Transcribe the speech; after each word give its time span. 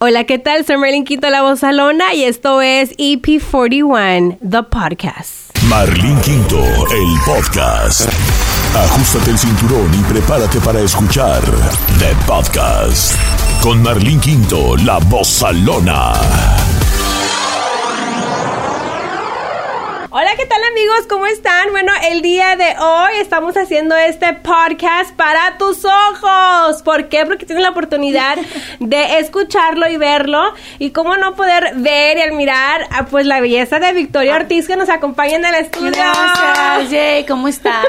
Hola, 0.00 0.22
¿qué 0.22 0.38
tal? 0.38 0.64
Soy 0.64 0.76
Merlin 0.76 1.04
Quinto, 1.04 1.28
la 1.28 1.42
voz 1.42 1.58
salona, 1.58 2.14
y 2.14 2.22
esto 2.22 2.62
es 2.62 2.96
EP41, 2.98 4.38
The 4.48 4.62
Podcast. 4.62 5.58
Marlin 5.64 6.16
Quinto, 6.20 6.62
el 6.62 7.20
podcast. 7.26 8.08
Ajustate 8.76 9.32
el 9.32 9.38
cinturón 9.38 9.90
y 9.92 10.12
prepárate 10.12 10.60
para 10.60 10.78
escuchar 10.78 11.42
The 11.98 12.14
Podcast. 12.28 13.16
Con 13.60 13.82
Marlin 13.82 14.20
Quinto, 14.20 14.76
la 14.76 14.98
voz 14.98 15.26
salona. 15.26 16.12
Hola, 20.20 20.32
¿qué 20.36 20.46
tal 20.46 20.60
amigos? 20.72 21.06
¿Cómo 21.08 21.26
están? 21.26 21.70
Bueno, 21.70 21.92
el 22.10 22.22
día 22.22 22.56
de 22.56 22.74
hoy 22.80 23.20
estamos 23.20 23.56
haciendo 23.56 23.94
este 23.94 24.32
podcast 24.32 25.14
para 25.14 25.56
tus 25.58 25.84
ojos. 25.84 26.82
¿Por 26.82 27.08
qué? 27.08 27.24
Porque 27.24 27.46
tienes 27.46 27.62
la 27.62 27.70
oportunidad 27.70 28.36
de 28.80 29.20
escucharlo 29.20 29.88
y 29.88 29.96
verlo. 29.96 30.42
Y 30.80 30.90
cómo 30.90 31.16
no 31.18 31.36
poder 31.36 31.72
ver 31.76 32.18
y 32.18 32.22
admirar 32.22 32.88
pues 33.12 33.26
la 33.26 33.38
belleza 33.38 33.78
de 33.78 33.92
Victoria 33.92 34.34
Ortiz 34.34 34.66
que 34.66 34.74
nos 34.74 34.88
acompaña 34.88 35.36
en 35.36 35.44
el 35.44 35.54
estudio. 35.54 35.92
Gracias, 35.92 36.90
Jay, 36.90 37.24
¿cómo 37.24 37.46
estás? 37.56 37.86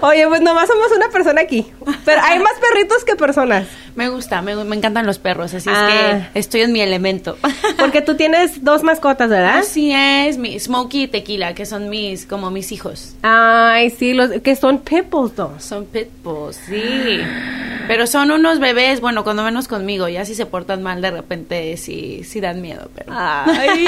Oye, 0.00 0.26
pues 0.26 0.40
nomás 0.40 0.66
somos 0.66 0.90
una 0.96 1.10
persona 1.10 1.42
aquí. 1.42 1.72
Pero 2.04 2.22
hay 2.24 2.40
más 2.40 2.54
perritos 2.54 3.04
que 3.04 3.14
personas. 3.14 3.68
Me 3.96 4.08
gusta, 4.10 4.42
me, 4.42 4.54
me 4.64 4.76
encantan 4.76 5.06
los 5.06 5.18
perros, 5.18 5.54
así 5.54 5.68
es 5.68 5.74
Ah. 5.76 6.28
que 6.32 6.38
estoy 6.38 6.60
en 6.60 6.72
mi 6.72 6.80
elemento. 6.80 7.36
Porque 7.78 8.02
tú 8.02 8.14
tienes 8.14 8.62
dos 8.62 8.82
mascotas, 8.82 9.30
¿verdad? 9.30 9.58
Así 9.58 9.90
es, 9.92 10.36
mi 10.38 10.58
Smokey 10.60 11.04
y 11.04 11.08
Tequila, 11.08 11.54
que 11.54 11.64
son 11.66 11.88
mis, 11.88 12.26
como 12.26 12.50
mis 12.50 12.72
hijos. 12.72 13.14
Ay, 13.22 13.90
sí, 13.90 14.12
los 14.12 14.30
que 14.42 14.54
son 14.54 14.80
pitbulls, 14.80 15.34
dos. 15.34 15.64
Son 15.64 15.86
pitbulls, 15.86 16.56
sí. 16.56 17.20
Pero 17.88 18.06
son 18.08 18.32
unos 18.32 18.58
bebés, 18.58 19.00
bueno, 19.00 19.22
cuando 19.24 19.44
menos 19.44 19.68
conmigo, 19.68 20.08
ya 20.08 20.24
si 20.24 20.34
se 20.34 20.44
portan 20.44 20.82
mal 20.82 21.00
de 21.00 21.10
repente 21.12 21.76
sí, 21.76 22.22
sí 22.24 22.40
dan 22.40 22.60
miedo, 22.60 22.90
pero... 22.94 23.12
Ay. 23.14 23.86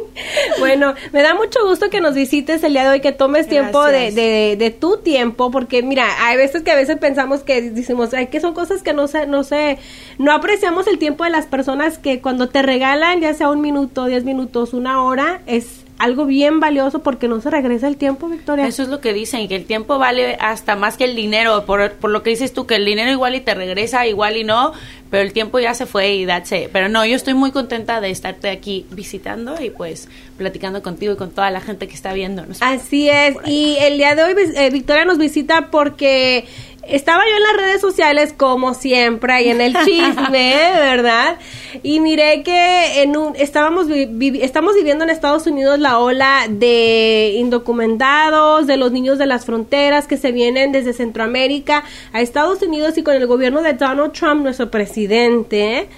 bueno, 0.58 0.94
me 1.12 1.22
da 1.22 1.34
mucho 1.34 1.58
gusto 1.66 1.88
que 1.90 2.00
nos 2.00 2.14
visites 2.14 2.62
el 2.62 2.72
día 2.74 2.84
de 2.84 2.90
hoy, 2.90 3.00
que 3.00 3.12
tomes 3.12 3.48
tiempo 3.48 3.82
de, 3.86 4.12
de, 4.12 4.56
de 4.58 4.70
tu 4.70 4.98
tiempo, 4.98 5.50
porque 5.50 5.82
mira, 5.82 6.06
hay 6.26 6.36
veces 6.36 6.62
que 6.62 6.70
a 6.70 6.76
veces 6.76 6.98
pensamos 6.98 7.40
que 7.40 7.62
decimos, 7.62 8.12
ay, 8.12 8.26
que 8.26 8.40
son 8.40 8.52
cosas 8.54 8.82
que 8.82 8.92
no 8.92 9.08
sé, 9.08 9.26
no 9.40 9.44
sé, 9.44 9.78
no 10.18 10.32
apreciamos 10.32 10.86
el 10.86 10.98
tiempo 10.98 11.24
de 11.24 11.30
las 11.30 11.46
personas 11.46 11.96
que 11.96 12.20
cuando 12.20 12.50
te 12.50 12.60
regalan, 12.60 13.22
ya 13.22 13.32
sea 13.32 13.48
un 13.48 13.62
minuto, 13.62 14.04
diez 14.04 14.22
minutos, 14.22 14.74
una 14.74 15.02
hora, 15.02 15.40
es 15.46 15.86
algo 16.00 16.24
bien 16.24 16.60
valioso 16.60 17.02
porque 17.02 17.28
no 17.28 17.40
se 17.40 17.50
regresa 17.50 17.86
el 17.86 17.96
tiempo, 17.96 18.28
Victoria. 18.28 18.66
Eso 18.66 18.82
es 18.82 18.88
lo 18.88 19.00
que 19.00 19.12
dicen, 19.12 19.48
que 19.48 19.56
el 19.56 19.66
tiempo 19.66 19.98
vale 19.98 20.36
hasta 20.40 20.74
más 20.74 20.96
que 20.96 21.04
el 21.04 21.14
dinero, 21.14 21.64
por, 21.66 21.92
por 21.92 22.10
lo 22.10 22.22
que 22.22 22.30
dices 22.30 22.52
tú, 22.54 22.66
que 22.66 22.76
el 22.76 22.86
dinero 22.86 23.10
igual 23.10 23.34
y 23.34 23.40
te 23.40 23.54
regresa, 23.54 24.06
igual 24.06 24.38
y 24.38 24.44
no, 24.44 24.72
pero 25.10 25.22
el 25.22 25.34
tiempo 25.34 25.58
ya 25.58 25.74
se 25.74 25.84
fue 25.84 26.14
y 26.14 26.26
that's 26.26 26.52
it. 26.52 26.70
Pero 26.72 26.88
no, 26.88 27.04
yo 27.04 27.16
estoy 27.16 27.34
muy 27.34 27.50
contenta 27.50 28.00
de 28.00 28.10
estarte 28.10 28.48
aquí 28.48 28.86
visitando 28.90 29.62
y 29.62 29.68
pues 29.68 30.08
platicando 30.38 30.82
contigo 30.82 31.12
y 31.12 31.16
con 31.16 31.32
toda 31.32 31.50
la 31.50 31.60
gente 31.60 31.86
que 31.86 31.94
está 31.94 32.14
viéndonos. 32.14 32.62
Así 32.62 33.10
es, 33.10 33.36
y 33.46 33.76
el 33.80 33.98
día 33.98 34.14
de 34.14 34.22
hoy 34.22 34.34
eh, 34.56 34.70
Victoria 34.70 35.04
nos 35.04 35.18
visita 35.18 35.70
porque 35.70 36.46
estaba 36.90 37.22
yo 37.28 37.36
en 37.36 37.42
las 37.42 37.56
redes 37.66 37.80
sociales 37.80 38.32
como 38.36 38.74
siempre 38.74 39.32
ahí 39.32 39.48
en 39.48 39.60
el 39.60 39.74
chisme, 39.84 40.54
¿verdad? 40.74 41.36
Y 41.82 42.00
miré 42.00 42.42
que 42.42 43.02
en 43.02 43.16
un, 43.16 43.34
estábamos 43.36 43.86
vi- 43.86 44.06
vi- 44.06 44.42
estamos 44.42 44.74
viviendo 44.74 45.04
en 45.04 45.10
Estados 45.10 45.46
Unidos 45.46 45.78
la 45.78 45.98
ola 45.98 46.46
de 46.48 47.34
indocumentados, 47.36 48.66
de 48.66 48.76
los 48.76 48.92
niños 48.92 49.18
de 49.18 49.26
las 49.26 49.44
fronteras 49.46 50.06
que 50.06 50.16
se 50.16 50.32
vienen 50.32 50.72
desde 50.72 50.92
Centroamérica 50.92 51.84
a 52.12 52.20
Estados 52.20 52.62
Unidos 52.62 52.98
y 52.98 53.02
con 53.02 53.14
el 53.14 53.26
gobierno 53.26 53.62
de 53.62 53.72
Donald 53.74 54.12
Trump, 54.12 54.42
nuestro 54.42 54.70
presidente. 54.70 55.88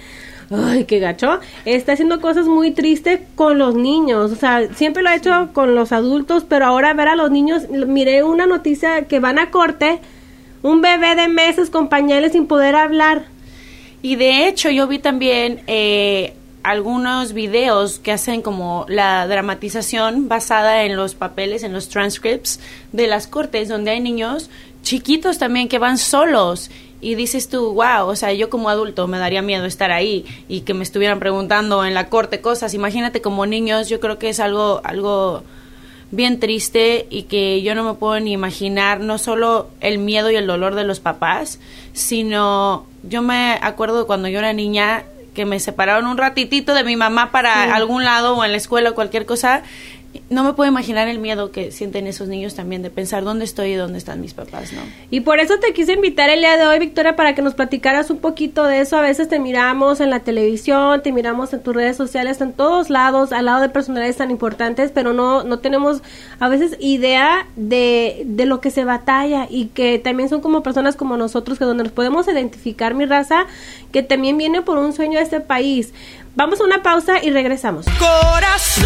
Ay, 0.51 0.83
qué 0.85 0.99
gacho. 0.99 1.39
Está 1.65 1.93
haciendo 1.93 2.21
cosas 2.21 2.45
muy 2.45 2.71
tristes 2.71 3.21
con 3.35 3.57
los 3.57 3.73
niños. 3.75 4.31
O 4.31 4.35
sea, 4.35 4.67
siempre 4.75 5.01
lo 5.01 5.09
ha 5.09 5.15
hecho 5.15 5.49
con 5.53 5.73
los 5.73 5.91
adultos, 5.91 6.45
pero 6.47 6.65
ahora 6.65 6.93
ver 6.93 7.07
a 7.07 7.15
los 7.15 7.31
niños, 7.31 7.69
miré 7.69 8.23
una 8.23 8.45
noticia 8.45 9.05
que 9.05 9.19
van 9.19 9.39
a 9.39 9.49
corte, 9.49 9.99
un 10.63 10.81
bebé 10.81 11.15
de 11.15 11.27
meses 11.27 11.69
con 11.69 11.89
pañales 11.89 12.31
sin 12.31 12.47
poder 12.47 12.75
hablar. 12.75 13.25
Y 14.01 14.15
de 14.15 14.47
hecho 14.47 14.69
yo 14.69 14.87
vi 14.87 14.97
también 14.97 15.61
eh, 15.67 16.33
algunos 16.63 17.33
videos 17.33 17.99
que 17.99 18.11
hacen 18.11 18.41
como 18.41 18.85
la 18.87 19.27
dramatización 19.27 20.27
basada 20.27 20.83
en 20.83 20.95
los 20.95 21.13
papeles, 21.13 21.63
en 21.63 21.73
los 21.73 21.89
transcripts 21.89 22.59
de 22.91 23.07
las 23.07 23.27
cortes, 23.27 23.69
donde 23.69 23.91
hay 23.91 23.99
niños 23.99 24.49
chiquitos 24.81 25.37
también 25.37 25.67
que 25.67 25.79
van 25.79 25.97
solos. 25.97 26.71
Y 27.01 27.15
dices 27.15 27.49
tú, 27.49 27.73
wow, 27.73 28.07
o 28.07 28.15
sea, 28.15 28.31
yo 28.31 28.49
como 28.49 28.69
adulto 28.69 29.07
me 29.07 29.19
daría 29.19 29.41
miedo 29.41 29.65
estar 29.65 29.91
ahí 29.91 30.25
y 30.47 30.61
que 30.61 30.73
me 30.73 30.83
estuvieran 30.83 31.19
preguntando 31.19 31.83
en 31.83 31.93
la 31.93 32.07
corte 32.07 32.39
cosas. 32.39 32.73
Imagínate 32.73 33.21
como 33.21 33.45
niños, 33.45 33.89
yo 33.89 33.99
creo 33.99 34.17
que 34.17 34.29
es 34.29 34.39
algo, 34.39 34.79
algo 34.85 35.43
bien 36.13 36.39
triste 36.39 37.07
y 37.09 37.23
que 37.23 37.63
yo 37.63 37.73
no 37.73 37.83
me 37.83 37.95
puedo 37.95 38.19
ni 38.19 38.33
imaginar 38.33 38.99
no 38.99 39.17
solo 39.17 39.69
el 39.81 39.97
miedo 39.97 40.29
y 40.29 40.35
el 40.35 40.45
dolor 40.45 40.75
de 40.75 40.83
los 40.83 40.99
papás, 40.99 41.59
sino 41.93 42.85
yo 43.01 43.23
me 43.23 43.57
acuerdo 43.61 43.99
de 43.99 44.05
cuando 44.05 44.27
yo 44.27 44.37
era 44.37 44.53
niña 44.53 45.05
que 45.33 45.45
me 45.45 45.59
separaron 45.59 46.05
un 46.05 46.17
ratitito 46.17 46.75
de 46.75 46.83
mi 46.83 46.95
mamá 46.95 47.31
para 47.31 47.73
algún 47.75 48.03
lado 48.03 48.35
o 48.35 48.45
en 48.45 48.51
la 48.51 48.57
escuela 48.57 48.91
o 48.91 48.93
cualquier 48.93 49.25
cosa. 49.25 49.63
No 50.29 50.43
me 50.43 50.53
puedo 50.53 50.69
imaginar 50.69 51.07
el 51.07 51.19
miedo 51.19 51.51
que 51.51 51.71
sienten 51.71 52.07
esos 52.07 52.27
niños 52.27 52.55
también 52.55 52.81
de 52.81 52.89
pensar 52.89 53.23
dónde 53.23 53.45
estoy 53.45 53.71
y 53.71 53.75
dónde 53.75 53.97
están 53.97 54.21
mis 54.21 54.33
papás, 54.33 54.71
¿no? 54.73 54.81
Y 55.09 55.21
por 55.21 55.39
eso 55.39 55.59
te 55.59 55.73
quise 55.73 55.93
invitar 55.93 56.29
el 56.29 56.39
día 56.39 56.57
de 56.57 56.65
hoy, 56.65 56.79
Victoria, 56.79 57.15
para 57.15 57.35
que 57.35 57.41
nos 57.41 57.53
platicaras 57.53 58.09
un 58.09 58.17
poquito 58.17 58.65
de 58.65 58.79
eso. 58.81 58.97
A 58.97 59.01
veces 59.01 59.29
te 59.29 59.39
miramos 59.39 59.99
en 60.01 60.09
la 60.09 60.19
televisión, 60.19 61.01
te 61.01 61.11
miramos 61.11 61.53
en 61.53 61.61
tus 61.61 61.75
redes 61.75 61.97
sociales, 61.97 62.41
en 62.41 62.53
todos 62.53 62.89
lados, 62.89 63.31
al 63.31 63.45
lado 63.45 63.61
de 63.61 63.69
personalidades 63.69 64.17
tan 64.17 64.31
importantes, 64.31 64.91
pero 64.91 65.13
no, 65.13 65.43
no 65.43 65.59
tenemos 65.59 66.01
a 66.39 66.49
veces 66.49 66.77
idea 66.79 67.47
de, 67.55 68.23
de 68.25 68.45
lo 68.45 68.61
que 68.61 68.71
se 68.71 68.83
batalla 68.85 69.47
y 69.49 69.67
que 69.67 69.99
también 69.99 70.29
son 70.29 70.41
como 70.41 70.63
personas 70.63 70.95
como 70.95 71.17
nosotros, 71.17 71.57
que 71.57 71.65
donde 71.65 71.83
nos 71.83 71.93
podemos 71.93 72.27
identificar, 72.27 72.93
mi 72.93 73.05
raza, 73.05 73.45
que 73.91 74.03
también 74.03 74.37
viene 74.37 74.61
por 74.61 74.77
un 74.77 74.93
sueño 74.93 75.17
de 75.17 75.23
este 75.23 75.39
país. 75.39 75.93
Vamos 76.35 76.59
a 76.61 76.63
una 76.63 76.81
pausa 76.81 77.23
y 77.23 77.29
regresamos. 77.29 77.85
Corazón 77.99 78.83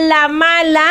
La 0.00 0.28
Mala, 0.28 0.86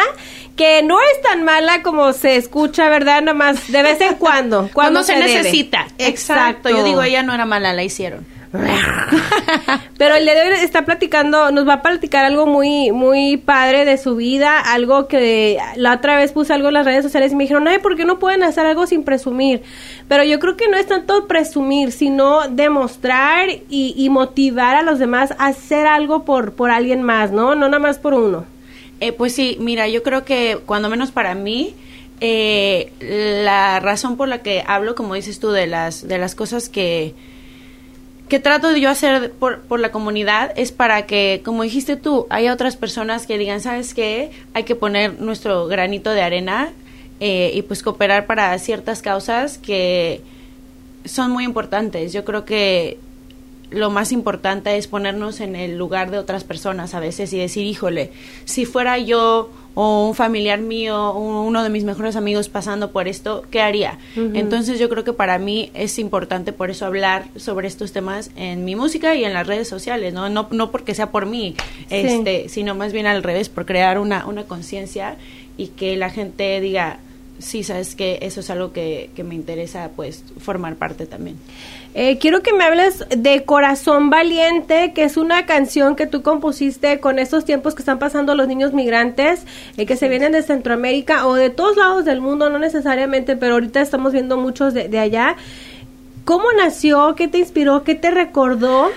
que 0.55 0.81
no 0.83 0.99
es 0.99 1.21
tan 1.21 1.43
mala 1.43 1.83
como 1.83 2.11
se 2.13 2.35
escucha, 2.35 2.89
¿verdad? 2.89 3.21
Nada 3.21 3.37
más 3.37 3.71
de 3.71 3.83
vez 3.83 4.01
en 4.01 4.15
cuando. 4.15 4.69
Cuando 4.73 5.03
se, 5.03 5.15
necesita. 5.15 5.87
Exacto. 5.99 6.69
Yo 6.69 6.83
digo, 6.83 7.01
ella 7.03 7.23
no 7.23 7.33
era 7.33 7.45
mala, 7.45 7.73
la 7.73 7.83
hicieron. 7.83 8.25
Pero 9.97 10.15
el 10.15 10.23
día 10.23 10.33
de 10.33 10.41
hoy 10.41 10.59
está 10.61 10.85
platicando, 10.85 11.51
nos 11.51 11.67
va 11.67 11.73
a 11.73 11.81
platicar 11.81 12.25
algo 12.25 12.47
muy, 12.47 12.91
muy 12.91 13.37
padre 13.37 13.85
de 13.85 13.97
su 13.97 14.15
vida, 14.15 14.59
algo 14.59 15.07
que 15.07 15.59
la 15.75 15.93
otra 15.93 16.15
vez 16.17 16.31
puse 16.31 16.53
algo 16.53 16.69
en 16.69 16.75
las 16.75 16.85
redes 16.85 17.03
sociales 17.03 17.33
y 17.33 17.35
me 17.35 17.43
dijeron, 17.43 17.67
ay, 17.67 17.79
¿por 17.79 17.95
qué 17.95 18.05
no 18.05 18.19
pueden 18.19 18.43
hacer 18.43 18.65
algo 18.65 18.87
sin 18.87 19.03
presumir? 19.03 19.63
Pero 20.07 20.23
yo 20.23 20.39
creo 20.39 20.55
que 20.55 20.69
no 20.69 20.77
es 20.77 20.87
tanto 20.87 21.27
presumir, 21.27 21.91
sino 21.91 22.47
demostrar 22.47 23.49
y, 23.49 23.93
y 23.95 24.09
motivar 24.09 24.75
a 24.75 24.81
los 24.81 24.97
demás 24.97 25.33
a 25.37 25.47
hacer 25.47 25.85
algo 25.85 26.23
por, 26.23 26.53
por 26.53 26.71
alguien 26.71 27.03
más, 27.03 27.31
¿no? 27.31 27.53
No 27.53 27.67
nada 27.67 27.79
más 27.79 27.99
por 27.99 28.13
uno. 28.13 28.56
Eh, 28.99 29.11
pues 29.11 29.33
sí, 29.33 29.57
mira, 29.59 29.87
yo 29.87 30.01
creo 30.03 30.25
que 30.25 30.59
cuando 30.65 30.89
menos 30.89 31.11
para 31.11 31.35
mí, 31.35 31.75
eh, 32.19 32.91
la 32.99 33.79
razón 33.79 34.17
por 34.17 34.27
la 34.27 34.41
que 34.41 34.63
hablo, 34.65 34.95
como 34.95 35.13
dices 35.13 35.39
tú, 35.39 35.51
de 35.51 35.67
las, 35.67 36.07
de 36.07 36.17
las 36.17 36.33
cosas 36.33 36.67
que, 36.67 37.13
que 38.27 38.39
trato 38.39 38.75
yo 38.75 38.89
hacer 38.89 39.31
por, 39.31 39.61
por 39.61 39.79
la 39.79 39.91
comunidad 39.91 40.51
es 40.55 40.71
para 40.71 41.05
que, 41.05 41.41
como 41.45 41.63
dijiste 41.63 41.95
tú, 41.95 42.25
haya 42.29 42.53
otras 42.53 42.75
personas 42.75 43.27
que 43.27 43.37
digan, 43.37 43.61
¿sabes 43.61 43.93
qué? 43.93 44.31
Hay 44.53 44.63
que 44.63 44.75
poner 44.75 45.19
nuestro 45.21 45.67
granito 45.67 46.11
de 46.11 46.21
arena 46.21 46.69
eh, 47.19 47.51
y 47.53 47.61
pues 47.61 47.83
cooperar 47.83 48.25
para 48.25 48.57
ciertas 48.59 49.01
causas 49.01 49.57
que 49.59 50.21
son 51.05 51.31
muy 51.31 51.43
importantes. 51.43 52.13
Yo 52.13 52.25
creo 52.25 52.45
que 52.45 52.97
lo 53.69 53.89
más 53.89 54.11
importante 54.11 54.77
es 54.77 54.87
ponernos 54.87 55.41
en 55.41 55.55
el 55.55 55.77
lugar 55.77 56.11
de 56.11 56.17
otras 56.17 56.43
personas 56.43 56.93
a 56.93 56.99
veces 56.99 57.33
y 57.33 57.37
decir, 57.37 57.65
híjole, 57.65 58.11
si 58.45 58.65
fuera 58.65 58.97
yo 58.97 59.49
o 59.79 60.07
un 60.07 60.15
familiar 60.15 60.59
mío, 60.59 61.11
o 61.11 61.43
uno 61.43 61.61
de 61.61 61.69
mis 61.69 61.83
mejores 61.83 62.15
amigos 62.15 62.49
pasando 62.49 62.91
por 62.91 63.07
esto, 63.07 63.43
¿qué 63.51 63.61
haría? 63.61 63.99
Entonces 64.15 64.79
yo 64.79 64.89
creo 64.89 65.03
que 65.03 65.13
para 65.13 65.37
mí 65.37 65.69
es 65.75 65.99
importante 65.99 66.51
por 66.51 66.71
eso 66.71 66.87
hablar 66.87 67.27
sobre 67.35 67.67
estos 67.67 67.91
temas 67.91 68.31
en 68.35 68.65
mi 68.65 68.75
música 68.75 69.13
y 69.13 69.23
en 69.23 69.33
las 69.33 69.45
redes 69.45 69.67
sociales, 69.67 70.15
¿no? 70.15 70.29
No, 70.29 70.47
no 70.49 70.71
porque 70.71 70.95
sea 70.95 71.11
por 71.11 71.27
mí, 71.27 71.55
este, 71.91 72.49
sino 72.49 72.73
más 72.73 72.91
bien 72.91 73.05
al 73.05 73.21
revés, 73.21 73.49
por 73.49 73.67
crear 73.67 73.99
una, 73.99 74.25
una 74.25 74.45
conciencia 74.45 75.17
y 75.57 75.67
que 75.67 75.95
la 75.95 76.09
gente 76.09 76.59
diga, 76.59 76.99
sí, 77.39 77.63
sabes 77.63 77.95
que 77.95 78.19
eso 78.21 78.39
es 78.39 78.49
algo 78.49 78.71
que, 78.71 79.09
que 79.15 79.23
me 79.23 79.35
interesa, 79.35 79.89
pues, 79.95 80.23
formar 80.39 80.75
parte 80.75 81.05
también. 81.05 81.37
Eh, 81.93 82.19
quiero 82.19 82.43
que 82.43 82.53
me 82.53 82.63
hables 82.63 83.05
de 83.09 83.43
Corazón 83.43 84.09
Valiente, 84.09 84.93
que 84.93 85.03
es 85.03 85.17
una 85.17 85.45
canción 85.45 85.95
que 85.95 86.05
tú 86.05 86.21
compusiste 86.21 86.99
con 86.99 87.17
estos 87.17 87.43
tiempos 87.43 87.73
que 87.73 87.81
están 87.81 87.97
pasando 87.97 88.35
los 88.35 88.47
niños 88.47 88.73
migrantes, 88.73 89.45
eh, 89.77 89.85
que 89.85 89.95
se 89.95 90.07
vienen 90.09 90.31
de 90.31 90.43
Centroamérica 90.43 91.25
o 91.25 91.33
de 91.33 91.49
todos 91.49 91.75
lados 91.75 92.05
del 92.05 92.21
mundo, 92.21 92.49
no 92.49 92.59
necesariamente, 92.59 93.35
pero 93.35 93.55
ahorita 93.55 93.81
estamos 93.81 94.13
viendo 94.13 94.37
muchos 94.37 94.73
de, 94.73 94.89
de 94.89 94.99
allá. 94.99 95.35
¿Cómo 96.23 96.51
nació? 96.57 97.15
¿Qué 97.15 97.27
te 97.27 97.39
inspiró? 97.39 97.83
¿Qué 97.83 97.95
te 97.95 98.11
recordó? 98.11 98.91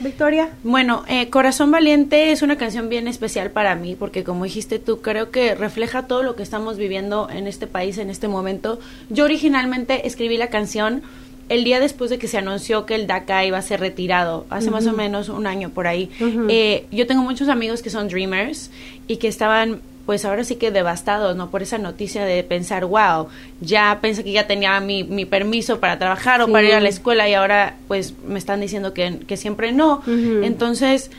Victoria. 0.00 0.50
Bueno, 0.62 1.04
eh, 1.08 1.28
Corazón 1.28 1.70
Valiente 1.70 2.30
es 2.30 2.42
una 2.42 2.56
canción 2.56 2.88
bien 2.88 3.08
especial 3.08 3.50
para 3.50 3.74
mí 3.74 3.96
porque 3.96 4.24
como 4.24 4.44
dijiste 4.44 4.78
tú, 4.78 5.00
creo 5.00 5.30
que 5.30 5.54
refleja 5.54 6.06
todo 6.06 6.22
lo 6.22 6.36
que 6.36 6.42
estamos 6.42 6.76
viviendo 6.76 7.28
en 7.30 7.46
este 7.46 7.66
país 7.66 7.98
en 7.98 8.10
este 8.10 8.28
momento. 8.28 8.78
Yo 9.10 9.24
originalmente 9.24 10.06
escribí 10.06 10.36
la 10.36 10.48
canción 10.48 11.02
el 11.48 11.64
día 11.64 11.80
después 11.80 12.10
de 12.10 12.18
que 12.18 12.28
se 12.28 12.38
anunció 12.38 12.86
que 12.86 12.94
el 12.94 13.06
DACA 13.06 13.44
iba 13.44 13.58
a 13.58 13.62
ser 13.62 13.80
retirado, 13.80 14.46
hace 14.50 14.70
más 14.70 14.86
o 14.86 14.92
menos 14.92 15.28
un 15.30 15.46
año 15.46 15.70
por 15.70 15.86
ahí. 15.86 16.10
eh, 16.48 16.86
yo 16.92 17.06
tengo 17.06 17.22
muchos 17.22 17.48
amigos 17.48 17.82
que 17.82 17.90
son 17.90 18.08
dreamers 18.08 18.70
y 19.06 19.16
que 19.16 19.28
estaban 19.28 19.80
pues 20.08 20.24
ahora 20.24 20.42
sí 20.42 20.56
que 20.56 20.70
devastados, 20.70 21.36
¿no? 21.36 21.50
Por 21.50 21.60
esa 21.60 21.76
noticia 21.76 22.24
de 22.24 22.42
pensar, 22.42 22.86
wow, 22.86 23.26
ya 23.60 23.98
pensé 24.00 24.24
que 24.24 24.32
ya 24.32 24.46
tenía 24.46 24.80
mi, 24.80 25.04
mi 25.04 25.26
permiso 25.26 25.80
para 25.80 25.98
trabajar 25.98 26.40
o 26.40 26.48
para 26.50 26.66
ir 26.66 26.72
a 26.72 26.80
la 26.80 26.88
escuela 26.88 27.28
y 27.28 27.34
ahora 27.34 27.76
pues 27.88 28.14
me 28.26 28.38
están 28.38 28.62
diciendo 28.62 28.94
que, 28.94 29.18
que 29.26 29.36
siempre 29.36 29.70
no. 29.70 30.02
Entonces, 30.06 31.10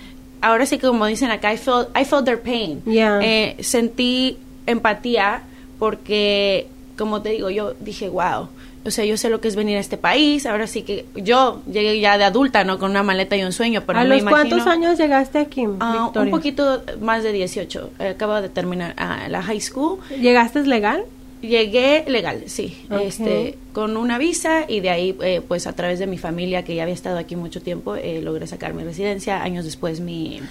ahora 0.42 0.66
sí 0.66 0.80
que 0.80 0.88
como 0.88 1.06
dicen 1.06 1.30
acá, 1.30 1.54
I 1.54 1.58
felt, 1.58 1.96
I 1.96 2.04
felt 2.04 2.26
their 2.26 2.42
pain. 2.42 2.82
Yeah. 2.86 3.20
Eh, 3.22 3.58
sentí 3.60 4.40
empatía 4.66 5.44
porque, 5.78 6.66
como 6.98 7.22
te 7.22 7.30
digo, 7.30 7.52
yo 7.52 7.76
dije, 7.80 8.10
wow, 8.10 8.50
o 8.90 8.92
sea, 8.92 9.06
yo 9.06 9.16
sé 9.18 9.30
lo 9.30 9.40
que 9.42 9.48
es 9.48 9.56
venir 9.56 9.78
a 9.78 9.80
este 9.80 9.98
país, 9.98 10.46
ahora 10.46 10.68
sí 10.68 10.82
que 10.84 11.06
yo 11.16 11.62
llegué 11.72 12.00
ya 12.00 12.18
de 12.18 12.26
adulta, 12.26 12.64
¿no? 12.66 12.78
Con 12.78 12.92
una 12.92 13.02
maleta 13.04 13.38
y 13.38 13.44
un 13.44 13.54
sueño, 13.54 13.84
pero 13.88 14.00
¿A 14.00 14.04
me 14.04 14.10
los 14.10 14.20
imagino... 14.20 14.50
cuántos 14.50 14.68
años 14.68 14.98
llegaste 15.00 15.40
aquí, 15.40 15.64
Ah, 15.80 16.04
Victoria? 16.06 16.22
un 16.22 16.32
poquito 16.32 16.82
más 17.02 17.24
de 17.24 17.32
18. 17.32 17.90
Eh, 18.00 18.08
acabo 18.10 18.42
de 18.42 18.50
terminar 18.50 18.94
ah, 18.98 19.28
la 19.30 19.42
high 19.42 19.62
school. 19.62 20.00
¿Llegaste 20.20 20.64
legal? 20.66 21.04
Llegué 21.42 22.04
legal, 22.08 22.44
sí, 22.48 22.78
este, 23.02 23.58
con 23.72 23.96
una 23.96 24.18
visa 24.18 24.66
y 24.68 24.82
de 24.82 24.90
ahí, 24.90 25.18
eh, 25.22 25.40
pues 25.48 25.68
a 25.68 25.74
través 25.74 25.98
de 25.98 26.06
mi 26.06 26.18
familia 26.18 26.66
que 26.66 26.76
ya 26.76 26.84
había 26.84 26.94
estado 26.94 27.18
aquí 27.18 27.38
mucho 27.38 27.62
tiempo, 27.62 27.96
eh, 27.96 28.20
logré 28.22 28.46
sacar 28.46 28.74
mi 28.74 28.84
residencia. 28.84 29.42
Años 29.42 29.64
después 29.64 30.02
mi 30.02 30.42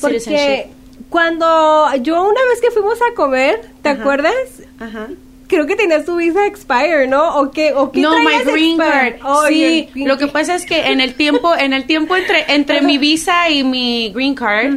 Porque 0.00 0.20
citizenship. 0.20 0.66
cuando 1.10 1.88
yo 2.00 2.22
una 2.22 2.40
vez 2.50 2.60
que 2.60 2.70
fuimos 2.70 2.96
a 3.10 3.14
comer, 3.16 3.60
¿te 3.82 3.88
Ajá. 3.88 4.00
acuerdas? 4.00 4.34
Ajá. 4.78 5.08
Creo 5.48 5.66
que 5.66 5.76
tenías 5.76 6.04
tu 6.04 6.16
visa 6.16 6.46
expire, 6.46 7.06
¿no? 7.06 7.36
¿O 7.36 7.50
qué, 7.50 7.72
o 7.72 7.92
qué 7.92 8.00
No, 8.00 8.18
my 8.18 8.42
green 8.44 8.76
card. 8.76 9.14
Oh, 9.24 9.46
sí, 9.46 9.88
green 9.92 10.08
lo 10.08 10.18
que 10.18 10.26
pasa 10.26 10.54
es 10.54 10.66
que 10.66 10.88
en 10.88 11.00
el 11.00 11.14
tiempo, 11.14 11.54
en 11.56 11.72
el 11.72 11.84
tiempo 11.84 12.16
entre 12.16 12.44
entre 12.48 12.82
mi 12.82 12.98
visa 12.98 13.48
y 13.48 13.62
mi 13.62 14.10
green 14.12 14.34
card, 14.34 14.74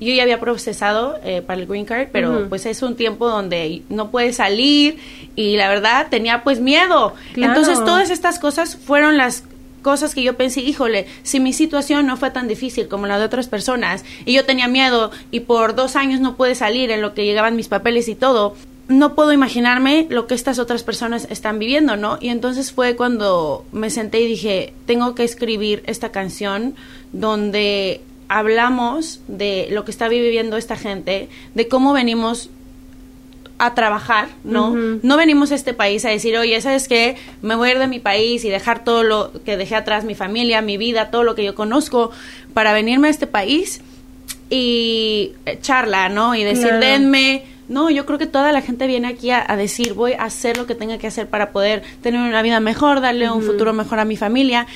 yo 0.00 0.12
ya 0.12 0.22
había 0.22 0.40
procesado 0.40 1.18
eh, 1.24 1.42
para 1.42 1.60
el 1.60 1.66
green 1.66 1.84
card, 1.84 2.08
pero 2.12 2.48
pues 2.48 2.66
es 2.66 2.82
un 2.82 2.96
tiempo 2.96 3.28
donde 3.28 3.82
no 3.88 4.10
puedes 4.10 4.36
salir 4.36 4.98
y 5.36 5.56
la 5.56 5.68
verdad 5.68 6.08
tenía 6.10 6.42
pues 6.42 6.60
miedo. 6.60 7.14
Claro. 7.34 7.52
Entonces 7.52 7.84
todas 7.84 8.10
estas 8.10 8.38
cosas 8.38 8.76
fueron 8.76 9.16
las 9.16 9.44
cosas 9.82 10.14
que 10.14 10.22
yo 10.22 10.36
pensé, 10.36 10.60
híjole, 10.60 11.06
si 11.22 11.40
mi 11.40 11.52
situación 11.52 12.06
no 12.06 12.16
fue 12.16 12.30
tan 12.30 12.48
difícil 12.48 12.88
como 12.88 13.06
la 13.06 13.18
de 13.18 13.24
otras 13.24 13.48
personas 13.48 14.04
y 14.24 14.34
yo 14.34 14.44
tenía 14.44 14.68
miedo 14.68 15.10
y 15.30 15.40
por 15.40 15.74
dos 15.74 15.96
años 15.96 16.20
no 16.20 16.36
pude 16.36 16.54
salir 16.54 16.90
en 16.90 17.00
lo 17.00 17.14
que 17.14 17.24
llegaban 17.24 17.56
mis 17.56 17.68
papeles 17.68 18.08
y 18.08 18.14
todo, 18.14 18.54
no 18.88 19.14
puedo 19.14 19.32
imaginarme 19.32 20.06
lo 20.08 20.26
que 20.26 20.34
estas 20.34 20.58
otras 20.58 20.82
personas 20.82 21.26
están 21.30 21.58
viviendo, 21.58 21.96
¿no? 21.96 22.18
Y 22.20 22.30
entonces 22.30 22.72
fue 22.72 22.96
cuando 22.96 23.64
me 23.70 23.90
senté 23.90 24.20
y 24.20 24.26
dije, 24.26 24.72
tengo 24.86 25.14
que 25.14 25.24
escribir 25.24 25.82
esta 25.86 26.10
canción 26.10 26.74
donde 27.12 28.00
hablamos 28.28 29.20
de 29.28 29.68
lo 29.70 29.84
que 29.84 29.90
está 29.90 30.08
viviendo 30.08 30.56
esta 30.56 30.76
gente, 30.76 31.28
de 31.54 31.68
cómo 31.68 31.92
venimos 31.92 32.50
a 33.58 33.74
trabajar, 33.74 34.28
¿no? 34.44 34.74
No 35.02 35.16
venimos 35.16 35.50
a 35.50 35.56
este 35.56 35.74
país 35.74 36.04
a 36.04 36.10
decir, 36.10 36.36
oye, 36.36 36.60
¿sabes 36.60 36.86
qué? 36.88 37.16
Me 37.42 37.56
voy 37.56 37.68
a 37.68 37.72
ir 37.72 37.78
de 37.78 37.88
mi 37.88 37.98
país 37.98 38.44
y 38.44 38.48
dejar 38.48 38.84
todo 38.84 39.02
lo 39.02 39.32
que 39.44 39.56
dejé 39.56 39.74
atrás, 39.74 40.04
mi 40.04 40.14
familia, 40.14 40.62
mi 40.62 40.76
vida, 40.76 41.10
todo 41.10 41.24
lo 41.24 41.34
que 41.34 41.44
yo 41.44 41.54
conozco, 41.54 42.10
para 42.54 42.72
venirme 42.72 43.08
a 43.08 43.10
este 43.10 43.26
país 43.26 43.80
y 44.48 45.32
eh, 45.44 45.58
charla, 45.60 46.08
¿no? 46.08 46.34
Y 46.34 46.44
decir, 46.44 46.68
Claro. 46.68 46.80
denme. 46.80 47.57
No, 47.68 47.90
yo 47.90 48.06
creo 48.06 48.18
que 48.18 48.26
toda 48.26 48.52
la 48.52 48.62
gente 48.62 48.86
viene 48.86 49.08
aquí 49.08 49.30
a, 49.30 49.44
a 49.46 49.56
decir, 49.56 49.94
voy 49.94 50.12
a 50.14 50.24
hacer 50.24 50.56
lo 50.56 50.66
que 50.66 50.74
tenga 50.74 50.98
que 50.98 51.06
hacer 51.06 51.28
para 51.28 51.50
poder 51.52 51.82
tener 52.02 52.20
una 52.20 52.42
vida 52.42 52.60
mejor, 52.60 53.00
darle 53.00 53.30
un 53.30 53.42
futuro 53.42 53.72
mejor 53.72 53.98
a 53.98 54.04
mi 54.04 54.16
familia. 54.16 54.66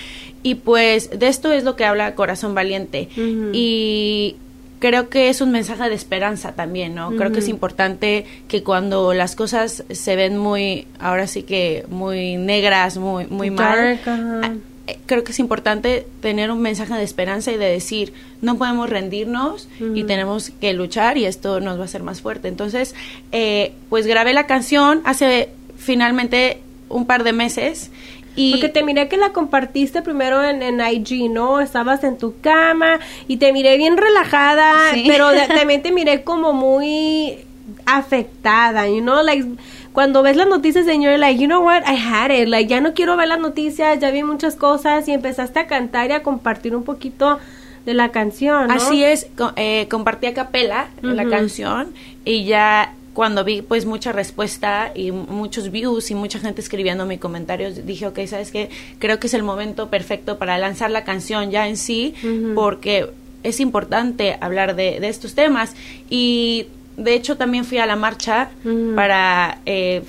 Y 0.43 0.57
pues 0.57 1.11
de 1.19 1.29
esto 1.29 1.53
es 1.53 1.65
lo 1.65 1.77
que 1.77 1.85
habla 1.85 2.15
Corazón 2.15 2.55
Valiente. 2.55 3.09
Y 3.53 4.37
creo 4.83 5.09
que 5.09 5.29
es 5.29 5.41
un 5.41 5.53
mensaje 5.53 5.89
de 5.89 5.95
esperanza 5.95 6.53
también, 6.53 6.97
¿no? 6.97 7.15
Creo 7.17 7.31
que 7.31 7.39
es 7.39 7.49
importante 7.49 8.27
que 8.49 8.65
cuando 8.65 9.15
las 9.15 9.37
cosas 9.37 9.85
se 9.89 10.17
ven 10.17 10.37
muy, 10.37 10.89
ahora 10.99 11.29
sí 11.29 11.45
que 11.45 11.87
muy 11.89 12.37
negras, 12.37 12.97
muy, 12.97 13.27
muy 13.27 13.51
mal, 13.51 14.01
Dark. 14.05 14.72
Eh, 14.93 14.99
creo 15.07 15.25
que 15.25 15.33
es 15.33 15.39
importante 15.39 16.07
tener 16.21 16.51
un 16.51 16.61
mensaje 16.61 16.95
de 16.95 17.03
esperanza 17.03 17.51
y 17.53 17.57
de 17.57 17.67
decir, 17.67 18.13
no 18.41 18.57
podemos 18.59 18.89
rendirnos 18.91 19.69
y 19.95 20.05
tenemos 20.05 20.51
que 20.61 20.73
luchar 20.73 21.19
y 21.19 21.25
esto 21.27 21.61
nos 21.61 21.79
va 21.79 21.83
a 21.83 21.85
hacer 21.87 22.03
más 22.03 22.21
fuerte. 22.21 22.49
Entonces, 22.49 22.95
eh, 23.33 23.73
pues 23.89 24.07
grabé 24.07 24.33
la 24.33 24.47
canción 24.47 25.03
hace 25.05 25.51
finalmente 25.77 26.61
un 26.89 27.07
par 27.07 27.25
de 27.25 27.33
meses 27.33 27.91
y 28.35 28.53
Porque 28.53 28.71
te 28.71 28.83
miré 28.83 29.09
que 29.09 29.19
la 29.19 29.31
compartiste 29.35 30.01
primero 30.01 30.43
en, 30.43 30.63
en 30.63 30.81
IG, 30.81 31.29
¿no? 31.31 31.61
Estabas 31.61 32.03
en 32.03 32.17
tu 32.17 32.41
cama 32.41 32.99
y 33.29 33.37
te 33.37 33.53
miré 33.53 33.77
bien 33.77 33.99
relajada, 33.99 34.73
Sí. 34.95 35.05
pero 35.07 35.29
de- 35.29 35.47
también 35.49 35.83
te 35.83 35.93
miré 35.93 36.23
como 36.25 36.55
muy 36.55 37.37
afectada, 37.85 38.89
you 38.89 39.01
know, 39.01 39.23
like 39.23 39.47
cuando 39.93 40.23
ves 40.23 40.37
las 40.37 40.49
noticias 40.49 40.87
de 40.87 40.95
you're 40.97 41.19
like, 41.19 41.41
you 41.41 41.47
know 41.47 41.63
what, 41.63 41.83
I 41.87 41.97
had 41.97 42.31
it, 42.31 42.49
like 42.49 42.69
ya 42.69 42.81
no 42.81 42.95
quiero 42.95 43.17
ver 43.17 43.29
las 43.29 43.41
noticias, 43.41 43.99
ya 44.01 44.11
vi 44.11 44.23
muchas 44.23 44.57
cosas 44.57 45.07
y 45.09 45.13
empezaste 45.13 45.59
a 45.61 45.67
cantar 45.67 46.11
y 46.11 46.15
a 46.15 46.23
compartir 46.23 46.75
un 46.75 46.83
poquito 46.85 47.39
de 47.85 47.95
la 47.95 48.11
canción, 48.11 48.69
¿no? 48.69 48.75
Así 48.75 49.05
es, 49.05 49.27
eh, 49.57 49.87
compartí 49.91 50.27
a 50.27 50.35
capela 50.35 50.89
la 51.03 51.23
Ujú. 51.23 51.31
canción 51.31 51.93
y 52.25 52.45
ya 52.45 52.95
cuando 53.13 53.45
vi 53.45 53.61
pues 53.61 53.85
mucha 53.85 54.13
respuesta 54.13 54.93
y 54.95 55.13
muchos 55.13 55.71
views 55.71 56.11
y 56.11 56.15
mucha 56.15 56.39
gente 56.39 56.63
escribiendo 56.63 57.05
mis 57.05 57.21
comentarios, 57.21 57.85
dije, 57.85 58.07
ok, 58.07 58.21
¿sabes 58.27 58.51
qué? 58.51 58.71
Creo 58.99 59.19
que 59.19 59.27
es 59.27 59.35
el 59.35 59.43
momento 59.43 59.89
perfecto 59.91 60.39
para 60.39 60.57
lanzar 60.57 60.91
la 60.91 61.05
canción 61.05 61.51
ya 61.51 61.69
en 61.69 61.77
sí, 61.77 62.15
porque 62.55 63.11
es 63.43 63.61
importante 63.61 64.39
hablar 64.41 64.77
de, 64.77 65.01
de 65.01 65.09
estos 65.09 65.35
temas. 65.35 65.75
Y 66.09 66.69
de 67.03 67.15
hecho 67.15 67.37
también 67.37 67.65
fui 67.65 67.79
a 67.79 67.87
la 67.87 67.97
marcha 67.97 68.51
Ujú. 68.65 68.95
para 68.95 69.59
eh, 69.67 70.03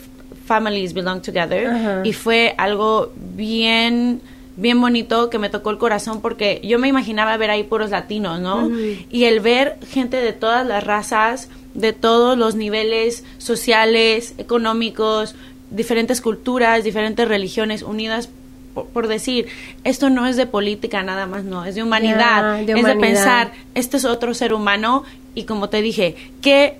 Families 0.45 0.93
Belong 0.93 1.21
Together 1.21 1.67
Ajá. 1.67 2.01
y 2.03 2.13
fue 2.13 2.53
algo 2.57 3.11
bien 3.35 4.21
bien 4.55 4.79
bonito 4.79 5.29
que 5.31 5.39
me 5.39 5.49
tocó 5.49 5.71
el 5.71 5.77
corazón 5.77 6.21
porque 6.21 6.61
yo 6.63 6.77
me 6.77 6.87
imaginaba 6.87 7.35
ver 7.37 7.49
ahí 7.49 7.63
puros 7.63 7.89
latinos, 7.89 8.39
¿no? 8.39 8.69
Y 9.09 9.23
el 9.23 9.39
ver 9.39 9.77
gente 9.89 10.17
de 10.17 10.31
todas 10.31 10.63
las 10.67 10.83
razas, 10.83 11.49
de 11.73 11.91
todos 11.91 12.37
los 12.37 12.53
niveles 12.53 13.23
sociales, 13.39 14.35
económicos, 14.37 15.33
diferentes 15.71 16.21
culturas, 16.21 16.83
diferentes 16.83 17.27
religiones 17.27 17.81
unidas 17.81 18.29
por, 18.75 18.85
por 18.87 19.07
decir, 19.07 19.47
esto 19.83 20.09
no 20.11 20.27
es 20.27 20.35
de 20.35 20.45
política 20.45 21.01
nada 21.03 21.25
más, 21.25 21.43
no, 21.43 21.65
es 21.65 21.73
de 21.75 21.81
humanidad, 21.81 22.57
de 22.57 22.61
es 22.61 22.67
de 22.67 22.73
humanidad. 22.75 22.99
pensar, 22.99 23.51
este 23.73 23.97
es 23.97 24.05
otro 24.05 24.33
ser 24.35 24.53
humano 24.53 25.03
y 25.35 25.43
como 25.45 25.69
te 25.69 25.81
dije, 25.81 26.15
¿qué, 26.41 26.77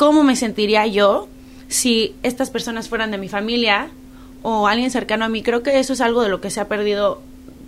¿cómo 0.00 0.22
me 0.22 0.34
sentiría 0.34 0.86
yo 0.86 1.28
si 1.68 2.14
estas 2.22 2.48
personas 2.48 2.88
fueran 2.88 3.10
de 3.10 3.18
mi 3.18 3.28
familia 3.28 3.90
o 4.40 4.66
alguien 4.66 4.90
cercano 4.90 5.26
a 5.26 5.28
mí? 5.28 5.42
Creo 5.42 5.62
que 5.62 5.78
eso 5.78 5.92
es 5.92 6.00
algo 6.00 6.22
de 6.22 6.30
lo 6.30 6.40
que 6.40 6.48
se 6.48 6.58
ha 6.58 6.68
perdido 6.68 7.20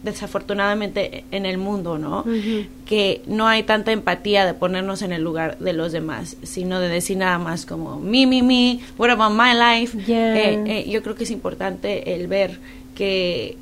desafortunadamente 0.03 1.27
en 1.31 1.45
el 1.45 1.59
mundo, 1.59 1.99
¿no? 1.99 2.21
Ujú. 2.21 2.65
Que 2.87 3.21
no 3.27 3.49
hay 3.49 3.65
tanta 3.65 3.93
empatía 3.93 4.47
de 4.47 4.55
ponernos 4.55 5.03
en 5.03 5.12
el 5.12 5.23
lugar 5.23 5.59
de 5.59 5.75
los 5.75 5.93
demás, 5.93 6.39
sino 6.43 6.81
de 6.81 6.89
decir 6.89 7.19
nada 7.19 7.39
más 7.39 7.67
como 7.67 8.01
me, 8.01 8.27
me, 8.27 8.43
me, 8.43 8.81
what 8.97 9.11
about 9.11 9.39
my 9.39 9.53
life? 9.53 9.95
Yeah. 10.07 10.35
Eh, 10.35 10.62
eh, 10.67 10.91
yo 10.91 11.03
creo 11.03 11.15
que 11.15 11.25
es 11.25 11.31
importante 11.31 12.15
el 12.15 12.29
ver 12.29 12.61
que 12.95 13.59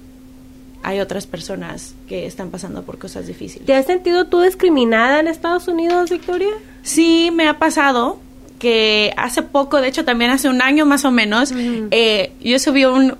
hay 0.85 1.01
otras 1.01 1.27
personas 1.27 1.97
que 2.09 2.25
están 2.25 2.51
pasando 2.51 2.85
por 2.85 2.99
cosas 2.99 3.27
difíciles. 3.27 3.67
¿Te 3.67 3.75
has 3.75 3.87
sentido 3.87 4.27
tú 4.27 4.43
discriminada 4.43 5.19
en 5.19 5.27
Estados 5.27 5.67
Unidos, 5.67 6.09
Victoria? 6.09 6.53
Sí, 6.85 7.33
me 7.35 7.49
ha 7.49 7.59
pasado 7.59 8.21
que 8.61 9.13
hace 9.17 9.43
poco, 9.43 9.81
de 9.81 9.89
hecho 9.89 10.05
también 10.05 10.31
hace 10.31 10.49
un 10.49 10.63
año 10.63 10.87
más 10.87 11.05
o 11.05 11.11
menos, 11.11 11.53
eh, 11.91 12.33
yo 12.41 12.59
subí 12.61 12.85
un, 12.85 13.17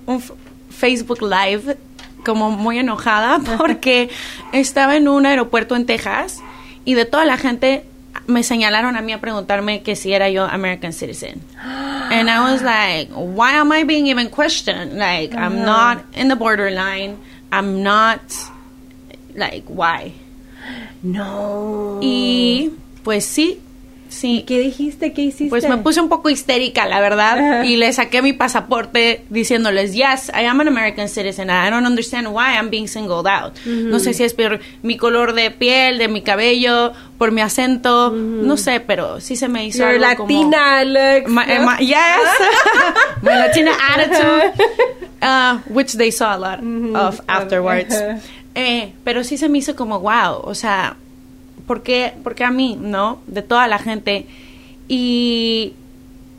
Facebook 0.69 1.21
Live 1.21 1.77
como 2.23 2.49
muy 2.51 2.79
enojada 2.79 3.39
porque 3.57 4.09
estaba 4.53 4.95
en 4.95 5.07
un 5.07 5.25
aeropuerto 5.25 5.75
en 5.75 5.85
Texas 5.85 6.41
y 6.85 6.93
de 6.93 7.05
toda 7.05 7.25
la 7.25 7.37
gente 7.37 7.83
me 8.27 8.43
señalaron 8.43 8.95
a 8.95 9.01
mí 9.01 9.13
a 9.13 9.19
preguntarme 9.19 9.81
que 9.81 9.95
si 9.95 10.13
era 10.13 10.29
yo 10.29 10.45
American 10.45 10.93
citizen. 10.93 11.41
And 12.11 12.29
I 12.29 12.51
was 12.51 12.61
like, 12.61 13.09
why 13.13 13.53
am 13.53 13.71
I 13.71 13.83
being 13.83 14.07
even 14.07 14.29
questioned? 14.29 14.97
Like, 14.97 15.33
I'm 15.33 15.63
not 15.63 16.03
in 16.13 16.27
the 16.27 16.35
borderline. 16.35 17.17
I'm 17.51 17.83
not, 17.83 18.21
like, 19.35 19.65
why? 19.67 20.13
No. 21.03 21.97
Y 21.99 22.73
pues 23.03 23.25
sí, 23.25 23.59
sí. 24.11 24.43
¿Qué 24.45 24.59
dijiste? 24.59 25.13
¿Qué 25.13 25.21
hiciste? 25.23 25.49
Pues 25.49 25.67
me 25.67 25.77
puse 25.77 26.01
un 26.01 26.09
poco 26.09 26.29
histérica, 26.29 26.85
la 26.85 26.99
verdad, 26.99 27.39
Ajá. 27.39 27.65
y 27.65 27.77
le 27.77 27.91
saqué 27.93 28.21
mi 28.21 28.33
pasaporte 28.33 29.23
diciéndoles, 29.29 29.93
yes, 29.93 30.29
I 30.29 30.45
am 30.45 30.59
an 30.61 30.67
American 30.67 31.07
citizen. 31.09 31.49
I 31.49 31.69
don't 31.69 31.85
understand 31.87 32.27
why 32.27 32.55
I'm 32.55 32.69
being 32.69 32.87
singled 32.87 33.25
out. 33.27 33.53
No 33.65 33.99
sé 33.99 34.13
si 34.13 34.23
es 34.23 34.33
por 34.33 34.59
mi 34.83 34.97
color 34.97 35.33
de 35.33 35.49
piel, 35.51 35.97
de 35.97 36.07
mi 36.07 36.21
cabello, 36.21 36.93
por 37.17 37.31
mi 37.31 37.41
acento, 37.41 38.11
no 38.11 38.57
sé, 38.57 38.79
pero 38.79 39.19
sí 39.21 39.35
se 39.35 39.47
me 39.47 39.65
hizo 39.65 39.79
Your 39.79 40.03
algo 40.03 40.23
Latina, 40.27 40.83
como... 41.25 41.35
My, 41.41 41.45
¿no? 41.59 41.71
my- 41.71 41.85
yes, 41.85 41.97
my 43.21 43.29
Latina 43.31 43.71
attitude, 43.95 44.53
uh, 45.21 45.59
which 45.69 45.93
they 45.93 46.11
saw 46.11 46.35
a 46.35 46.37
lot 46.37 46.59
of 46.95 47.21
afterwards. 47.27 47.95
Eh, 48.53 48.91
pero 49.05 49.23
sí 49.23 49.37
se 49.37 49.47
me 49.47 49.59
hizo 49.59 49.75
como, 49.75 49.99
wow, 50.01 50.41
o 50.43 50.53
sea, 50.55 50.97
¿por 51.67 51.83
qué, 51.83 52.13
por 52.23 52.35
qué 52.35 52.43
a 52.43 52.51
mí, 52.51 52.77
no? 52.79 53.19
De 53.27 53.41
toda 53.41 53.67
la 53.67 53.79
gente. 53.79 54.25
Y 54.87 55.73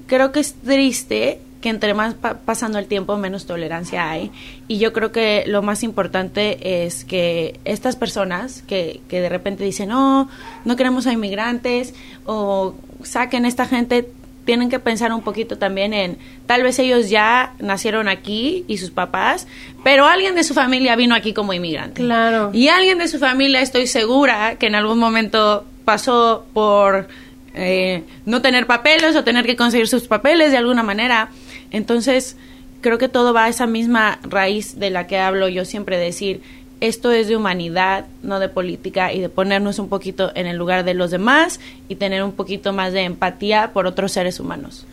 creo 0.07 0.33
que 0.33 0.41
es 0.41 0.55
triste 0.55 1.41
que 1.61 1.69
entre 1.69 1.95
más 1.95 2.15
pa- 2.15 2.39
pasando 2.39 2.79
el 2.79 2.87
tiempo, 2.87 3.17
menos 3.17 3.47
tolerancia 3.47 4.11
hay. 4.11 4.33
Y 4.67 4.79
yo 4.79 4.93
creo 4.93 5.13
que 5.13 5.45
lo 5.47 5.63
más 5.63 5.85
importante 5.85 6.85
es 6.85 7.05
que 7.05 7.61
estas 7.65 7.95
personas 7.95 8.63
que, 8.63 9.01
que 9.09 9.21
de 9.21 9.29
repente 9.29 9.63
dicen, 9.63 9.89
no, 9.91 10.29
no 10.65 10.77
queremos 10.77 11.07
a 11.07 11.13
inmigrantes 11.13 11.95
o 12.27 12.75
saquen 13.05 13.45
a 13.45 13.49
esta 13.49 13.67
gente, 13.67 14.11
tienen 14.45 14.71
que 14.71 14.79
pensar 14.79 15.13
un 15.13 15.23
poquito 15.23 15.59
también 15.59 15.95
en, 15.95 16.19
tal 16.47 16.63
vez 16.63 16.79
ellos 16.79 17.09
ya 17.11 17.55
nacieron 17.61 18.09
aquí 18.09 18.65
y 18.67 18.79
sus 18.79 18.91
papás, 18.91 19.47
pero 19.85 20.07
alguien 20.07 20.35
de 20.35 20.45
su 20.45 20.55
familia 20.55 20.97
vino 20.97 21.15
aquí 21.15 21.33
como 21.33 21.53
inmigrante. 21.53 22.03
Claro. 22.03 22.51
Y 22.53 22.69
alguien 22.69 22.99
de 22.99 23.09
su 23.09 23.19
familia 23.19 23.61
estoy 23.61 23.87
segura 23.87 24.57
que 24.57 24.67
en 24.67 24.75
algún 24.75 24.99
momento 24.99 25.65
pasó 25.85 26.47
por 26.53 27.09
eh, 27.55 28.05
no 28.25 28.43
tener 28.43 28.67
papeles 28.67 29.15
o 29.17 29.25
tener 29.25 29.47
que 29.47 29.57
conseguir 29.57 29.89
sus 29.89 30.09
papeles 30.09 30.51
de 30.51 30.59
alguna 30.59 30.83
manera. 30.83 31.31
Entonces, 31.71 32.37
creo 32.81 32.99
que 32.99 33.09
todo 33.09 33.33
va 33.33 33.45
a 33.45 33.49
esa 33.49 33.67
misma 33.67 34.19
raíz 34.23 34.79
de 34.79 34.91
la 34.91 35.07
que 35.07 35.19
hablo 35.19 35.49
yo 35.49 35.65
siempre, 35.65 35.99
decir, 35.99 36.43
esto 36.83 37.13
es 37.13 37.29
de 37.29 37.37
humanidad, 37.37 38.07
no 38.25 38.41
de 38.41 38.49
política, 38.49 39.13
y 39.13 39.21
de 39.21 39.29
ponernos 39.29 39.79
un 39.79 39.89
poquito 39.89 40.33
en 40.35 40.47
el 40.47 40.57
lugar 40.57 40.85
de 40.85 40.95
los 40.95 41.13
demás 41.13 41.61
y 41.89 41.95
tener 41.95 42.25
un 42.25 42.33
poquito 42.33 42.73
más 42.73 42.93
de 42.93 43.03
empatía 43.03 43.73
por 43.73 43.87
otros 43.87 44.11
seres 44.11 44.41
humanos. 44.41 44.85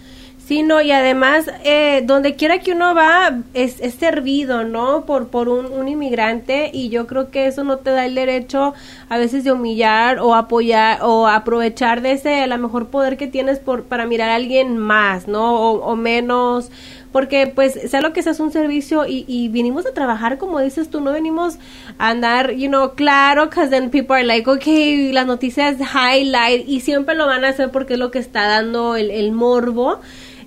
Sí, 0.50 0.64
no, 0.64 0.82
y 0.82 0.92
además, 0.92 1.46
eh, 1.64 2.02
donde 2.06 2.36
quiera 2.36 2.58
que 2.58 2.72
uno 2.72 2.96
va, 2.96 3.40
es, 3.54 3.76
servido, 3.94 4.64
¿no? 4.64 5.06
Por, 5.06 5.28
por 5.28 5.48
un, 5.48 5.88
inmigrante, 5.88 6.72
y 6.74 6.90
yo 6.90 7.06
creo 7.06 7.30
que 7.30 7.46
eso 7.46 7.64
no 7.64 7.78
te 7.78 7.92
da 7.92 8.06
el 8.06 8.16
derecho 8.16 8.74
a 9.10 9.18
veces 9.20 9.44
de 9.44 9.52
humillar 9.52 10.18
o 10.20 10.34
apoyar 10.34 11.04
o 11.04 11.28
aprovechar 11.28 12.02
de 12.02 12.14
ese, 12.14 12.42
a 12.42 12.48
lo 12.48 12.58
mejor 12.58 12.88
poder 12.88 13.16
que 13.16 13.28
tienes 13.28 13.60
por, 13.60 13.84
para 13.84 14.08
mirar 14.08 14.30
a 14.30 14.36
alguien 14.36 14.78
más, 14.78 15.28
¿no? 15.28 15.74
O 15.74 15.96
menos, 15.96 16.72
porque 17.12 17.48
pues 17.48 17.74
sea 17.90 18.02
lo 18.02 18.14
que 18.14 18.22
sea 18.22 18.34
es 18.34 18.40
un 18.40 18.52
servicio 18.52 19.06
y, 19.08 19.26
y 19.28 19.48
vinimos 19.50 19.86
a 19.88 19.94
trabajar 19.94 20.38
como 20.38 20.60
dices 20.60 20.90
tú 20.90 21.02
no 21.02 21.12
venimos 21.12 21.56
a 21.98 22.10
andar 22.10 22.52
you 22.54 22.68
know 22.68 22.92
claro 22.96 23.46
because 23.46 23.70
then 23.70 23.90
people 23.90 24.16
are 24.16 24.24
like 24.26 24.48
okay 24.50 25.12
las 25.12 25.26
noticias 25.26 25.78
highlight 25.80 26.68
y 26.68 26.82
siempre 26.82 27.16
lo 27.16 27.26
van 27.26 27.44
a 27.46 27.50
hacer 27.50 27.72
porque 27.72 27.94
es 27.94 28.00
lo 28.00 28.12
que 28.12 28.20
está 28.20 28.48
dando 28.48 28.96
el, 28.96 29.10
el 29.12 29.32
morbo 29.32 30.00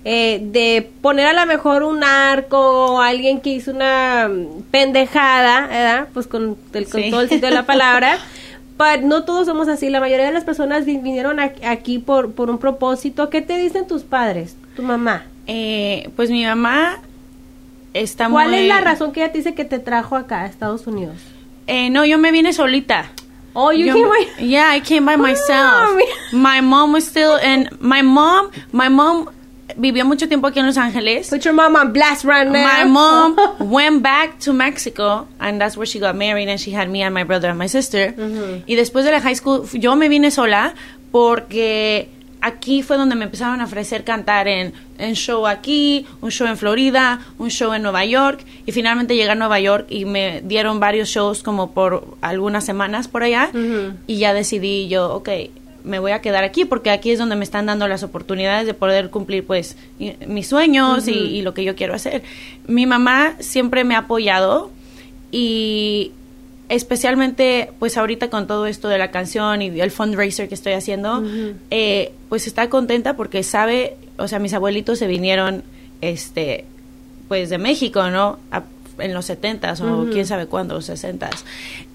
eh, 0.05 0.39
de 0.41 0.89
poner 1.01 1.27
a 1.27 1.33
lo 1.33 1.45
mejor 1.45 1.83
un 1.83 2.03
arco 2.03 2.57
o 2.93 3.01
alguien 3.01 3.39
que 3.41 3.49
hizo 3.51 3.71
una 3.71 4.29
pendejada 4.71 5.67
¿verdad? 5.67 6.07
pues 6.13 6.27
con, 6.27 6.57
el- 6.73 6.87
con 6.89 7.01
Sí. 7.01 7.09
todo 7.11 7.21
el 7.21 7.29
sitio 7.29 7.47
de 7.49 7.53
la 7.55 7.65
palabra 7.65 8.17
But 8.75 9.03
no 9.03 9.23
todos 9.23 9.45
somos 9.45 9.67
así, 9.67 9.89
la 9.91 9.99
mayoría 9.99 10.25
de 10.25 10.31
las 10.31 10.45
personas 10.45 10.83
vi- 10.83 10.97
vinieron 10.97 11.39
a- 11.39 11.51
aquí 11.67 11.99
por, 11.99 12.31
por 12.31 12.49
un 12.49 12.57
propósito. 12.57 13.29
¿Qué 13.29 13.43
te 13.43 13.55
dicen 13.55 13.85
tus 13.85 14.01
padres, 14.01 14.55
tu 14.75 14.81
mamá? 14.81 15.25
Eh, 15.47 16.09
pues 16.15 16.29
mi 16.29 16.45
mamá 16.45 16.99
está 17.93 18.29
¿Cuál 18.29 18.49
muy... 18.49 18.59
es 18.59 18.67
la 18.67 18.81
razón 18.81 19.11
que 19.11 19.21
ella 19.23 19.31
te 19.31 19.39
dice 19.39 19.53
que 19.53 19.65
te 19.65 19.79
trajo 19.79 20.15
acá 20.15 20.41
a 20.43 20.45
Estados 20.47 20.87
Unidos? 20.87 21.17
Eh, 21.67 21.89
no, 21.89 22.05
yo 22.05 22.17
me 22.17 22.31
vine 22.31 22.53
solita. 22.53 23.11
Oh, 23.53 23.71
you 23.71 23.85
Yo- 23.85 23.93
came 23.93 24.07
by- 24.07 24.45
Yeah, 24.47 24.75
I 24.75 24.81
came 24.81 25.05
by 25.05 25.13
Ah, 25.13 25.17
myself. 25.17 25.99
My 26.31 26.61
mom 26.61 26.91
was 26.93 27.05
still 27.05 27.37
in. 27.37 27.69
My 27.79 28.01
mom, 28.01 28.49
my 28.71 28.89
mom 28.89 29.27
vivió 29.77 30.05
mucho 30.05 30.27
tiempo 30.27 30.47
aquí 30.47 30.59
en 30.59 30.65
Los 30.65 30.77
Ángeles. 30.77 31.29
Put 31.29 31.43
your 31.45 31.53
mom 31.53 31.75
on 31.75 31.93
blast 31.93 32.25
right 32.25 32.47
now. 32.47 32.63
My 32.65 32.83
mom 32.85 33.35
went 33.59 34.01
back 34.01 34.39
to 34.39 34.53
Mexico, 34.53 35.27
and 35.39 35.59
that's 35.61 35.77
where 35.77 35.85
she 35.85 35.99
got 35.99 36.15
married, 36.15 36.49
and 36.49 36.59
she 36.59 36.71
had 36.71 36.89
me 36.89 37.03
and 37.03 37.13
my 37.13 37.23
brother 37.23 37.49
and 37.49 37.57
my 37.59 37.67
sister. 37.67 38.13
Y 38.67 38.75
después 38.75 39.05
de 39.05 39.11
la 39.11 39.19
high 39.19 39.35
school, 39.35 39.67
yo 39.73 39.95
me 39.95 40.09
vine 40.09 40.31
sola 40.31 40.73
porque 41.11 42.09
aquí 42.43 42.83
fue 42.83 42.97
donde 42.97 43.15
me 43.15 43.25
empezaron 43.25 43.59
a 43.61 43.63
ofrecer 43.65 44.03
cantar 44.03 44.47
en, 44.47 44.73
en 44.97 45.15
show 45.15 45.47
aquí, 45.47 46.05
un 46.21 46.29
show 46.29 46.45
en 46.47 46.57
Florida, 46.57 47.19
un 47.39 47.49
show 47.49 47.73
en 47.73 47.81
Nueva 47.81 48.05
York, 48.05 48.45
y 48.65 48.71
finalmente 48.71 49.15
llegué 49.15 49.29
a 49.31 49.35
Nueva 49.35 49.59
York 49.59 49.87
y 49.89 50.05
me 50.05 50.41
dieron 50.43 50.79
varios 50.79 51.09
shows 51.09 51.41
como 51.41 51.71
por 51.71 52.05
algunas 52.21 52.65
semanas 52.65 53.07
por 53.07 53.23
allá, 53.23 53.49
y 54.07 54.17
ya 54.17 54.33
decidí 54.33 54.87
yo, 54.89 55.13
ok, 55.15 55.29
me 55.83 55.99
voy 55.99 56.11
a 56.13 56.21
quedar 56.21 56.43
aquí 56.45 56.63
porque 56.63 56.91
aquí 56.91 57.11
es 57.11 57.19
donde 57.19 57.35
me 57.35 57.43
están 57.43 57.65
dando 57.65 57.87
las 57.89 58.03
oportunidades 58.03 58.65
de 58.65 58.73
poder 58.73 59.09
cumplir 59.09 59.45
pues 59.45 59.75
y- 59.99 60.13
mis 60.27 60.47
sueños 60.47 61.07
y, 61.09 61.11
y 61.11 61.41
lo 61.41 61.53
que 61.53 61.63
yo 61.65 61.75
quiero 61.75 61.93
hacer. 61.93 62.23
Mi 62.67 62.85
mamá 62.85 63.33
siempre 63.39 63.83
me 63.83 63.95
ha 63.95 63.99
apoyado 63.99 64.71
y 65.31 66.11
especialmente 66.75 67.71
pues 67.79 67.97
ahorita 67.97 68.29
con 68.29 68.47
todo 68.47 68.65
esto 68.67 68.87
de 68.89 68.97
la 68.97 69.11
canción 69.11 69.61
y 69.61 69.79
el 69.79 69.91
fundraiser 69.91 70.47
que 70.47 70.55
estoy 70.55 70.73
haciendo, 70.73 71.23
eh, 71.71 72.11
pues 72.29 72.47
está 72.47 72.69
contenta 72.69 73.15
porque 73.15 73.43
sabe, 73.43 73.95
o 74.17 74.27
sea, 74.27 74.39
mis 74.39 74.53
abuelitos 74.53 74.99
se 74.99 75.07
vinieron 75.07 75.63
este 76.01 76.65
pues 77.27 77.49
de 77.49 77.57
México, 77.57 78.09
¿no? 78.09 78.39
A- 78.51 78.63
en 78.99 79.13
los 79.15 79.27
70s 79.27 79.81
o 79.81 80.05
quién 80.11 80.25
sabe 80.27 80.45
cuándo, 80.45 80.75
los 80.75 80.87
60s. 80.87 81.43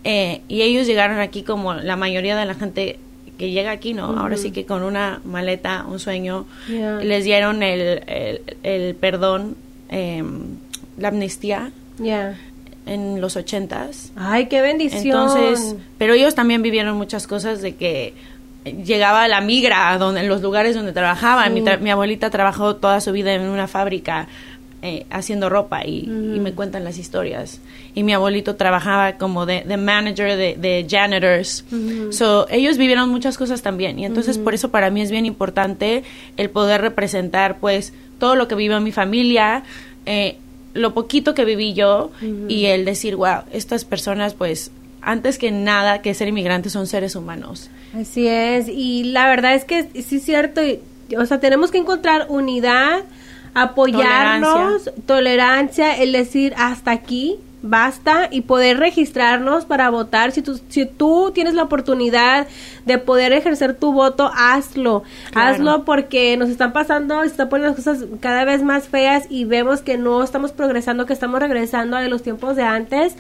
Eh, 0.03 0.41
y 0.49 0.63
ellos 0.63 0.85
llegaron 0.87 1.21
aquí 1.21 1.43
como 1.45 1.75
la 1.75 1.95
mayoría 1.95 2.37
de 2.37 2.45
la 2.45 2.55
gente 2.55 2.99
que 3.39 3.53
llega 3.53 3.71
aquí, 3.71 3.95
¿no? 3.95 4.07
Ahora 4.19 4.37
sí 4.37 4.51
que 4.51 4.67
con 4.67 4.83
una 4.83 5.21
maleta, 5.25 5.85
un 5.89 6.01
sueño, 6.01 6.47
Yeah. 6.69 6.99
les 6.99 7.23
dieron 7.25 7.63
el, 7.63 8.03
el, 8.09 8.41
el 8.65 8.95
perdón, 8.97 9.55
em, 9.91 10.57
la 10.97 11.09
amnistía 11.09 11.71
Yeah. 12.03 12.37
En 12.89 13.21
los 13.21 13.37
80s. 13.37 14.11
Ay, 14.17 14.47
qué 14.47 14.61
bendición. 14.63 15.03
Entonces, 15.07 15.77
pero 15.99 16.15
ellos 16.15 16.35
también 16.35 16.63
vivieron 16.63 16.97
muchas 16.97 17.27
cosas 17.27 17.61
de 17.63 17.75
que 17.77 18.15
llegaba 18.65 19.29
la 19.29 19.41
migra 19.41 19.97
donde, 19.99 20.21
en 20.21 20.29
los 20.29 20.43
lugares 20.43 20.75
donde 20.75 20.93
trabajaban. 20.93 21.55
Mi, 21.55 21.61
tra- 21.63 21.79
mi 21.81 21.91
abuelita 21.91 22.31
trabajó 22.31 22.77
toda 22.77 23.01
su 23.01 23.13
vida 23.13 23.33
en 23.35 23.43
una 23.43 23.67
fábrica 23.69 24.29
eh, 24.83 25.07
haciendo 25.11 25.49
ropa 25.49 25.85
y, 25.85 26.01
y 26.37 26.39
me 26.41 26.53
cuentan 26.53 26.85
las 26.85 26.99
historias. 26.99 27.61
Y 27.95 28.05
mi 28.05 28.13
abuelito 28.13 28.57
trabajaba 28.57 29.15
como 29.17 29.45
de, 29.47 29.63
de 29.63 29.77
manager 29.77 30.37
de, 30.37 30.55
de 30.57 30.87
janitors. 30.89 31.65
So, 32.13 32.47
ellos 32.49 32.79
vivieron 32.79 33.09
muchas 33.09 33.37
cosas 33.39 33.63
también. 33.63 33.99
Y 33.99 34.05
entonces 34.05 34.39
por 34.39 34.55
eso 34.55 34.71
para 34.71 34.91
mí 34.91 35.01
es 35.03 35.11
bien 35.11 35.27
importante 35.27 36.05
el 36.37 36.51
poder 36.51 36.81
representar 36.81 37.59
pues 37.59 37.93
todo 38.19 38.35
lo 38.37 38.47
que 38.49 38.55
vivió 38.55 38.81
mi 38.81 38.93
familia. 38.93 39.63
eh, 40.07 40.37
lo 40.79 40.95
poquito 40.95 41.35
que 41.35 41.45
viví 41.45 41.75
yo 41.75 42.11
y 42.49 42.67
el 42.67 42.85
decir, 42.85 43.17
wow, 43.17 43.43
estas 43.53 43.85
personas 43.85 44.35
pues 44.35 44.71
antes 45.01 45.39
que 45.39 45.51
nada 45.51 46.03
que 46.03 46.13
ser 46.15 46.29
inmigrantes 46.29 46.73
son 46.73 46.87
seres 46.87 47.15
humanos. 47.17 47.71
Así 47.95 48.27
es, 48.27 48.69
y 48.69 49.05
la 49.05 49.29
verdad 49.29 49.55
es 49.55 49.65
que 49.65 49.89
sí 50.03 50.17
es 50.17 50.25
cierto, 50.25 50.65
y- 50.65 50.81
o 51.17 51.25
sea, 51.27 51.41
tenemos 51.41 51.71
que 51.71 51.79
encontrar 51.79 52.27
unidad, 52.29 53.01
apoyarnos, 53.55 54.91
tolerancia, 55.07 55.97
el 55.97 56.13
decir 56.13 56.53
hasta 56.57 56.91
aquí, 56.91 57.37
basta, 57.63 58.29
y 58.31 58.43
poder 58.43 58.79
registrarnos 58.79 59.65
para 59.65 59.91
votar. 59.91 60.33
Si 60.33 60.43
tú, 60.43 60.61
si 60.69 60.87
tú 60.87 61.33
tienes 61.35 61.55
la 61.55 61.65
oportunidad 61.65 62.47
de 62.87 62.99
poder 62.99 63.33
ejercer 63.33 63.75
tu 63.75 63.93
voto, 63.93 64.31
hazlo, 64.35 65.03
Claro. 65.33 65.51
hazlo 65.51 65.85
porque 65.85 66.37
nos 66.37 66.49
están 66.49 66.73
pasando, 66.73 67.21
se 67.23 67.29
están 67.29 67.49
poniendo 67.49 67.77
las 67.77 67.85
cosas 67.85 68.07
cada 68.21 68.45
vez 68.45 68.63
más 68.63 68.89
feas 68.89 69.27
y 69.29 69.45
vemos 69.45 69.81
que 69.83 69.99
no 69.99 70.23
estamos 70.23 70.53
progresando, 70.53 71.07
que 71.07 71.13
estamos 71.13 71.41
regresando 71.41 71.97
a 71.97 72.03
los 72.03 72.23
tiempos 72.23 72.57
de 72.57 72.63
antes. 72.63 73.15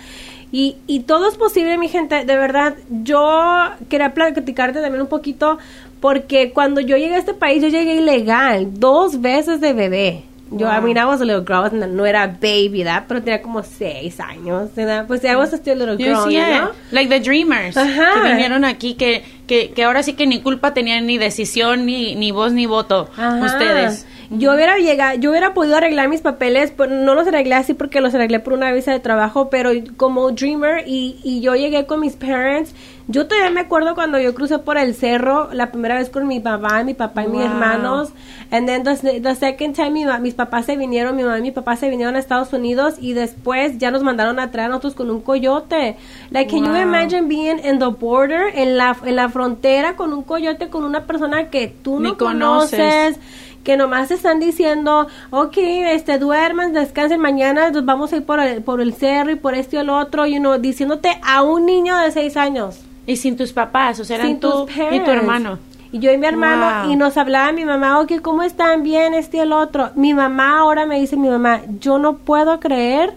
Y, 0.50 0.76
y 0.86 1.00
todo 1.00 1.28
es 1.28 1.36
posible, 1.36 1.76
mi 1.76 1.88
gente. 1.88 2.24
De 2.24 2.36
verdad, 2.36 2.74
yo 2.88 3.70
quería 3.90 4.14
platicarte 4.14 4.80
también 4.80 5.02
un 5.02 5.08
poquito 5.08 5.58
porque 6.00 6.52
cuando 6.52 6.80
yo 6.80 6.96
llegué 6.96 7.16
a 7.16 7.18
este 7.18 7.34
país, 7.34 7.60
yo 7.62 7.68
llegué 7.68 7.96
ilegal, 7.96 8.78
dos 8.78 9.20
veces 9.20 9.60
de 9.60 9.72
bebé. 9.74 10.24
Yo, 10.50 10.66
I 10.66 10.80
mean, 10.80 10.96
I 10.96 11.04
was 11.04 11.20
a 11.20 11.24
little 11.24 11.44
girl, 11.44 11.70
no 11.70 12.06
era 12.06 12.26
baby, 12.26 12.82
¿verdad? 12.82 13.04
Pero 13.06 13.22
tenía 13.22 13.42
como 13.42 13.62
seis 13.62 14.18
años, 14.18 14.74
¿verdad? 14.74 15.06
Pues 15.06 15.22
I 15.24 15.36
was 15.36 15.52
still 15.52 15.82
a 15.82 15.86
little 15.86 15.96
girl, 15.96 16.30
you 16.30 16.40
know? 16.40 16.70
like 16.90 17.08
the 17.10 17.20
Dreamers, 17.20 17.76
Ajá. 17.76 18.22
que 18.22 18.28
vinieron 18.30 18.64
aquí, 18.64 18.94
que, 18.94 19.22
que, 19.46 19.70
que 19.72 19.84
ahora 19.84 20.02
sí 20.02 20.14
que 20.14 20.26
ni 20.26 20.40
culpa 20.40 20.72
tenían 20.72 21.06
ni 21.06 21.18
decisión, 21.18 21.84
ni, 21.84 22.14
ni 22.14 22.30
voz, 22.30 22.52
ni 22.52 22.66
voto, 22.66 23.10
Ajá. 23.16 23.44
ustedes. 23.44 24.06
Yo 24.30 24.52
hubiera 24.54 24.76
llegado, 24.76 25.18
yo 25.18 25.30
hubiera 25.30 25.54
podido 25.54 25.76
arreglar 25.76 26.08
mis 26.08 26.20
papeles, 26.20 26.70
pero 26.76 26.94
no 26.94 27.14
los 27.14 27.26
arreglé 27.28 27.54
así 27.54 27.72
porque 27.72 28.00
los 28.02 28.14
arreglé 28.14 28.40
por 28.40 28.52
una 28.52 28.70
visa 28.72 28.92
de 28.92 29.00
trabajo, 29.00 29.48
pero 29.48 29.70
como 29.96 30.30
dreamer 30.32 30.84
y, 30.86 31.16
y 31.24 31.40
yo 31.40 31.54
llegué 31.56 31.86
con 31.86 32.00
mis 32.00 32.14
parents, 32.16 32.74
yo 33.10 33.26
todavía 33.26 33.50
me 33.50 33.60
acuerdo 33.60 33.94
cuando 33.94 34.18
yo 34.18 34.34
crucé 34.34 34.58
por 34.58 34.76
el 34.76 34.94
cerro 34.94 35.48
la 35.52 35.70
primera 35.72 35.96
vez 35.96 36.10
con 36.10 36.26
mi 36.28 36.40
papá, 36.40 36.84
mi 36.84 36.92
papá 36.94 37.24
y 37.24 37.28
mis 37.28 37.40
hermanos, 37.40 38.10
and 38.50 38.66
then 38.68 38.84
the, 38.84 39.20
the 39.20 39.34
second 39.34 39.74
time 39.74 39.90
mi 39.90 40.04
mis 40.20 40.34
papás 40.34 40.66
se 40.66 40.76
vinieron, 40.76 41.16
mi 41.16 41.22
mamá 41.22 41.38
y 41.38 41.42
mi 41.42 41.50
papá 41.50 41.76
se 41.76 41.88
vinieron 41.88 42.16
a 42.16 42.18
Estados 42.18 42.52
Unidos 42.52 42.96
y 43.00 43.14
después 43.14 43.78
ya 43.78 43.90
nos 43.90 44.02
mandaron 44.02 44.38
a 44.38 44.50
traer 44.50 44.66
a 44.66 44.68
nosotros 44.68 44.94
con 44.94 45.10
un 45.10 45.22
coyote. 45.22 45.96
Like, 46.30 46.50
can 46.50 46.64
you 46.64 46.70
Wow. 46.72 46.82
imagine 46.82 47.28
being 47.28 47.58
in 47.64 47.78
the 47.78 47.86
border, 47.86 48.52
en 48.54 48.76
la, 48.76 48.94
en 49.04 49.16
la 49.16 49.28
frontera 49.30 49.96
con 49.96 50.12
un 50.12 50.22
coyote, 50.22 50.68
con 50.68 50.84
una 50.84 51.06
persona 51.06 51.48
que 51.48 51.68
tú 51.68 52.00
Ni 52.00 52.10
no 52.10 52.18
conoces. 52.18 52.78
conoces? 52.78 53.18
que 53.64 53.76
nomás 53.76 54.10
están 54.10 54.38
diciendo, 54.40 55.08
ok, 55.30 55.56
este, 55.58 56.18
duerman, 56.18 56.72
descansen, 56.72 57.20
mañana 57.20 57.70
nos 57.70 57.84
vamos 57.84 58.12
a 58.12 58.16
ir 58.16 58.24
por 58.24 58.40
el, 58.40 58.62
por 58.62 58.80
el 58.80 58.94
cerro 58.94 59.30
y 59.30 59.34
por 59.36 59.54
esto 59.54 59.76
y 59.76 59.78
el 59.80 59.90
otro, 59.90 60.26
you 60.26 60.38
know, 60.38 60.56
diciéndote 60.58 61.18
a 61.22 61.42
un 61.42 61.66
niño 61.66 61.96
de 61.98 62.10
seis 62.10 62.36
años. 62.38 62.80
Y 63.08 63.16
sin 63.16 63.36
tus 63.36 63.52
papás, 63.52 63.98
o 63.98 64.04
sea, 64.04 64.16
eran 64.16 64.28
sin 64.28 64.40
tú 64.40 64.50
tus 64.66 64.70
y 64.92 65.00
tu 65.00 65.10
hermano. 65.10 65.58
Y 65.90 65.98
yo 65.98 66.12
y 66.12 66.18
mi 66.18 66.26
hermano, 66.26 66.82
Wow. 66.84 66.92
y 66.92 66.96
nos 66.96 67.16
hablaba 67.16 67.50
mi 67.52 67.64
mamá, 67.64 67.98
ok, 68.00 68.20
¿cómo 68.20 68.42
están? 68.42 68.82
Bien, 68.82 69.14
este 69.14 69.38
y 69.38 69.40
el 69.40 69.52
otro. 69.52 69.90
Mi 69.94 70.12
mamá 70.14 70.58
ahora 70.60 70.84
me 70.86 71.00
dice, 71.00 71.16
mi 71.16 71.28
mamá, 71.28 71.62
yo 71.80 71.98
no 71.98 72.18
puedo 72.18 72.60
creer 72.60 73.14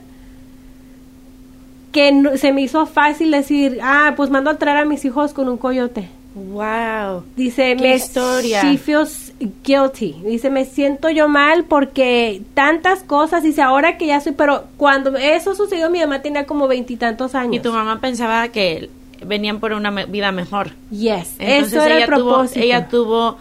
que 1.92 2.12
no- 2.14 2.38
se 2.38 2.54
me 2.54 2.62
hizo 2.62 2.86
fácil 2.86 3.32
decir, 3.32 3.80
ah, 3.84 4.14
pues 4.16 4.30
mando 4.30 4.50
a 4.50 4.58
traer 4.58 4.78
a 4.78 4.86
mis 4.86 5.04
hijos 5.04 5.34
con 5.34 5.50
un 5.50 5.58
coyote. 5.58 6.08
Wow. 6.34 7.26
Dice, 7.36 7.76
Qué 7.76 7.84
me 7.84 7.96
historia. 7.96 8.62
She 8.62 8.78
feels 8.78 9.34
guilty. 9.66 10.16
Dice, 10.24 10.50
me 10.50 10.64
siento 10.64 11.10
yo 11.10 11.28
mal 11.28 11.66
porque 11.66 12.42
tantas 12.54 13.04
cosas. 13.04 13.44
Dice, 13.44 13.62
ahora 13.62 13.98
que 13.98 14.08
ya 14.08 14.22
soy, 14.22 14.32
pero 14.32 14.64
cuando 14.78 15.18
eso 15.18 15.54
sucedió, 15.56 15.90
mi 15.90 16.00
mamá 16.00 16.22
tenía 16.22 16.46
como 16.46 16.70
veintitantos 16.70 17.36
años. 17.36 17.56
Y 17.56 17.60
tu 17.60 17.74
mamá 17.74 18.00
pensaba 18.00 18.48
que 18.48 18.90
venían 19.26 19.60
por 19.60 19.74
una 19.74 19.92
me- 19.92 20.06
vida 20.06 20.32
mejor. 20.32 20.72
Yes, 20.92 21.36
Entonces 21.40 21.74
eso 21.74 21.84
era 21.84 21.96
ella 21.96 22.06
el 22.06 22.10
propósito. 22.10 22.54
tuvo, 22.56 22.64
ella 22.66 22.88
tuvo 22.88 23.38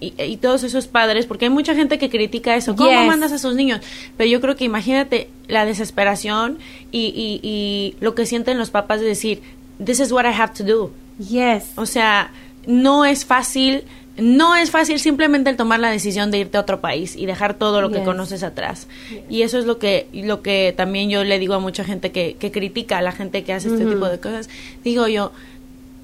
y, 0.00 0.14
y 0.22 0.36
todos 0.38 0.62
esos 0.64 0.86
padres, 0.86 1.26
porque 1.26 1.44
hay 1.46 1.50
mucha 1.50 1.74
gente 1.74 1.98
que 1.98 2.08
critica 2.08 2.56
eso. 2.56 2.74
¿Cómo 2.74 2.90
Yes. 2.90 3.06
mandas 3.06 3.32
a 3.32 3.38
sus 3.38 3.54
niños? 3.54 3.80
Pero 4.16 4.30
yo 4.30 4.40
creo 4.40 4.56
que 4.56 4.64
imagínate 4.64 5.28
la 5.46 5.66
desesperación 5.66 6.58
y, 6.90 7.06
y, 7.08 7.40
y 7.46 7.96
lo 8.00 8.14
que 8.14 8.24
sienten 8.24 8.56
los 8.58 8.70
papás 8.70 9.00
de 9.00 9.06
decir, 9.06 9.42
this 9.84 10.00
is 10.00 10.10
what 10.12 10.24
I 10.24 10.32
have 10.34 10.54
to 10.54 10.64
do. 10.64 10.90
Yes. 11.18 11.72
O 11.76 11.84
sea, 11.84 12.30
no 12.66 13.04
es 13.04 13.26
fácil, 13.26 13.84
no 14.20 14.56
es 14.56 14.70
fácil 14.70 14.98
simplemente 14.98 15.50
el 15.50 15.56
tomar 15.56 15.80
la 15.80 15.90
decisión 15.90 16.30
de 16.30 16.38
irte 16.38 16.56
a 16.56 16.60
otro 16.60 16.80
país 16.80 17.16
y 17.16 17.26
dejar 17.26 17.54
todo 17.54 17.80
lo 17.80 17.90
que 17.90 18.02
conoces 18.02 18.42
atrás. 18.42 18.86
Y 19.28 19.42
eso 19.42 19.58
es 19.58 19.64
lo 19.64 19.78
que, 19.78 20.08
lo 20.12 20.42
que 20.42 20.74
también 20.76 21.10
yo 21.10 21.24
le 21.24 21.38
digo 21.38 21.54
a 21.54 21.58
mucha 21.58 21.84
gente 21.84 22.12
que, 22.12 22.36
que 22.38 22.50
critica 22.50 22.98
a 22.98 23.02
la 23.02 23.12
gente 23.12 23.44
que 23.44 23.52
hace 23.52 23.68
este 23.68 23.84
tipo 23.84 24.08
de 24.08 24.18
cosas. 24.20 24.48
Digo 24.84 25.08
yo, 25.08 25.32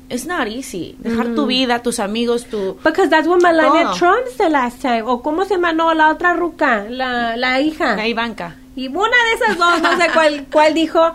it's 0.09 0.27
not 0.27 0.47
easy. 0.49 0.97
Dejar 0.99 1.35
tu 1.35 1.47
vida, 1.47 1.83
tus 1.83 2.01
amigos, 2.01 2.47
tu... 2.47 2.77
Because 2.85 3.09
that's 3.09 3.27
what 3.27 3.41
Melania 3.41 3.85
Todo. 3.85 3.95
Trump 3.95 4.27
said 4.37 4.51
last 4.51 4.81
time. 4.81 5.03
O 5.03 5.23
cómo 5.23 5.45
se 5.45 5.59
llamó 5.59 5.95
la 5.95 6.11
otra 6.11 6.35
ruca, 6.35 6.87
la, 6.89 7.37
la 7.37 7.61
hija. 7.61 7.97
La 7.97 8.07
Ivanka. 8.07 8.57
Y 8.77 8.89
una 8.89 9.01
de 9.07 9.45
esas 9.45 9.59
dos, 9.59 9.83
no 9.83 9.97
sé 9.97 10.09
cuál, 10.13 10.47
cuál 10.53 10.75
dijo 10.75 11.13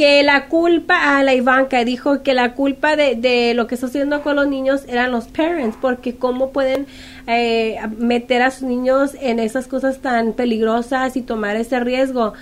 que 0.00 0.22
la 0.22 0.46
culpa, 0.46 1.18
a 1.18 1.22
la 1.22 1.34
Ivanka 1.34 1.84
dijo 1.84 2.22
que 2.22 2.32
la 2.32 2.54
culpa 2.54 2.96
de, 2.96 3.16
de 3.16 3.52
lo 3.52 3.66
que 3.66 3.74
está 3.74 3.86
haciendo 3.88 4.22
con 4.22 4.34
los 4.34 4.48
niños 4.48 4.80
eran 4.88 5.10
los 5.12 5.26
parents, 5.26 5.76
porque 5.78 6.14
cómo 6.16 6.52
pueden 6.52 6.86
eh, 7.26 7.76
meter 7.98 8.40
a 8.40 8.50
sus 8.50 8.62
niños 8.62 9.10
en 9.20 9.38
esas 9.38 9.66
cosas 9.66 9.98
tan 9.98 10.32
peligrosas 10.32 11.16
y 11.18 11.20
tomar 11.20 11.56
ese 11.56 11.80
riesgo. 11.80 12.32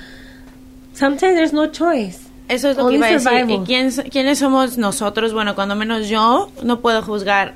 Sometimes 0.95 1.35
there's 1.35 1.53
no 1.53 1.67
choice. 1.67 2.21
Eso 2.49 2.71
es 2.71 2.77
lo 2.77 2.85
Only 2.87 2.93
que 2.93 2.97
iba 2.99 3.07
a 3.09 3.11
decir. 3.11 3.29
survival. 3.29 3.51
¿Y 3.51 3.67
quién, 3.67 3.91
quiénes 4.09 4.39
somos 4.39 4.79
nosotros? 4.79 5.33
Bueno, 5.35 5.57
cuando 5.57 5.75
menos 5.75 6.09
yo 6.09 6.51
no 6.63 6.79
puedo 6.79 7.03
juzgar 7.03 7.55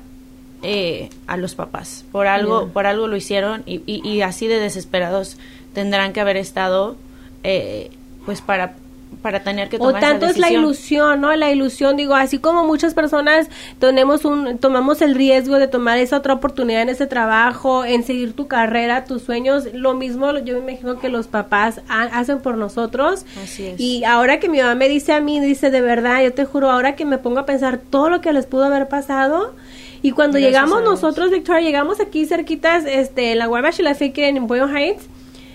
eh, 0.63 1.09
a 1.27 1.37
los 1.37 1.55
papás. 1.55 2.03
Por 2.11 2.27
algo, 2.27 2.63
Yeah. 2.63 2.73
por 2.73 2.87
algo 2.87 3.07
lo 3.07 3.15
hicieron 3.15 3.63
y, 3.65 3.81
y, 3.85 4.05
y 4.05 4.21
así 4.21 4.47
de 4.47 4.59
desesperados 4.59 5.37
tendrán 5.73 6.11
que 6.11 6.19
haber 6.19 6.35
estado, 6.35 6.97
eh, 7.43 7.89
pues 8.25 8.41
para 8.41 8.75
para 9.21 9.43
tener 9.43 9.69
que 9.69 9.77
O 9.77 9.79
tomar 9.87 10.01
esa 10.01 10.11
tanto 10.11 10.25
es 10.27 10.37
la 10.37 10.51
ilusión, 10.51 11.21
¿no? 11.21 11.35
La 11.35 11.51
ilusión, 11.51 11.95
digo, 11.97 12.15
así 12.15 12.37
como 12.39 12.65
muchas 12.65 12.93
personas 12.93 13.49
tenemos 13.79 14.25
un, 14.25 14.57
tomamos 14.57 15.01
el 15.01 15.15
riesgo 15.15 15.57
de 15.59 15.67
tomar 15.67 15.97
esa 15.97 16.17
otra 16.17 16.33
oportunidad 16.33 16.81
en 16.81 16.89
ese 16.89 17.07
trabajo, 17.07 17.85
en 17.85 18.03
seguir 18.03 18.33
tu 18.33 18.47
carrera, 18.47 19.05
tus 19.05 19.21
sueños, 19.23 19.67
lo 19.73 19.93
mismo 19.93 20.31
yo 20.39 20.55
me 20.61 20.71
imagino 20.71 20.99
que 20.99 21.09
los 21.09 21.27
papás 21.27 21.81
ha- 21.89 22.03
hacen 22.03 22.39
por 22.39 22.57
nosotros. 22.57 23.25
Así 23.43 23.67
es. 23.67 23.79
Y 23.79 24.03
ahora 24.03 24.39
que 24.39 24.49
mi 24.49 24.59
mamá 24.59 24.75
me 24.75 24.89
dice 24.89 25.13
a 25.13 25.19
mí, 25.21 25.39
dice, 25.39 25.69
de 25.71 25.81
verdad, 25.81 26.21
yo 26.23 26.33
te 26.33 26.45
juro, 26.45 26.71
ahora 26.71 26.95
que 26.95 27.05
me 27.05 27.17
pongo 27.17 27.39
a 27.39 27.45
pensar 27.45 27.79
todo 27.89 28.09
lo 28.09 28.21
que 28.21 28.33
les 28.33 28.45
pudo 28.45 28.65
haber 28.65 28.87
pasado. 28.87 29.53
Y 30.01 30.11
cuando 30.11 30.37
Gracias 30.37 30.51
llegamos 30.51 30.83
nosotros, 30.83 31.31
Victoria, 31.31 31.61
llegamos 31.61 32.01
aquí 32.01 32.25
cerquitas, 32.25 32.83
este, 32.85 33.31
en 33.31 33.39
la 33.39 33.45
Guaymas 33.45 33.79
y 33.79 33.83
la 33.83 33.95
Fikir 33.95 34.25
en 34.25 34.47
Boyle 34.47 34.67
Heights, 34.75 35.07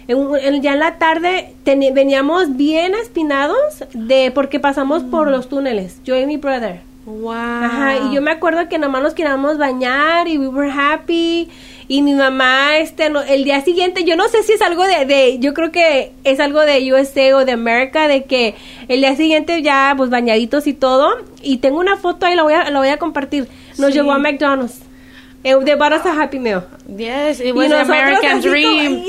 en 0.08 0.18
en- 0.42 0.62
ya 0.62 0.72
en 0.72 0.78
la 0.80 0.98
tarde 0.98 1.52
teni- 1.64 1.92
veníamos 1.92 2.56
bien 2.56 2.94
espinados 2.94 3.58
de 3.92 4.30
porque 4.34 4.58
pasamos 4.58 5.04
Mm. 5.04 5.10
por 5.10 5.30
los 5.30 5.48
túneles, 5.48 6.00
yo 6.04 6.16
y 6.16 6.26
mi 6.26 6.36
brother. 6.38 6.80
Wow. 7.06 7.30
Ajá, 7.32 7.96
y 8.10 8.14
yo 8.14 8.20
me 8.20 8.30
acuerdo 8.32 8.68
que 8.68 8.78
nomás 8.78 9.02
nos 9.02 9.14
queríamos 9.14 9.56
bañar 9.56 10.28
y 10.28 10.36
we 10.36 10.48
were 10.48 10.70
happy. 10.70 11.48
Y 11.90 12.02
mi 12.02 12.12
mamá, 12.12 12.76
este, 12.76 13.08
no- 13.08 13.22
el 13.22 13.44
día 13.44 13.62
siguiente, 13.62 14.04
yo 14.04 14.14
no 14.14 14.28
sé 14.28 14.42
si 14.42 14.52
es 14.52 14.60
algo 14.60 14.84
de, 14.84 15.06
de, 15.06 15.38
yo 15.38 15.54
creo 15.54 15.72
que 15.72 16.12
es 16.24 16.38
algo 16.38 16.60
de 16.60 16.92
USA 16.92 17.34
o 17.34 17.46
de 17.46 17.52
América, 17.52 18.08
de 18.08 18.24
que 18.24 18.54
el 18.88 19.00
día 19.00 19.16
siguiente 19.16 19.62
ya, 19.62 19.94
pues 19.96 20.10
bañaditos 20.10 20.66
y 20.66 20.74
todo. 20.74 21.08
Y 21.42 21.58
tengo 21.58 21.78
una 21.78 21.96
foto 21.96 22.26
ahí, 22.26 22.34
la 22.34 22.42
voy 22.42 22.52
a, 22.52 22.68
la 22.70 22.78
voy 22.78 22.88
a 22.88 22.98
compartir. 22.98 23.48
Nos 23.78 23.88
Sí. 23.88 23.94
llevó 23.94 24.12
a 24.12 24.18
McDonald's. 24.18 24.80
Eh, 25.44 25.54
de 25.56 25.74
Baras 25.76 26.04
a 26.04 26.20
Happy 26.20 26.38
Meal. 26.38 26.66
Yes, 26.94 27.40
it 27.40 27.54
was 27.54 27.70
nosotros 27.70 27.88
American 27.88 28.38
así 28.38 28.48
como- 28.48 28.50
dream. 28.50 29.02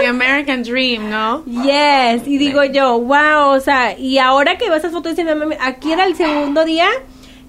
The 0.00 0.06
American 0.06 0.62
dream, 0.62 1.10
¿no? 1.10 1.44
Yes, 1.44 2.26
y 2.26 2.38
digo 2.38 2.64
yo, 2.64 2.98
wow, 3.00 3.50
o 3.50 3.60
sea, 3.60 3.98
y 3.98 4.18
ahora 4.18 4.58
que 4.58 4.68
veo 4.68 4.76
esas 4.76 4.92
fotos, 4.92 5.16
dice, 5.16 5.34
"Mami, 5.34 5.56
aquí 5.60 5.92
era 5.92 6.04
el 6.04 6.16
segundo 6.16 6.64
día 6.64 6.88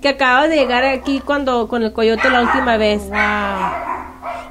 que 0.02 0.10
acabas 0.10 0.50
de 0.50 0.56
llegar 0.58 0.84
aquí 0.84 1.20
cuando 1.20 1.68
con 1.68 1.82
el 1.82 1.92
coyote 1.92 2.30
la 2.30 2.42
última 2.42 2.78
vez. 2.78 3.04
Wow. 3.10 3.18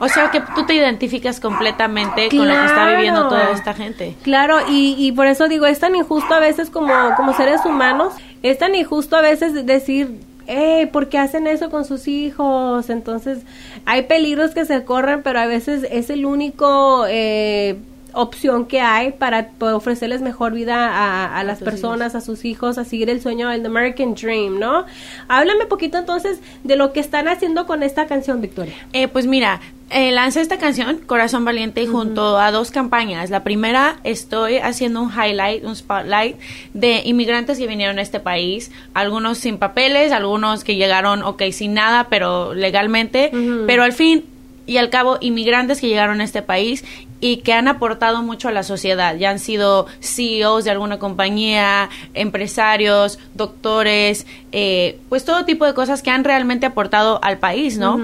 O 0.00 0.08
sea 0.08 0.30
que 0.30 0.40
tú 0.40 0.66
te 0.66 0.74
identificas 0.74 1.38
completamente 1.38 2.28
con 2.28 2.48
lo 2.48 2.54
que 2.54 2.66
está 2.66 2.88
viviendo 2.88 3.28
toda 3.28 3.50
esta 3.52 3.72
gente. 3.72 4.16
Claro, 4.22 4.58
y, 4.68 4.96
y 4.98 5.12
por 5.12 5.26
eso 5.26 5.46
digo, 5.48 5.66
es 5.66 5.78
tan 5.78 5.94
injusto 5.94 6.34
a 6.34 6.40
veces 6.40 6.70
como, 6.70 6.92
como 7.16 7.32
seres 7.34 7.64
humanos, 7.64 8.14
es 8.42 8.58
tan 8.58 8.74
injusto 8.74 9.16
a 9.16 9.20
veces 9.20 9.64
decir, 9.64 10.20
eh, 10.46 10.88
¿por 10.92 11.08
qué 11.08 11.18
hacen 11.18 11.46
eso 11.46 11.70
con 11.70 11.84
sus 11.84 12.08
hijos? 12.08 12.90
Entonces, 12.90 13.40
hay 13.84 14.02
peligros 14.02 14.52
que 14.52 14.64
se 14.64 14.84
corren, 14.84 15.22
pero 15.22 15.40
a 15.40 15.46
veces 15.46 15.86
es 15.90 16.10
el 16.10 16.26
único 16.26 17.06
eh, 17.08 17.76
opción 18.14 18.66
que 18.66 18.80
hay 18.80 19.12
para 19.12 19.50
ofrecerles 19.60 20.22
mejor 20.22 20.52
vida 20.52 20.88
a, 20.88 21.38
a 21.38 21.44
las 21.44 21.60
personas, 21.60 22.14
a 22.14 22.20
sus 22.20 22.44
hijos, 22.44 22.78
a 22.78 22.84
seguir 22.84 23.10
el 23.10 23.20
sueño 23.20 23.48
del 23.48 23.66
American 23.66 24.14
Dream, 24.14 24.58
¿no? 24.58 24.84
Háblame 25.28 25.66
poquito 25.66 25.98
entonces 25.98 26.40
de 26.62 26.76
lo 26.76 26.92
que 26.92 27.00
están 27.00 27.28
haciendo 27.28 27.66
con 27.66 27.82
esta 27.82 28.06
canción, 28.06 28.40
Victoria. 28.40 28.74
Eh, 28.92 29.08
pues 29.08 29.26
mira, 29.26 29.60
eh, 29.90 30.12
lancé 30.12 30.40
esta 30.40 30.58
canción, 30.58 30.98
Corazón 31.06 31.44
Valiente, 31.44 31.86
junto 31.86 32.38
a 32.38 32.50
dos 32.50 32.70
campañas. 32.70 33.30
La 33.30 33.44
primera, 33.44 33.98
estoy 34.02 34.58
haciendo 34.58 35.02
un 35.02 35.10
highlight, 35.10 35.64
un 35.64 35.76
spotlight 35.76 36.36
de 36.72 37.02
inmigrantes 37.04 37.58
que 37.58 37.66
vinieron 37.66 37.98
a 37.98 38.02
este 38.02 38.18
país, 38.18 38.72
algunos 38.94 39.38
sin 39.38 39.58
papeles, 39.58 40.10
algunos 40.12 40.64
que 40.64 40.76
llegaron, 40.76 41.22
ok, 41.22 41.42
sin 41.52 41.74
nada, 41.74 42.08
pero 42.08 42.54
legalmente, 42.54 43.30
pero 43.66 43.82
al 43.82 43.92
fin 43.92 44.24
y 44.66 44.78
al 44.78 44.90
cabo, 44.90 45.18
inmigrantes 45.20 45.80
que 45.80 45.88
llegaron 45.88 46.20
a 46.20 46.24
este 46.24 46.42
país 46.42 46.84
y 47.20 47.38
que 47.38 47.52
han 47.52 47.68
aportado 47.68 48.22
mucho 48.22 48.48
a 48.48 48.52
la 48.52 48.62
sociedad. 48.62 49.16
Ya 49.16 49.30
han 49.30 49.38
sido 49.38 49.86
CEOs 50.00 50.64
de 50.64 50.70
alguna 50.70 50.98
compañía, 50.98 51.88
empresarios, 52.12 53.18
doctores, 53.34 54.26
eh, 54.52 54.98
pues 55.08 55.24
todo 55.24 55.44
tipo 55.44 55.64
de 55.64 55.74
cosas 55.74 56.02
que 56.02 56.10
han 56.10 56.24
realmente 56.24 56.66
aportado 56.66 57.20
al 57.22 57.38
país, 57.38 57.78
¿no? 57.78 57.98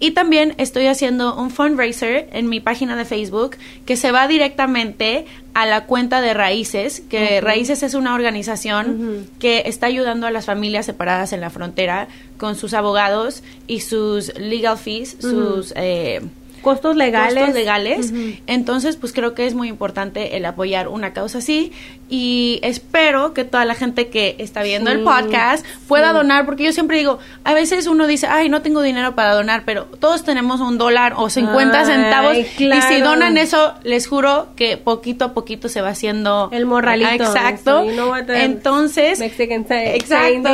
Y 0.00 0.12
también 0.12 0.54
estoy 0.58 0.86
haciendo 0.86 1.34
un 1.34 1.50
fundraiser 1.50 2.28
en 2.32 2.48
mi 2.48 2.60
página 2.60 2.94
de 2.94 3.04
Facebook 3.04 3.56
que 3.84 3.96
se 3.96 4.12
va 4.12 4.28
directamente 4.28 5.26
a 5.54 5.66
la 5.66 5.86
cuenta 5.86 6.20
de 6.20 6.34
Raíces, 6.34 7.02
que 7.08 7.40
Raíces 7.40 7.82
es 7.82 7.94
una 7.94 8.14
organización 8.14 9.26
que 9.40 9.64
está 9.66 9.86
ayudando 9.86 10.26
a 10.26 10.30
las 10.30 10.46
familias 10.46 10.86
separadas 10.86 11.32
en 11.32 11.40
la 11.40 11.50
frontera 11.50 12.06
con 12.36 12.54
sus 12.54 12.74
abogados 12.74 13.42
y 13.66 13.80
sus 13.80 14.38
legal 14.38 14.78
fees, 14.78 15.16
sus... 15.20 15.72
Eh, 15.74 16.20
Costos 16.62 16.96
legales. 16.96 17.34
costos 17.34 17.54
legales. 17.54 18.12
Entonces, 18.46 18.96
pues 18.96 19.12
creo 19.12 19.34
que 19.34 19.46
es 19.46 19.54
muy 19.54 19.68
importante 19.68 20.36
el 20.36 20.44
apoyar 20.44 20.88
una 20.88 21.12
causa 21.12 21.38
así 21.38 21.72
y 22.10 22.58
espero 22.62 23.34
que 23.34 23.44
toda 23.44 23.64
la 23.64 23.74
gente 23.74 24.08
que 24.08 24.36
está 24.38 24.62
viendo 24.62 24.90
el 24.90 25.02
podcast 25.02 25.64
pueda 25.86 26.12
donar, 26.12 26.46
porque 26.46 26.64
yo 26.64 26.72
siempre 26.72 26.96
digo, 26.98 27.18
a 27.44 27.52
veces 27.52 27.86
uno 27.86 28.06
dice, 28.06 28.26
ay, 28.26 28.48
no 28.48 28.62
tengo 28.62 28.80
dinero 28.80 29.14
para 29.14 29.34
donar, 29.34 29.62
pero 29.66 29.84
todos 29.84 30.24
tenemos 30.24 30.60
un 30.60 30.78
dólar 30.78 31.14
o 31.16 31.28
50 31.28 31.78
Ay, 31.78 31.86
centavos 31.86 32.36
y 32.36 32.82
si 32.82 33.00
donan 33.00 33.36
eso, 33.36 33.74
les 33.84 34.06
juro 34.06 34.48
que 34.56 34.76
poquito 34.76 35.26
a 35.26 35.34
poquito 35.34 35.68
se 35.68 35.82
va 35.82 35.90
haciendo 35.90 36.48
El 36.52 36.66
morralito. 36.66 37.24
Exacto. 37.24 37.84
Sí, 37.84 37.94
no 37.94 38.16
Entonces, 38.16 39.18
Mexican 39.18 39.66
Exacto. 39.68 40.48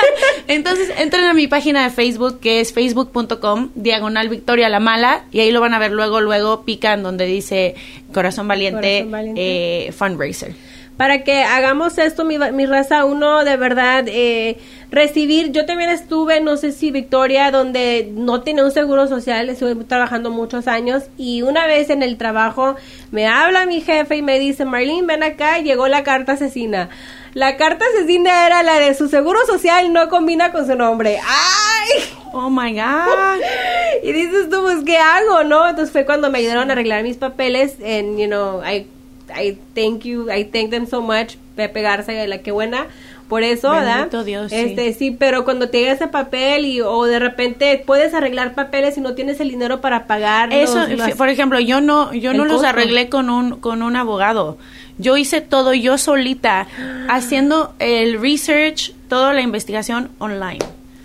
Entonces, 0.48 0.92
entren 0.98 1.24
a 1.24 1.34
mi 1.34 1.48
página 1.48 1.82
de 1.82 1.90
Facebook, 1.90 2.40
que 2.40 2.60
es 2.60 2.72
facebook.com, 2.72 3.70
diagonal 3.74 4.28
Victoria 4.28 4.68
la 4.68 4.80
Mala, 4.80 5.24
y 5.32 5.40
ahí 5.40 5.50
lo 5.50 5.59
van 5.60 5.74
a 5.74 5.78
ver 5.78 5.92
luego, 5.92 6.20
luego 6.20 6.62
pican 6.64 7.02
donde 7.02 7.26
dice 7.26 7.74
Corazón 8.12 8.48
Valiente, 8.48 8.98
Corazón 8.98 9.10
Valiente. 9.12 9.86
eh, 9.86 9.92
Fundraiser. 9.92 10.54
para 10.96 11.24
que 11.24 11.44
hagamos 11.44 11.96
esto, 11.96 12.24
mi, 12.26 12.36
mi 12.38 12.66
raza, 12.66 13.06
uno 13.06 13.42
de 13.44 13.56
verdad 13.56 14.04
eh, 14.06 14.58
recibir. 14.90 15.50
Yo 15.50 15.64
también 15.64 15.88
estuve, 15.88 16.40
no 16.42 16.58
sé 16.58 16.72
si 16.72 16.90
Victoria, 16.90 17.50
donde 17.50 18.10
no 18.12 18.42
tiene 18.42 18.62
un 18.62 18.70
seguro 18.70 19.08
social, 19.08 19.48
estuve 19.48 19.74
trabajando 19.84 20.30
muchos 20.30 20.66
años 20.68 21.04
y 21.16 21.40
una 21.40 21.66
vez 21.66 21.88
en 21.88 22.02
el 22.02 22.18
trabajo 22.18 22.76
me 23.12 23.26
habla 23.26 23.64
mi 23.64 23.80
jefe 23.80 24.16
y 24.16 24.22
me 24.22 24.38
dice, 24.38 24.66
Marlene, 24.66 25.06
ven 25.06 25.22
acá, 25.22 25.58
llegó 25.60 25.88
la 25.88 26.02
carta 26.02 26.32
asesina. 26.32 26.90
La 27.34 27.56
carta 27.56 27.84
asesina 27.94 28.46
era 28.46 28.62
la 28.62 28.80
de 28.80 28.94
su 28.94 29.08
seguro 29.08 29.38
social, 29.46 29.92
no 29.92 30.08
combina 30.08 30.50
con 30.50 30.66
su 30.66 30.74
nombre. 30.74 31.18
¡Ay! 31.22 32.02
Oh 32.32 32.50
my 32.50 32.72
God. 32.72 33.40
Y 34.02 34.12
dices 34.12 34.48
tú, 34.48 34.62
pues, 34.62 34.78
¿qué 34.84 34.96
hago, 34.96 35.44
no? 35.44 35.68
Entonces 35.68 35.92
fue 35.92 36.06
cuando 36.06 36.30
me 36.30 36.38
ayudaron 36.38 36.70
a 36.70 36.72
arreglar 36.72 37.02
mis 37.02 37.18
papeles, 37.18 37.74
and, 37.80 38.18
you 38.18 38.26
know, 38.26 38.62
I, 38.64 38.86
I 39.34 39.58
thank 39.74 40.04
you, 40.04 40.30
I 40.30 40.44
thank 40.44 40.70
them 40.70 40.86
so 40.86 41.02
much, 41.02 41.36
Pepe 41.54 41.82
Garza, 41.82 42.12
la 42.26 42.38
que 42.38 42.50
buena, 42.50 42.86
por 43.30 43.42
eso, 43.42 43.70
¿verdad? 43.70 44.24
Dios, 44.24 44.50
sí. 44.50 44.56
Este, 44.56 44.92
sí, 44.92 45.10
pero 45.12 45.44
cuando 45.44 45.70
te 45.70 45.78
llega 45.80 45.92
ese 45.92 46.08
papel 46.08 46.66
y, 46.66 46.82
o 46.82 47.04
de 47.04 47.18
repente 47.18 47.82
puedes 47.86 48.12
arreglar 48.12 48.54
papeles 48.54 48.98
y 48.98 49.00
no 49.00 49.14
tienes 49.14 49.40
el 49.40 49.48
dinero 49.48 49.80
para 49.80 50.06
pagar. 50.06 50.52
Eso, 50.52 50.86
los- 50.86 51.12
por 51.12 51.30
ejemplo, 51.30 51.58
yo 51.60 51.80
no, 51.80 52.12
yo 52.12 52.34
no 52.34 52.44
los 52.44 52.62
arreglé 52.64 53.08
con 53.08 53.30
un, 53.30 53.52
con 53.60 53.82
un 53.82 53.96
abogado. 53.96 54.58
Yo 54.98 55.16
hice 55.16 55.40
todo 55.40 55.72
yo 55.72 55.96
solita, 55.96 56.66
haciendo 57.08 57.72
el 57.78 58.20
research, 58.20 58.92
toda 59.08 59.32
la 59.32 59.40
investigación 59.40 60.10
online. 60.18 60.58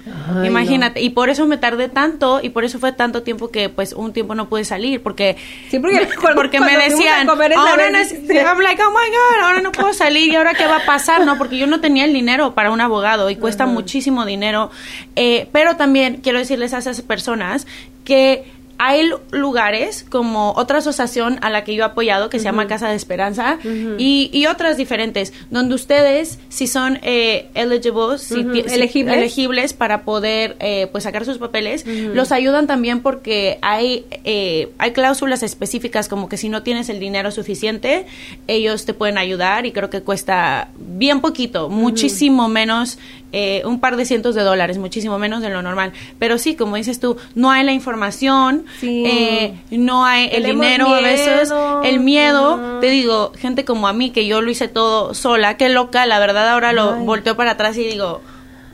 Ay, 0.06 0.48
Imagínate, 0.48 1.02
y 1.02 1.10
por 1.10 1.30
eso 1.30 1.48
me 1.48 1.58
tardé 1.58 1.90
tanto 1.90 2.40
y 2.44 2.50
por 2.50 2.64
eso 2.64 2.78
fue 2.80 2.92
tanto 2.92 3.24
tiempo 3.24 3.50
que 3.50 3.70
pues 3.70 3.94
un 3.94 4.14
tiempo 4.14 4.36
no 4.36 4.48
pude 4.50 4.64
salir 4.64 5.02
porque 5.02 5.36
Sí, 5.72 5.80
porque 5.80 6.08
cuando- 6.22 6.42
porque 6.42 6.60
me 6.60 6.68
cuando 6.76 6.82
decían, 6.96 7.28
ahora 7.30 7.90
no, 7.90 7.98
I'm 7.98 8.60
like, 8.60 8.82
oh 8.84 8.90
my 8.92 9.10
god, 9.10 9.44
ahora 9.44 9.62
no 9.62 9.72
puedo 9.72 9.94
salir 9.94 10.32
y 10.32 10.36
ahora 10.36 10.54
qué 10.54 10.68
va 10.68 10.78
a 10.78 10.86
pasar, 10.86 11.26
no, 11.26 11.38
porque 11.38 11.58
yo 11.58 11.66
no 11.68 11.82
tenía 11.82 12.06
el 12.06 12.14
dinero 12.14 12.54
para 12.54 12.72
un 12.72 12.82
abogado 12.82 13.30
y 13.30 13.36
cuesta 13.36 13.66
muchísimo 13.66 14.26
dinero, 14.26 14.70
Eh, 15.16 15.48
pero 15.52 15.76
también 15.76 16.18
quiero 16.22 16.38
decirles 16.40 16.74
a 16.74 16.78
esas 16.80 17.02
personas 17.02 17.66
que 18.04 18.44
hay 18.78 19.08
lu- 19.08 19.20
lugares 19.32 20.06
como 20.10 20.52
otra 20.58 20.80
asociación 20.80 21.40
a 21.42 21.50
la 21.50 21.64
que 21.64 21.76
yo 21.76 21.84
he 21.84 21.86
apoyado 21.86 22.30
que 22.30 22.40
se 22.40 22.46
llama 22.46 22.68
Casa 22.68 22.90
de 22.90 22.96
Esperanza 22.96 23.58
y, 23.98 24.30
y 24.34 24.46
otras 24.48 24.76
diferentes 24.78 25.34
donde 25.50 25.76
ustedes 25.76 26.40
si 26.50 26.68
son 26.68 27.00
eh, 27.02 27.48
eligibles, 27.54 28.22
si- 28.22 28.36
elegibles. 28.74 29.18
elegibles 29.18 29.74
para 29.74 30.02
poder 30.04 30.56
eh, 30.60 30.88
pues 30.92 31.04
sacar 31.06 31.24
sus 31.26 31.38
papeles 31.38 31.86
los 31.88 32.32
ayudan 32.32 32.68
también 32.68 33.02
porque 33.02 33.60
hay 33.62 34.06
eh, 34.24 34.70
hay 34.78 34.92
cláusulas 34.92 35.42
específicas 35.44 36.08
como 36.10 36.28
que 36.30 36.38
si 36.38 36.50
no 36.50 36.64
tienes 36.64 36.90
el 36.90 37.00
dinero 37.00 37.32
suficiente 37.32 38.06
ellos 38.48 38.86
te 38.86 38.94
pueden 38.94 39.18
ayudar 39.18 39.66
y 39.66 39.72
creo 39.72 39.90
que 39.90 40.02
cuesta 40.02 40.70
bien 40.78 41.22
poquito 41.22 41.70
muchísimo 41.70 42.50
menos 42.50 42.98
eh, 43.38 43.62
un 43.66 43.82
par 43.82 43.98
de 43.98 44.06
cientos 44.06 44.34
de 44.34 44.42
dólares 44.44 44.78
muchísimo 44.78 45.20
menos 45.20 45.42
de 45.42 45.50
lo 45.50 45.62
normal 45.62 45.92
pero 46.20 46.38
sí 46.38 46.56
como 46.56 46.78
dices 46.78 47.02
tú 47.02 47.18
no 47.36 47.52
hay 47.52 47.66
la 47.66 47.74
información 47.74 48.66
Sí. 48.80 49.04
eh, 49.06 49.60
no 49.72 50.06
hay 50.06 50.30
el 50.32 50.44
Tenemos 50.44 50.66
dinero 50.66 50.96
a 50.96 51.02
veces 51.02 51.54
el 51.84 52.00
miedo 52.00 52.80
te 52.80 52.88
digo 52.88 53.34
gente 53.38 53.66
como 53.66 53.88
a 53.90 53.94
mí 53.94 54.12
que 54.12 54.26
yo 54.26 54.42
lo 54.42 54.50
hice 54.50 54.68
todo 54.70 55.14
sola 55.14 55.58
qué 55.58 55.68
loca 55.68 56.06
la 56.06 56.20
verdad 56.20 56.48
ahora 56.50 56.72
lo 56.72 56.94
Ay. 56.94 57.04
volteo 57.04 57.36
para 57.36 57.52
atrás 57.52 57.76
y 57.78 57.84
digo 57.84 58.22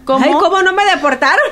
¿Cómo? 0.06 0.26
Ay, 0.26 0.32
¿cómo 0.34 0.62
no 0.64 0.74
me 0.74 0.84
deportaron? 0.86 1.46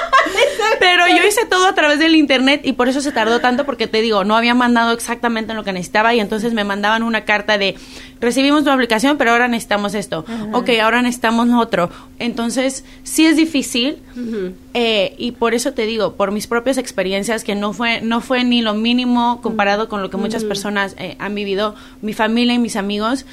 Pero 0.80 1.06
yo 1.08 1.26
hice 1.26 1.46
todo 1.46 1.66
a 1.66 1.74
través 1.74 1.98
del 1.98 2.14
internet 2.14 2.60
y 2.64 2.72
por 2.72 2.88
eso 2.88 3.00
se 3.00 3.12
tardó 3.12 3.40
tanto 3.40 3.64
porque 3.64 3.86
te 3.86 4.02
digo, 4.02 4.24
no 4.24 4.36
había 4.36 4.54
mandado 4.54 4.92
exactamente 4.92 5.54
lo 5.54 5.64
que 5.64 5.72
necesitaba 5.72 6.14
y 6.14 6.20
entonces 6.20 6.52
me 6.52 6.64
mandaban 6.64 7.02
una 7.02 7.24
carta 7.24 7.58
de 7.58 7.76
recibimos 8.20 8.64
tu 8.64 8.70
aplicación, 8.70 9.18
pero 9.18 9.32
ahora 9.32 9.48
necesitamos 9.48 9.94
esto. 9.94 10.24
Ok, 10.52 10.70
ahora 10.82 11.02
necesitamos 11.02 11.48
otro. 11.50 11.90
Entonces, 12.18 12.84
sí 13.02 13.26
es 13.26 13.36
difícil 13.36 13.98
eh, 14.74 15.14
y 15.18 15.32
por 15.32 15.54
eso 15.54 15.72
te 15.72 15.86
digo, 15.86 16.14
por 16.14 16.32
mis 16.32 16.46
propias 16.46 16.78
experiencias, 16.78 17.44
que 17.44 17.54
no 17.54 17.72
fue, 17.72 18.00
no 18.00 18.20
fue 18.20 18.44
ni 18.44 18.62
lo 18.62 18.74
mínimo 18.74 19.40
comparado 19.42 19.88
con 19.88 20.02
lo 20.02 20.10
que 20.10 20.16
muchas 20.16 20.44
personas 20.44 20.94
eh, 20.98 21.16
han 21.18 21.34
vivido, 21.34 21.74
mi 22.02 22.12
familia 22.12 22.54
y 22.54 22.58
mis 22.58 22.76
amigos, 22.76 23.26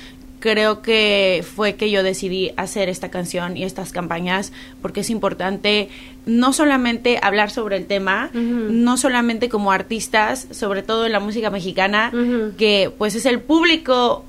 creo 0.44 0.82
que 0.82 1.42
fue 1.56 1.76
que 1.76 1.90
yo 1.90 2.04
decidí 2.04 2.52
hacer 2.58 2.90
esta 2.90 3.10
canción 3.10 3.56
y 3.56 3.64
estas 3.64 3.94
campañas 3.94 4.52
porque 4.82 5.00
es 5.00 5.10
importante 5.10 5.88
no 6.26 6.52
solamente 6.52 7.18
hablar 7.22 7.50
sobre 7.50 7.78
el 7.78 7.86
tema, 7.86 8.30
no 8.34 8.98
solamente 8.98 9.48
como 9.48 9.72
artistas, 9.72 10.50
sobre 10.52 10.84
todo 10.84 11.06
en 11.06 11.14
la 11.14 11.22
música 11.22 11.50
mexicana, 11.50 12.12
que 12.58 12.92
pues 12.98 13.16
es 13.16 13.26
el 13.26 13.40
público 13.40 14.26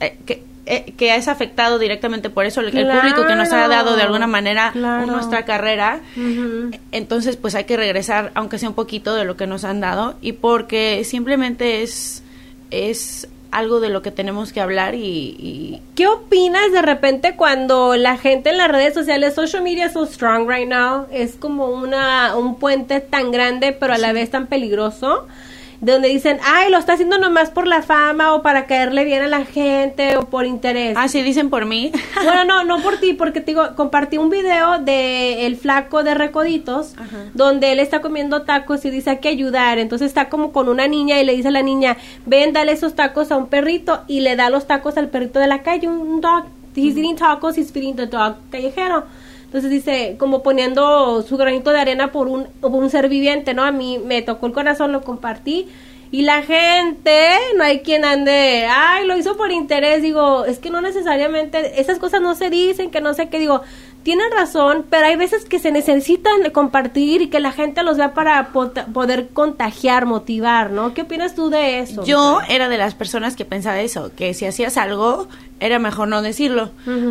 eh, 0.00 0.18
que, 0.26 0.42
eh, 0.66 0.92
que 0.98 1.16
es 1.16 1.28
afectado 1.28 1.78
directamente 1.78 2.28
por 2.28 2.44
eso, 2.44 2.60
el, 2.60 2.70
Claro, 2.70 3.00
público 3.00 3.26
que 3.26 3.34
nos 3.34 3.50
ha 3.50 3.68
dado 3.68 3.96
de 3.96 4.02
alguna 4.02 4.26
manera 4.26 4.72
claro. 4.72 5.06
nuestra 5.06 5.46
carrera. 5.46 6.00
Entonces, 6.92 7.36
pues 7.36 7.54
hay 7.54 7.64
que 7.64 7.78
regresar, 7.78 8.32
aunque 8.34 8.58
sea 8.58 8.68
un 8.68 8.74
poquito 8.74 9.14
de 9.14 9.24
lo 9.24 9.38
que 9.38 9.46
nos 9.46 9.64
han 9.64 9.80
dado, 9.80 10.16
y 10.20 10.32
porque 10.32 11.04
simplemente 11.04 11.82
es, 11.82 12.22
es 12.70 13.28
algo 13.50 13.80
de 13.80 13.88
lo 13.88 14.02
que 14.02 14.10
tenemos 14.10 14.52
que 14.52 14.60
hablar 14.60 14.94
y, 14.94 14.98
y- 15.38 15.82
¿Qué 15.94 16.06
opinas 16.06 16.70
de 16.72 16.82
repente 16.82 17.34
cuando 17.36 17.96
la 17.96 18.16
gente 18.16 18.50
en 18.50 18.58
las 18.58 18.68
redes 18.68 18.94
sociales, 18.94 19.34
social 19.34 19.62
media 19.62 19.86
is 19.86 19.92
so 19.92 20.04
strong 20.06 20.48
right 20.48 20.68
now, 20.68 21.06
es 21.10 21.34
como 21.36 21.66
una 21.68 22.36
un 22.36 22.56
puente 22.58 23.00
tan 23.00 23.30
grande 23.32 23.72
pero 23.72 23.94
a 23.94 23.98
la 23.98 24.12
vez 24.12 24.30
tan 24.30 24.46
peligroso, 24.46 25.26
donde 25.80 26.08
dicen, 26.08 26.38
ay, 26.44 26.70
lo 26.70 26.78
está 26.78 26.94
haciendo 26.94 27.18
nomás 27.18 27.50
por 27.50 27.66
la 27.66 27.82
fama 27.82 28.34
o 28.34 28.42
para 28.42 28.66
caerle 28.66 29.04
bien 29.04 29.22
a 29.22 29.28
la 29.28 29.44
gente 29.44 30.16
o 30.16 30.24
por 30.24 30.44
interés. 30.44 30.96
Ah, 30.96 31.06
sí, 31.08 31.22
dicen 31.22 31.50
por 31.50 31.66
mí. 31.66 31.92
Bueno, 32.24 32.44
no, 32.44 32.64
no 32.64 32.82
por 32.82 32.98
ti, 32.98 33.14
porque 33.14 33.40
te 33.40 33.52
digo, 33.52 33.74
compartí 33.76 34.18
un 34.18 34.28
video 34.28 34.78
de 34.80 35.46
el 35.46 35.56
flaco 35.56 36.02
de 36.02 36.14
Recoditos, 36.14 36.94
Ajá. 36.98 37.16
donde 37.32 37.72
él 37.72 37.78
está 37.78 38.00
comiendo 38.00 38.42
tacos 38.42 38.84
y 38.84 38.90
dice 38.90 39.10
hay 39.10 39.18
que 39.18 39.28
ayudar. 39.28 39.78
Entonces 39.78 40.08
está 40.08 40.28
como 40.28 40.52
con 40.52 40.68
una 40.68 40.88
niña 40.88 41.20
y 41.20 41.24
le 41.24 41.34
dice 41.34 41.48
a 41.48 41.52
la 41.52 41.62
niña, 41.62 41.96
ven, 42.26 42.52
dale 42.52 42.72
esos 42.72 42.94
tacos 42.94 43.30
a 43.30 43.36
un 43.36 43.46
perrito 43.46 44.02
y 44.08 44.20
le 44.20 44.36
da 44.36 44.50
los 44.50 44.66
tacos 44.66 44.96
al 44.96 45.08
perrito 45.08 45.38
de 45.38 45.46
la 45.46 45.62
calle, 45.62 45.88
un 45.88 46.20
dog. 46.20 46.44
He's 46.74 46.96
eating 46.96 47.16
tacos, 47.16 47.56
he's 47.56 47.72
feeding 47.72 47.96
the 47.96 48.06
dog 48.06 48.36
callejero. 48.50 49.04
Entonces 49.48 49.70
dice, 49.70 50.16
como 50.18 50.42
poniendo 50.42 51.22
su 51.22 51.38
granito 51.38 51.70
de 51.70 51.80
arena 51.80 52.12
por 52.12 52.28
un, 52.28 52.48
por 52.60 52.70
un 52.70 52.90
ser 52.90 53.08
viviente, 53.08 53.54
¿no? 53.54 53.64
A 53.64 53.72
mí 53.72 53.98
me 53.98 54.20
tocó 54.20 54.46
el 54.46 54.52
corazón, 54.52 54.92
lo 54.92 55.00
compartí. 55.00 55.68
Y 56.10 56.20
la 56.22 56.42
gente, 56.42 57.18
no 57.56 57.64
hay 57.64 57.80
quien 57.80 58.04
ande, 58.04 58.66
ay, 58.70 59.06
lo 59.06 59.16
hizo 59.16 59.38
por 59.38 59.50
interés. 59.50 60.02
Digo, 60.02 60.44
es 60.44 60.58
que 60.58 60.68
no 60.68 60.82
necesariamente, 60.82 61.80
esas 61.80 61.98
cosas 61.98 62.20
no 62.20 62.34
se 62.34 62.50
dicen, 62.50 62.90
que 62.90 63.00
no 63.00 63.14
sé 63.14 63.30
qué. 63.30 63.38
Digo, 63.38 63.62
tienen 64.08 64.30
razón, 64.34 64.86
pero 64.88 65.04
hay 65.04 65.16
veces 65.16 65.44
que 65.44 65.58
se 65.58 65.70
necesitan 65.70 66.48
compartir 66.50 67.20
y 67.20 67.28
que 67.28 67.40
la 67.40 67.52
gente 67.52 67.82
los 67.82 67.98
vea 67.98 68.14
para 68.14 68.54
poder 68.54 69.28
contagiar, 69.34 70.06
motivar, 70.06 70.70
¿no? 70.70 70.94
¿Qué 70.94 71.02
opinas 71.02 71.34
tú 71.34 71.50
de 71.50 71.80
eso? 71.80 72.06
Yo 72.06 72.40
era 72.48 72.70
de 72.70 72.78
las 72.78 72.94
personas 72.94 73.36
que 73.36 73.44
pensaba 73.44 73.78
eso, 73.82 74.10
que 74.16 74.32
si 74.32 74.46
hacías 74.46 74.78
algo 74.78 75.28
era 75.60 75.78
mejor 75.78 76.08
no 76.08 76.22
decirlo. 76.22 76.70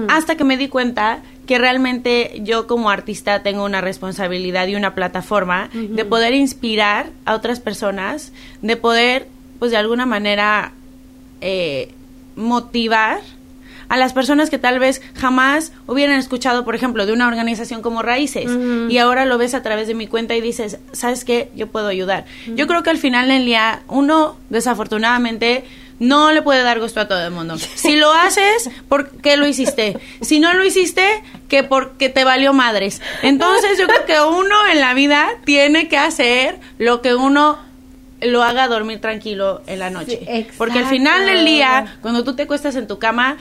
Hasta 0.10 0.38
que 0.38 0.44
me 0.44 0.58
di 0.58 0.70
cuenta 0.70 1.20
que 1.46 1.60
realmente 1.60 2.42
yo 2.42 2.66
como 2.66 2.90
artista 2.90 3.44
tengo 3.44 3.64
una 3.64 3.80
responsabilidad 3.80 4.66
y 4.66 4.74
una 4.74 4.96
plataforma 4.96 5.70
de 5.72 6.04
poder 6.04 6.34
inspirar 6.34 7.12
a 7.26 7.36
otras 7.36 7.60
personas, 7.60 8.34
de 8.64 8.76
poder 8.76 9.28
pues 9.60 9.70
de 9.70 9.78
alguna 9.78 10.08
manera 10.08 10.72
eh, 11.42 11.94
motivar 12.36 13.20
a 13.90 13.98
las 13.98 14.14
personas 14.14 14.50
que 14.50 14.58
tal 14.58 14.80
vez 14.80 15.02
jamás 15.16 15.72
hubieran 15.88 16.18
escuchado, 16.18 16.66
por 16.66 16.76
ejemplo, 16.76 17.06
de 17.06 17.14
una 17.14 17.28
organización 17.28 17.82
como 17.82 18.02
Raíces 18.02 18.50
y 18.90 18.98
ahora 18.98 19.26
lo 19.26 19.38
ves 19.38 19.54
a 19.54 19.64
través 19.64 19.88
de 19.88 19.94
mi 19.94 20.08
cuenta 20.08 20.36
y 20.36 20.42
dices, 20.42 20.80
¿sabes 20.92 21.24
qué? 21.26 21.50
Yo 21.56 21.68
puedo 21.68 21.88
ayudar. 21.88 22.26
Yo 22.56 22.68
creo 22.68 22.84
que 22.84 22.90
al 22.90 22.98
final 22.98 23.28
del 23.28 23.46
día 23.46 23.82
uno 23.88 24.38
desafortunadamente 24.50 25.64
no 26.00 26.32
le 26.32 26.42
puede 26.42 26.62
dar 26.64 26.80
gusto 26.80 27.00
a 27.00 27.08
todo 27.08 27.26
el 27.26 27.32
mundo. 27.32 27.58
Si 27.76 27.96
lo 27.96 28.12
haces, 28.12 28.70
¿por 28.90 29.10
qué 29.10 29.38
lo 29.38 29.48
hiciste? 29.48 29.98
Si 30.22 30.40
no 30.40 30.54
lo 30.54 30.66
hiciste, 30.66 31.04
que 31.48 31.64
porque 31.64 32.10
te 32.10 32.24
valió 32.24 32.54
madres. 32.54 33.02
Entonces 33.24 33.78
yo 33.80 33.88
creo 33.88 34.06
que 34.06 34.20
uno 34.22 34.56
en 34.72 34.80
la 34.80 34.94
vida 34.94 35.28
tiene 35.46 35.88
que 35.88 35.98
hacer 35.98 36.60
lo 36.78 37.02
que 37.02 37.16
uno 37.16 37.58
lo 38.22 38.44
haga 38.44 38.68
dormir 38.68 39.00
tranquilo 39.00 39.62
en 39.68 39.80
la 39.80 39.90
noche. 39.90 40.20
Sí, 40.20 40.48
porque 40.58 40.80
al 40.80 40.88
final 40.88 41.26
del 41.26 41.46
día, 41.46 41.98
cuando 42.02 42.24
tú 42.24 42.36
te 42.36 42.48
cuestas 42.48 42.76
en 42.76 42.88
tu 42.88 42.98
cama, 43.00 43.38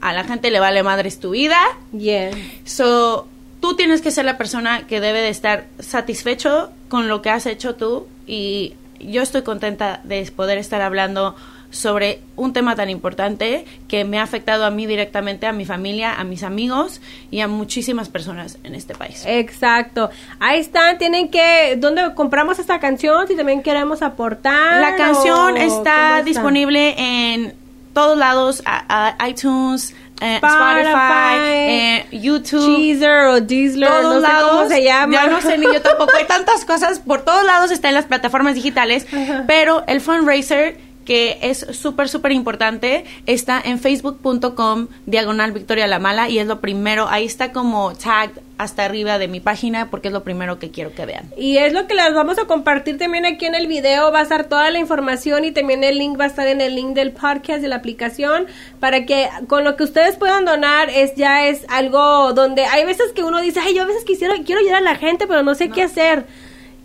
a 0.00 0.12
la 0.12 0.24
gente 0.24 0.50
le 0.50 0.60
vale 0.60 0.82
madres 0.82 1.20
tu 1.20 1.30
vida. 1.30 1.58
Yeah. 1.92 2.30
So, 2.64 3.28
tú 3.60 3.76
tienes 3.76 4.02
que 4.02 4.10
ser 4.10 4.24
la 4.24 4.38
persona 4.38 4.86
que 4.86 5.00
debe 5.00 5.20
de 5.20 5.28
estar 5.28 5.66
satisfecho 5.78 6.70
con 6.88 7.08
lo 7.08 7.22
que 7.22 7.30
has 7.30 7.46
hecho 7.46 7.74
tú 7.74 8.06
y 8.26 8.74
yo 9.00 9.22
estoy 9.22 9.42
contenta 9.42 10.00
de 10.04 10.30
poder 10.34 10.58
estar 10.58 10.80
hablando 10.80 11.36
sobre 11.70 12.20
un 12.36 12.52
tema 12.52 12.74
tan 12.74 12.90
importante 12.90 13.64
que 13.88 14.04
me 14.04 14.18
ha 14.18 14.22
afectado 14.22 14.64
a 14.64 14.70
mí 14.70 14.86
directamente, 14.86 15.46
a 15.46 15.52
mi 15.52 15.64
familia, 15.64 16.14
a 16.14 16.24
mis 16.24 16.42
amigos 16.42 17.00
y 17.30 17.40
a 17.40 17.48
muchísimas 17.48 18.08
personas 18.08 18.58
en 18.64 18.74
este 18.74 18.94
país. 18.94 19.24
Exacto. 19.26 20.10
Ahí 20.38 20.60
están, 20.60 20.96
tienen 20.98 21.28
que... 21.28 21.76
¿Dónde 21.76 22.14
compramos 22.14 22.58
esta 22.58 22.78
canción? 22.78 23.26
Si 23.28 23.36
también 23.36 23.62
queremos 23.62 24.02
aportar. 24.02 24.80
La 24.80 24.96
canción 24.96 25.56
está 25.56 26.18
cómo 26.18 26.24
disponible 26.24 26.94
en 26.96 27.65
todos 27.96 28.16
lados, 28.18 28.62
a- 28.66 29.14
a 29.18 29.28
iTunes, 29.28 29.94
eh, 30.20 30.34
Spotify, 30.36 31.38
eh, 31.40 32.06
YouTube. 32.12 32.76
Cheezer 32.76 33.26
o 33.28 33.40
Deezler, 33.40 33.88
todos 33.90 34.04
no 34.16 34.20
sé 34.20 34.20
lados, 34.32 34.50
cómo 34.50 34.68
se 34.68 34.82
llama. 34.84 35.12
Ya 35.14 35.26
no 35.28 35.40
sé 35.40 35.56
ni 35.58 35.64
yo 35.66 35.80
tampoco. 35.82 36.12
Hay 36.16 36.24
tantas 36.28 36.64
cosas. 36.66 36.98
Por 37.00 37.22
todos 37.24 37.44
lados 37.44 37.70
está 37.70 37.88
en 37.88 37.94
las 37.94 38.04
plataformas 38.04 38.54
digitales. 38.54 39.06
Pero 39.46 39.82
el 39.86 40.00
fundraiser, 40.02 40.78
que 41.06 41.38
es 41.40 41.66
súper, 41.70 42.10
súper 42.10 42.32
importante, 42.32 43.04
está 43.24 43.62
en 43.64 43.78
facebook.com 43.78 44.88
diagonal 45.06 45.52
Victoria 45.52 45.86
La 45.86 45.98
Mala 45.98 46.28
y 46.28 46.38
es 46.38 46.46
lo 46.46 46.60
primero. 46.60 47.08
Ahí 47.08 47.24
está 47.24 47.52
como 47.52 47.94
tag 47.94 48.32
hasta 48.58 48.84
arriba 48.84 49.18
de 49.18 49.28
mi 49.28 49.40
página 49.40 49.90
porque 49.90 50.08
es 50.08 50.14
lo 50.14 50.24
primero 50.24 50.58
que 50.58 50.70
quiero 50.70 50.94
que 50.94 51.06
vean. 51.06 51.30
Y 51.36 51.58
es 51.58 51.72
lo 51.72 51.86
que 51.86 51.94
les 51.94 52.12
vamos 52.12 52.38
a 52.38 52.46
compartir 52.46 52.98
también 52.98 53.24
aquí 53.24 53.46
en 53.46 53.54
el 53.54 53.66
video. 53.66 54.10
Va 54.10 54.20
a 54.20 54.22
estar 54.22 54.44
toda 54.44 54.70
la 54.70 54.78
información 54.78 55.44
y 55.44 55.52
también 55.52 55.84
el 55.84 55.98
link 55.98 56.18
va 56.18 56.24
a 56.24 56.28
estar 56.28 56.46
en 56.46 56.60
el 56.60 56.74
link 56.74 56.94
del 56.94 57.12
podcast 57.12 57.62
de 57.62 57.68
la 57.68 57.76
aplicación 57.76 58.46
para 58.80 59.06
que 59.06 59.28
con 59.46 59.64
lo 59.64 59.76
que 59.76 59.84
ustedes 59.84 60.16
puedan 60.16 60.44
donar 60.44 60.90
es 60.90 61.14
ya 61.14 61.46
es 61.46 61.64
algo 61.68 62.32
donde 62.32 62.64
hay 62.64 62.84
veces 62.84 63.12
que 63.12 63.22
uno 63.22 63.40
dice, 63.40 63.60
ay, 63.60 63.74
yo 63.74 63.82
a 63.82 63.86
veces 63.86 64.04
quisiera, 64.04 64.34
quiero 64.44 64.60
ayudar 64.60 64.78
a 64.78 64.80
la 64.80 64.96
gente, 64.96 65.26
pero 65.26 65.42
no 65.42 65.54
sé 65.54 65.68
qué 65.70 65.82
hacer. 65.82 66.24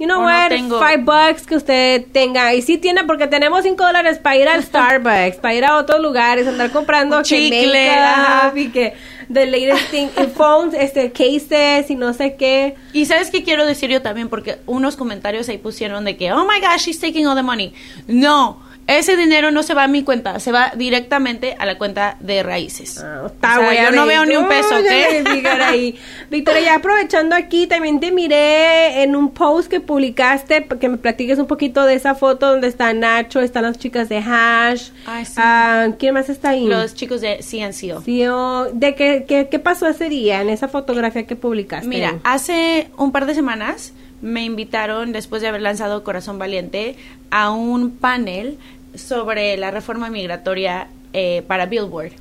You 0.01 0.07
know 0.07 0.17
O 0.17 0.21
no 0.21 0.25
what? 0.25 0.49
tengo. 0.49 0.79
Five 0.79 1.03
bucks 1.03 1.45
que 1.45 1.55
usted 1.55 2.07
tenga. 2.11 2.55
Y 2.55 2.63
sí 2.63 2.79
tiene, 2.79 3.03
porque 3.03 3.27
tenemos 3.27 3.61
cinco 3.61 3.85
dólares 3.85 4.17
para 4.17 4.35
ir 4.35 4.47
al 4.47 4.63
Starbucks, 4.63 5.37
para 5.37 5.53
ir 5.53 5.63
a 5.63 5.77
otros 5.77 6.01
lugares, 6.01 6.47
andar 6.47 6.71
comprando 6.71 7.21
chicle, 7.21 7.87
y 8.55 8.69
que 8.69 8.95
the 9.31 9.45
latest 9.45 9.91
thing, 9.91 10.07
y 10.17 10.25
phones, 10.35 10.73
este, 10.73 11.11
cases 11.11 11.91
y 11.91 11.95
no 11.95 12.15
sé 12.15 12.35
qué. 12.35 12.73
Y 12.93 13.05
sabes 13.05 13.29
qué 13.29 13.43
quiero 13.43 13.63
decir 13.63 13.91
yo 13.91 14.01
también, 14.01 14.27
porque 14.27 14.57
unos 14.65 14.95
comentarios 14.95 15.47
ahí 15.49 15.59
pusieron 15.59 16.03
de 16.03 16.17
que, 16.17 16.33
oh 16.33 16.47
my 16.47 16.59
gosh, 16.59 16.81
she's 16.87 16.99
taking 16.99 17.27
all 17.27 17.35
the 17.35 17.43
money. 17.43 17.71
No, 18.07 18.59
ese 18.97 19.15
dinero 19.17 19.51
no 19.51 19.63
se 19.63 19.73
va 19.73 19.83
a 19.83 19.87
mi 19.87 20.03
cuenta, 20.03 20.39
se 20.39 20.51
va 20.51 20.71
directamente 20.75 21.55
a 21.59 21.65
la 21.65 21.77
cuenta 21.77 22.17
de 22.19 22.43
raíces. 22.43 22.99
Ah, 23.03 23.21
O 23.23 23.27
Está 23.27 23.55
sea, 23.55 23.65
buena. 23.65 23.83
yo 23.83 23.91
no 23.91 24.05
veo 24.05 24.25
ni 24.25 24.35
un 24.35 24.47
peso, 24.47 24.75
fijar 25.33 25.61
ahí. 25.61 25.99
Victoria, 26.29 26.61
ya 26.61 26.75
aprovechando 26.75 27.35
aquí, 27.35 27.67
también 27.67 27.99
te 27.99 28.11
miré 28.11 29.03
en 29.03 29.15
un 29.15 29.31
post 29.31 29.69
que 29.69 29.79
publicaste, 29.79 30.65
que 30.79 30.89
me 30.89 30.97
platiques 30.97 31.37
un 31.39 31.47
poquito 31.47 31.83
de 31.85 31.95
esa 31.95 32.15
foto 32.15 32.49
donde 32.49 32.67
está 32.67 32.93
Nacho, 32.93 33.39
están 33.41 33.63
las 33.63 33.77
chicas 33.77 34.09
de 34.09 34.17
Hash. 34.19 34.89
Ay, 35.05 35.25
sí. 35.25 35.33
Ah, 35.37 35.87
¿Quién 35.99 36.13
más 36.13 36.29
está 36.29 36.49
ahí? 36.49 36.67
Los 36.67 36.93
chicos 36.95 37.21
de 37.21 37.39
CNCO. 37.39 38.03
Oh, 38.33 38.67
¿De 38.73 38.95
qué, 38.95 39.25
qué, 39.27 39.47
qué 39.49 39.59
pasó 39.59 39.87
ese 39.87 40.09
día 40.09 40.41
en 40.41 40.49
esa 40.49 40.67
fotografía 40.67 41.25
que 41.27 41.35
publicaste? 41.35 41.87
Mira, 41.87 42.19
hace 42.23 42.89
un 42.97 43.11
par 43.11 43.25
de 43.25 43.35
semanas 43.35 43.93
me 44.21 44.43
invitaron, 44.43 45.11
después 45.13 45.41
de 45.41 45.47
haber 45.47 45.61
lanzado 45.61 46.03
Corazón 46.03 46.37
Valiente, 46.37 46.95
a 47.31 47.49
un 47.51 47.91
panel 47.91 48.57
sobre 48.95 49.57
la 49.57 49.71
reforma 49.71 50.09
migratoria 50.09 50.87
eh, 51.13 51.43
para 51.47 51.65
Billboard. 51.65 52.13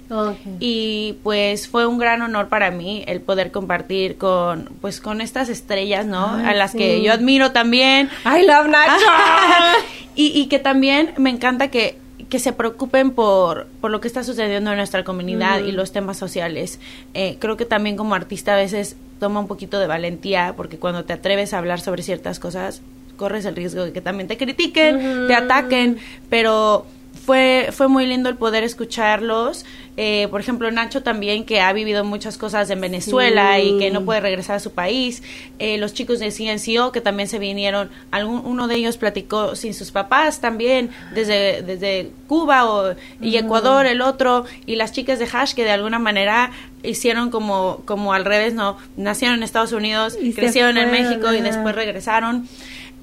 Y 0.59 1.17
pues 1.23 1.69
fue 1.69 1.87
un 1.87 1.99
gran 1.99 2.23
honor 2.23 2.49
para 2.49 2.71
mí 2.71 3.05
el 3.07 3.21
poder 3.21 3.53
compartir 3.53 4.19
con 4.19 4.69
pues 4.81 5.01
con 5.01 5.21
estas 5.21 5.49
estrellas, 5.49 6.07
¿no? 6.07 6.35
Ay, 6.35 6.47
a 6.47 6.55
las 6.55 6.73
sí. 6.73 6.79
que 6.79 7.03
yo 7.03 7.13
admiro 7.13 7.53
también. 7.53 8.11
I 8.25 8.45
love 8.45 8.67
Nacho. 8.67 9.07
y, 10.17 10.39
y 10.39 10.47
que 10.47 10.59
también 10.59 11.13
me 11.19 11.31
encanta 11.31 11.69
que, 11.69 11.99
que 12.29 12.39
se 12.39 12.53
preocupen 12.53 13.13
por, 13.13 13.69
por 13.81 13.91
lo 13.91 14.01
que 14.01 14.09
está 14.09 14.25
sucediendo 14.25 14.71
en 14.71 14.77
nuestra 14.77 15.05
comunidad 15.05 15.61
y 15.61 15.73
los 15.73 15.93
temas 15.93 16.17
sociales. 16.17 16.81
Eh, 17.15 17.37
creo 17.39 17.57
que 17.57 17.67
también 17.67 17.97
como 17.97 18.15
artista 18.15 18.55
a 18.55 18.57
veces 18.57 18.97
toma 19.19 19.41
un 19.41 19.47
poquito 19.47 19.79
de 19.79 19.87
valentía 19.87 20.55
porque 20.57 20.79
cuando 20.79 21.05
te 21.05 21.13
atreves 21.13 21.53
a 21.53 21.59
hablar 21.59 21.81
sobre 21.81 22.03
ciertas 22.03 22.39
cosas 22.41 22.83
corres 23.21 23.45
el 23.45 23.55
riesgo 23.55 23.85
de 23.85 23.93
que 23.93 24.01
también 24.01 24.27
te 24.29 24.39
critiquen, 24.39 25.27
te 25.29 25.35
ataquen, 25.35 25.99
pero 26.31 26.87
fue, 27.27 27.69
fue 27.71 27.87
muy 27.87 28.07
lindo 28.07 28.31
el 28.31 28.37
poder 28.37 28.65
escucharlos. 28.65 29.67
Eh, 29.97 30.29
por 30.31 30.41
ejemplo, 30.41 30.71
Nacho 30.71 31.03
también, 31.03 31.45
que 31.45 31.61
ha 31.61 31.71
vivido 31.75 32.03
muchas 32.03 32.39
cosas 32.39 32.71
en 32.71 32.81
Venezuela 32.81 33.57
Sí. 33.57 33.75
y 33.75 33.79
que 33.79 33.91
no 33.91 34.05
puede 34.07 34.21
regresar 34.21 34.57
a 34.57 34.61
su 34.61 34.71
país. 34.73 35.23
Eh, 35.59 35.77
los 35.77 35.93
chicos 35.93 36.19
de 36.21 36.31
CNCO, 36.31 36.93
que 36.93 37.03
también 37.03 37.29
se 37.29 37.39
vinieron. 37.39 37.91
Algún, 38.11 38.41
uno 38.47 38.67
de 38.69 38.77
ellos 38.77 38.97
platicó 38.97 39.55
sin 39.57 39.75
sus 39.75 39.91
papás 39.91 40.41
también, 40.41 40.89
desde, 41.15 41.61
desde 41.61 42.11
Cuba 42.27 42.65
o, 42.65 42.95
y 43.21 43.37
Ecuador, 43.37 43.85
el 43.85 44.01
otro. 44.01 44.47
Y 44.65 44.77
las 44.77 44.93
chicas 44.93 45.19
de 45.19 45.29
Hash, 45.31 45.53
que 45.53 45.65
de 45.65 45.73
alguna 45.73 45.99
manera 45.99 46.53
hicieron 46.83 47.31
como, 47.31 47.83
como 47.85 48.15
al 48.15 48.25
revés, 48.25 48.55
¿no? 48.55 48.79
Nacieron 48.97 49.37
en 49.37 49.43
Estados 49.43 49.73
Unidos, 49.73 50.17
Y 50.19 50.33
crecieron 50.33 50.79
en 50.79 50.91
México 50.91 51.35
y 51.35 51.43
después 51.43 51.75
regresaron. 51.75 52.49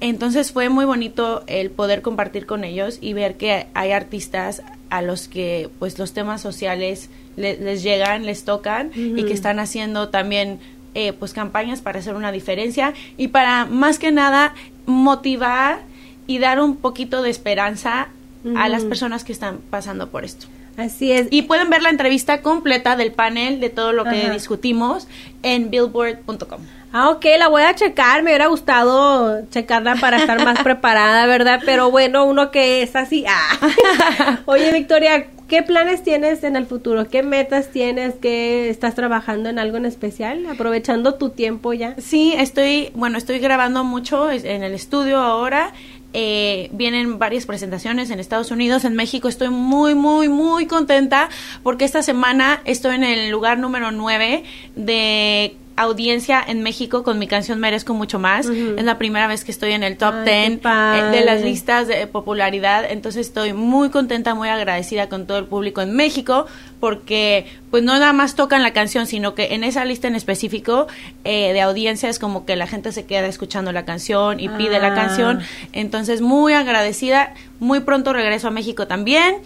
Entonces 0.00 0.52
fue 0.52 0.68
muy 0.68 0.84
bonito 0.84 1.42
el 1.48 1.70
poder 1.70 2.02
compartir 2.02 2.46
con 2.46 2.62
ellos 2.64 2.98
y 3.00 3.12
ver 3.14 3.36
que 3.36 3.66
hay 3.74 3.90
artistas 3.92 4.62
a 4.90 5.02
los 5.02 5.26
que 5.28 5.68
pues 5.78 5.98
los 5.98 6.12
temas 6.12 6.40
sociales 6.40 7.10
le- 7.36 7.56
les 7.58 7.82
llegan, 7.82 8.24
les 8.24 8.44
tocan 8.44 8.90
y 8.94 9.24
que 9.24 9.32
están 9.32 9.58
haciendo 9.58 10.08
también 10.08 10.60
eh, 10.94 11.12
pues 11.12 11.32
campañas 11.32 11.80
para 11.80 11.98
hacer 11.98 12.14
una 12.14 12.32
diferencia 12.32 12.94
y 13.16 13.28
para 13.28 13.66
más 13.66 13.98
que 13.98 14.10
nada 14.12 14.54
motivar 14.86 15.80
y 16.26 16.38
dar 16.38 16.60
un 16.60 16.76
poquito 16.76 17.22
de 17.22 17.30
esperanza 17.30 18.08
a 18.56 18.68
las 18.68 18.84
personas 18.84 19.24
que 19.24 19.32
están 19.32 19.58
pasando 19.68 20.08
por 20.10 20.24
esto. 20.24 20.46
Así 20.76 21.10
es. 21.12 21.26
Y 21.30 21.42
pueden 21.42 21.70
ver 21.70 21.82
la 21.82 21.90
entrevista 21.90 22.40
completa 22.40 22.94
del 22.96 23.10
panel 23.12 23.58
de 23.60 23.68
todo 23.68 23.92
lo 23.92 24.04
que 24.04 24.22
Ajá. 24.22 24.32
discutimos 24.32 25.08
en 25.42 25.70
billboard.com. 25.70 26.60
Ah, 26.92 27.10
ok, 27.10 27.24
la 27.38 27.48
voy 27.48 27.62
a 27.62 27.74
checar. 27.74 28.22
Me 28.22 28.30
hubiera 28.30 28.46
gustado 28.46 29.46
checarla 29.50 29.96
para 29.96 30.18
estar 30.18 30.42
más 30.44 30.58
preparada, 30.64 31.26
¿verdad? 31.26 31.60
Pero 31.64 31.90
bueno, 31.90 32.24
uno 32.24 32.50
que 32.50 32.82
es 32.82 32.96
así. 32.96 33.24
Ah. 33.28 34.40
Oye, 34.46 34.72
Victoria, 34.72 35.26
¿qué 35.48 35.62
planes 35.62 36.02
tienes 36.02 36.44
en 36.44 36.56
el 36.56 36.66
futuro? 36.66 37.08
¿Qué 37.08 37.22
metas 37.22 37.68
tienes? 37.68 38.14
¿Qué 38.14 38.70
estás 38.70 38.94
trabajando 38.94 39.50
en 39.50 39.58
algo 39.58 39.76
en 39.76 39.84
especial? 39.84 40.46
Aprovechando 40.46 41.14
tu 41.14 41.30
tiempo 41.30 41.74
ya. 41.74 41.94
Sí, 41.98 42.34
estoy, 42.36 42.90
bueno, 42.94 43.18
estoy 43.18 43.38
grabando 43.38 43.84
mucho 43.84 44.30
en 44.30 44.62
el 44.62 44.72
estudio 44.72 45.18
ahora. 45.18 45.72
Eh, 46.14 46.70
vienen 46.72 47.18
varias 47.18 47.44
presentaciones 47.44 48.08
en 48.10 48.18
Estados 48.18 48.50
Unidos, 48.50 48.86
en 48.86 48.94
México. 48.94 49.28
Estoy 49.28 49.50
muy, 49.50 49.94
muy, 49.94 50.30
muy 50.30 50.66
contenta 50.66 51.28
porque 51.62 51.84
esta 51.84 52.02
semana 52.02 52.62
estoy 52.64 52.94
en 52.94 53.04
el 53.04 53.28
lugar 53.28 53.58
número 53.58 53.90
9 53.90 54.42
de 54.74 55.54
audiencia 55.82 56.42
en 56.46 56.62
México 56.62 57.02
con 57.02 57.18
mi 57.18 57.26
canción 57.26 57.60
Merezco 57.60 57.94
Mucho 57.94 58.18
Más. 58.18 58.46
Es 58.46 58.84
la 58.84 58.98
primera 58.98 59.26
vez 59.26 59.44
que 59.44 59.50
estoy 59.50 59.72
en 59.72 59.82
el 59.82 59.96
top 59.96 60.14
Ay, 60.14 60.24
qué 60.24 60.60
10 60.62 60.64
eh, 60.64 61.16
de 61.18 61.24
las 61.24 61.42
listas 61.42 61.86
de 61.88 62.06
popularidad. 62.06 62.84
Entonces 62.90 63.26
estoy 63.28 63.52
muy 63.52 63.90
contenta, 63.90 64.34
muy 64.34 64.48
agradecida 64.48 65.08
con 65.08 65.26
todo 65.26 65.38
el 65.38 65.44
público 65.46 65.80
en 65.80 65.94
México 65.94 66.46
porque 66.80 67.46
pues 67.70 67.82
no 67.82 67.92
nada 67.98 68.12
más 68.12 68.34
tocan 68.34 68.62
la 68.62 68.72
canción, 68.72 69.06
sino 69.06 69.34
que 69.34 69.54
en 69.54 69.64
esa 69.64 69.84
lista 69.84 70.08
en 70.08 70.14
específico 70.14 70.86
eh, 71.24 71.52
de 71.52 71.60
audiencia 71.60 72.08
es 72.08 72.18
como 72.18 72.44
que 72.46 72.56
la 72.56 72.66
gente 72.66 72.92
se 72.92 73.04
queda 73.04 73.26
escuchando 73.26 73.72
la 73.72 73.84
canción 73.84 74.40
y 74.40 74.48
pide 74.48 74.78
la 74.80 74.88
Ah. 74.88 74.94
canción. 74.94 75.40
Entonces 75.72 76.20
muy 76.20 76.52
agradecida. 76.52 77.34
Muy 77.60 77.80
pronto 77.80 78.12
regreso 78.12 78.48
a 78.48 78.50
México 78.50 78.86
también. 78.86 79.36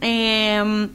Em, 0.00 0.88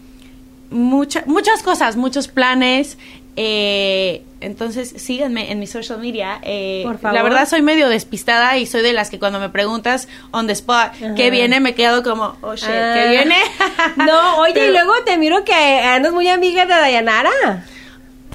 mucha- 0.72 1.24
muchas 1.28 1.62
cosas, 1.64 1.96
muchos 1.96 2.28
planes. 2.28 2.98
Eh, 3.38 4.24
entonces, 4.42 4.94
síganme 4.98 5.52
en 5.52 5.60
mi 5.60 5.68
social 5.68 6.00
media. 6.00 6.40
Eh, 6.44 6.82
Por 6.86 7.00
favor. 7.00 7.16
La 7.16 7.24
verdad, 7.24 7.48
soy 7.50 7.62
medio 7.62 7.90
despistada 7.90 8.58
y 8.58 8.66
soy 8.66 8.82
de 8.82 8.94
las 8.94 9.10
que 9.10 9.20
cuando 9.20 9.40
me 9.40 9.50
preguntas 9.50 10.08
on 10.32 10.48
the 10.48 10.54
spot 10.54 10.92
qué 11.16 11.30
viene, 11.32 11.60
me 11.60 11.74
quedo 11.76 12.04
como, 12.04 12.38
oh 12.42 12.56
shit, 12.56 12.70
Ah. 12.70 12.94
¿qué 12.96 13.10
viene? 13.10 13.36
No, 13.98 14.38
oye, 14.38 14.68
y 14.68 14.72
luego 14.72 14.94
te 15.06 15.18
miro 15.18 15.44
que 15.44 15.54
andas 15.54 16.14
muy 16.14 16.28
amiga 16.30 16.66
de 16.66 16.74
Dayanara. 16.76 17.32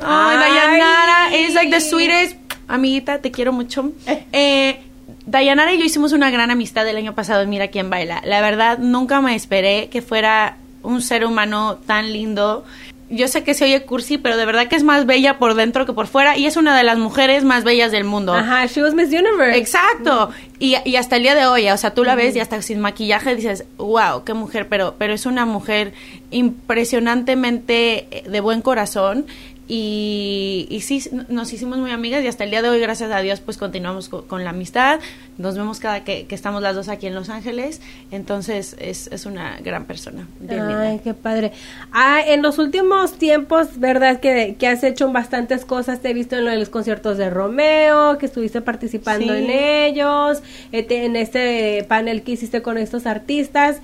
Ay, 0.03 0.37
Ay. 0.37 0.39
Dayanara 0.39 1.37
is 1.37 1.55
like 1.55 1.71
the 1.71 1.81
sweetest. 1.81 2.37
Amiguita, 2.69 3.19
te 3.19 3.31
quiero 3.31 3.53
mucho. 3.53 3.93
Eh, 4.33 4.81
Dayanara 5.27 5.73
y 5.75 5.79
yo 5.79 5.85
hicimos 5.85 6.13
una 6.13 6.31
gran 6.31 6.51
amistad 6.51 6.87
el 6.89 6.97
año 6.97 7.15
pasado 7.15 7.43
en 7.43 7.51
Mira 7.51 7.69
quién 7.69 7.89
baila. 7.91 8.21
La 8.25 8.41
verdad, 8.41 8.79
nunca 8.79 9.21
me 9.21 9.35
esperé 9.35 9.89
que 9.91 10.03
fuera 10.03 10.57
un 10.83 11.03
ser 11.03 11.25
humano 11.25 11.79
tan 11.87 12.13
lindo. 12.13 12.65
Yo 13.11 13.29
sé 13.29 13.43
que 13.43 13.55
se 13.55 13.65
oye 13.65 13.83
cursi, 13.83 14.19
pero 14.19 14.37
de 14.37 14.47
verdad 14.47 14.69
que 14.69 14.77
es 14.77 14.85
más 14.85 15.05
bella 15.05 15.39
por 15.39 15.55
dentro 15.55 15.85
que 15.85 15.93
por 15.93 16.07
fuera 16.07 16.37
y 16.37 16.47
es 16.47 16.57
una 16.57 16.77
de 16.77 16.85
las 16.85 16.97
mujeres 16.97 17.45
más 17.45 17.65
bellas 17.65 17.91
del 17.91 18.05
mundo. 18.05 18.33
Ajá, 18.33 18.65
she 18.67 18.83
was 18.83 18.95
Miss 18.95 19.09
Universe. 19.09 19.59
Exacto. 19.59 20.31
Y, 20.59 20.77
y 20.85 20.97
hasta 20.97 21.17
el 21.17 21.23
día 21.23 21.35
de 21.35 21.47
hoy, 21.47 21.69
o 21.69 21.77
sea, 21.77 21.93
tú 21.93 22.05
la 22.05 22.15
ves 22.15 22.37
y 22.37 22.41
hasta 22.41 22.63
sin 22.63 22.81
maquillaje 22.81 23.35
dices, 23.35 23.65
wow, 23.79 24.25
qué 24.25 24.35
mujer, 24.35 24.69
pero, 24.69 24.95
pero 24.99 25.13
es 25.13 25.27
una 25.27 25.45
mujer 25.45 25.93
impresionantemente 26.31 28.07
eh, 28.11 28.25
de 28.29 28.41
buen 28.41 28.63
corazón. 28.63 29.27
Y, 29.73 30.67
y 30.69 30.81
sí, 30.81 31.01
nos 31.29 31.53
hicimos 31.53 31.79
muy 31.79 31.93
amigas 31.93 32.25
y 32.25 32.27
hasta 32.27 32.43
el 32.43 32.51
día 32.51 32.61
de 32.61 32.71
hoy, 32.71 32.81
gracias 32.81 33.13
a 33.13 33.21
Dios, 33.21 33.39
pues 33.39 33.57
continuamos 33.57 34.09
co- 34.09 34.25
con, 34.27 34.43
la 34.43 34.51
amistad. 34.51 34.99
Nos 35.39 35.57
vemos 35.57 35.79
cada 35.79 36.03
que, 36.03 36.27
que 36.27 36.35
estamos 36.35 36.61
las 36.61 36.75
dos 36.75 36.89
aquí 36.89 37.07
en 37.07 37.15
Los 37.15 37.29
Ángeles. 37.29 37.81
Entonces, 38.11 38.75
es, 38.81 39.07
es 39.13 39.27
una 39.27 39.61
gran 39.61 39.85
persona. 39.85 40.27
bien 40.41 40.67
linda. 40.67 40.83
Ay, 40.89 41.01
qué 41.05 41.15
padre. 41.15 41.53
Ah, 41.93 42.21
en 42.27 42.43
los 42.43 42.59
últimos 42.59 43.13
tiempos, 43.13 43.79
¿verdad? 43.79 44.19
Que, 44.19 44.57
que 44.59 44.67
has 44.67 44.83
hecho 44.83 45.13
bastantes 45.13 45.65
cosas. 45.65 46.01
Te 46.01 46.11
he 46.11 46.15
visto 46.15 46.35
en 46.37 46.59
los 46.59 46.69
conciertos 46.69 47.17
de 47.17 47.31
Romeo, 47.31 48.19
que 48.19 48.27
estuviste 48.27 48.61
participando 48.63 49.33
Sí. 49.35 49.39
en 49.45 49.51
ellos, 49.51 50.43
eh, 50.73 50.85
en 50.91 51.15
este 51.15 51.85
panel 51.87 52.23
que 52.23 52.33
hiciste 52.33 52.61
con 52.61 52.77
estos 52.77 53.07
artistas. 53.07 53.77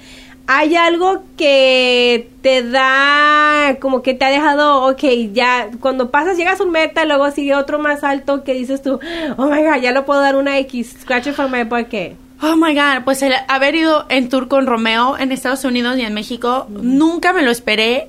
¿Hay 0.49 0.77
algo 0.77 1.25
que 1.37 2.31
te 2.41 2.63
da, 2.63 3.79
como 3.81 4.03
que 4.03 4.15
te 4.15 4.25
ha 4.25 4.31
dejado, 4.31 4.85
ok, 4.87 5.03
ya, 5.33 5.71
cuando 5.81 6.13
pasas, 6.13 6.37
llegas 6.37 6.61
a 6.61 6.65
un 6.65 6.71
meta, 6.71 7.05
luego 7.05 7.29
sigue 7.33 7.57
otro 7.57 7.81
más 7.81 8.05
alto 8.05 8.45
que 8.45 8.55
dices 8.55 8.81
tú, 8.81 9.01
oh 9.37 9.47
my 9.47 9.63
god, 9.65 9.81
ya 9.83 9.91
lo 9.91 10.05
puedo 10.05 10.21
dar 10.21 10.37
una 10.37 10.59
X, 10.59 10.99
scratch 11.03 11.27
it 11.27 11.35
for 11.35 11.51
my 11.51 11.65
bucket. 11.65 12.17
Oh 12.43 12.55
my 12.55 12.75
god, 12.75 13.03
pues 13.05 13.23
el 13.23 13.33
haber 13.49 13.75
ido 13.75 14.07
en 14.09 14.29
tour 14.29 14.47
con 14.47 14.67
Romeo 14.67 15.19
en 15.19 15.33
Estados 15.33 15.65
Unidos 15.65 15.99
y 15.99 16.03
en 16.03 16.15
México, 16.15 16.67
nunca 16.69 17.33
me 17.33 17.43
lo 17.43 17.51
esperé, 17.51 18.09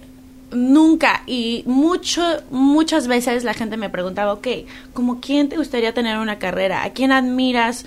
nunca. 0.52 1.24
Y 1.26 1.64
mucho, 1.66 2.22
muchas 2.52 3.08
veces 3.08 3.46
la 3.46 3.54
gente 3.54 3.78
me 3.78 3.90
preguntaba, 3.90 4.34
ok, 4.34 4.48
¿como 4.94 5.22
quién 5.22 5.50
te 5.50 5.58
gustaría 5.58 5.94
tener 5.94 6.18
una 6.20 6.40
carrera? 6.40 6.84
¿A 6.84 6.92
quién 6.92 7.12
admiras? 7.12 7.86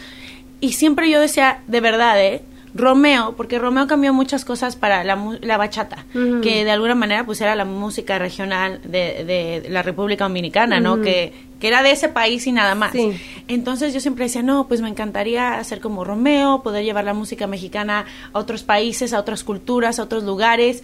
Y 0.61 0.73
siempre 0.73 1.09
yo 1.11 1.21
decía, 1.21 1.61
de 1.67 1.81
verdad, 1.81 2.21
¿eh? 2.21 2.43
Romeo, 2.75 3.35
porque 3.37 3.59
Romeo 3.59 3.87
cambió 3.87 4.13
muchas 4.13 4.45
cosas 4.45 4.77
para 4.77 5.03
la, 5.05 5.19
la 5.41 5.57
bachata, 5.57 6.05
que 6.13 6.65
de 6.65 6.71
alguna 6.71 6.95
manera 6.95 7.25
pues 7.25 7.41
era 7.41 7.55
la 7.57 7.65
música 7.65 8.19
regional 8.19 8.81
de, 8.85 9.25
de 9.25 9.69
la 9.71 9.83
República 9.83 10.25
Dominicana, 10.25 10.79
¿no? 10.81 11.01
Que, 11.01 11.33
que 11.59 11.69
era 11.69 11.83
de 11.83 11.91
ese 11.91 12.09
país 12.09 12.47
y 12.47 12.53
nada 12.53 12.75
más. 12.75 12.93
Sí. 12.93 13.13
Entonces 13.49 13.93
yo 13.93 14.01
siempre 14.01 14.25
decía, 14.25 14.43
no, 14.43 14.67
pues 14.69 14.81
me 14.81 14.89
encantaría 14.89 15.59
hacer 15.59 15.81
como 15.81 16.05
Romeo, 16.05 16.63
poder 16.63 16.85
llevar 16.85 17.05
la 17.05 17.15
música 17.15 17.47
mexicana 17.47 18.07
a 18.33 18.39
otros 18.39 18.63
países, 18.63 19.13
a 19.13 19.21
otras 19.21 19.45
culturas, 19.45 19.99
a 19.99 20.05
otros 20.05 20.25
lugares. 20.25 20.83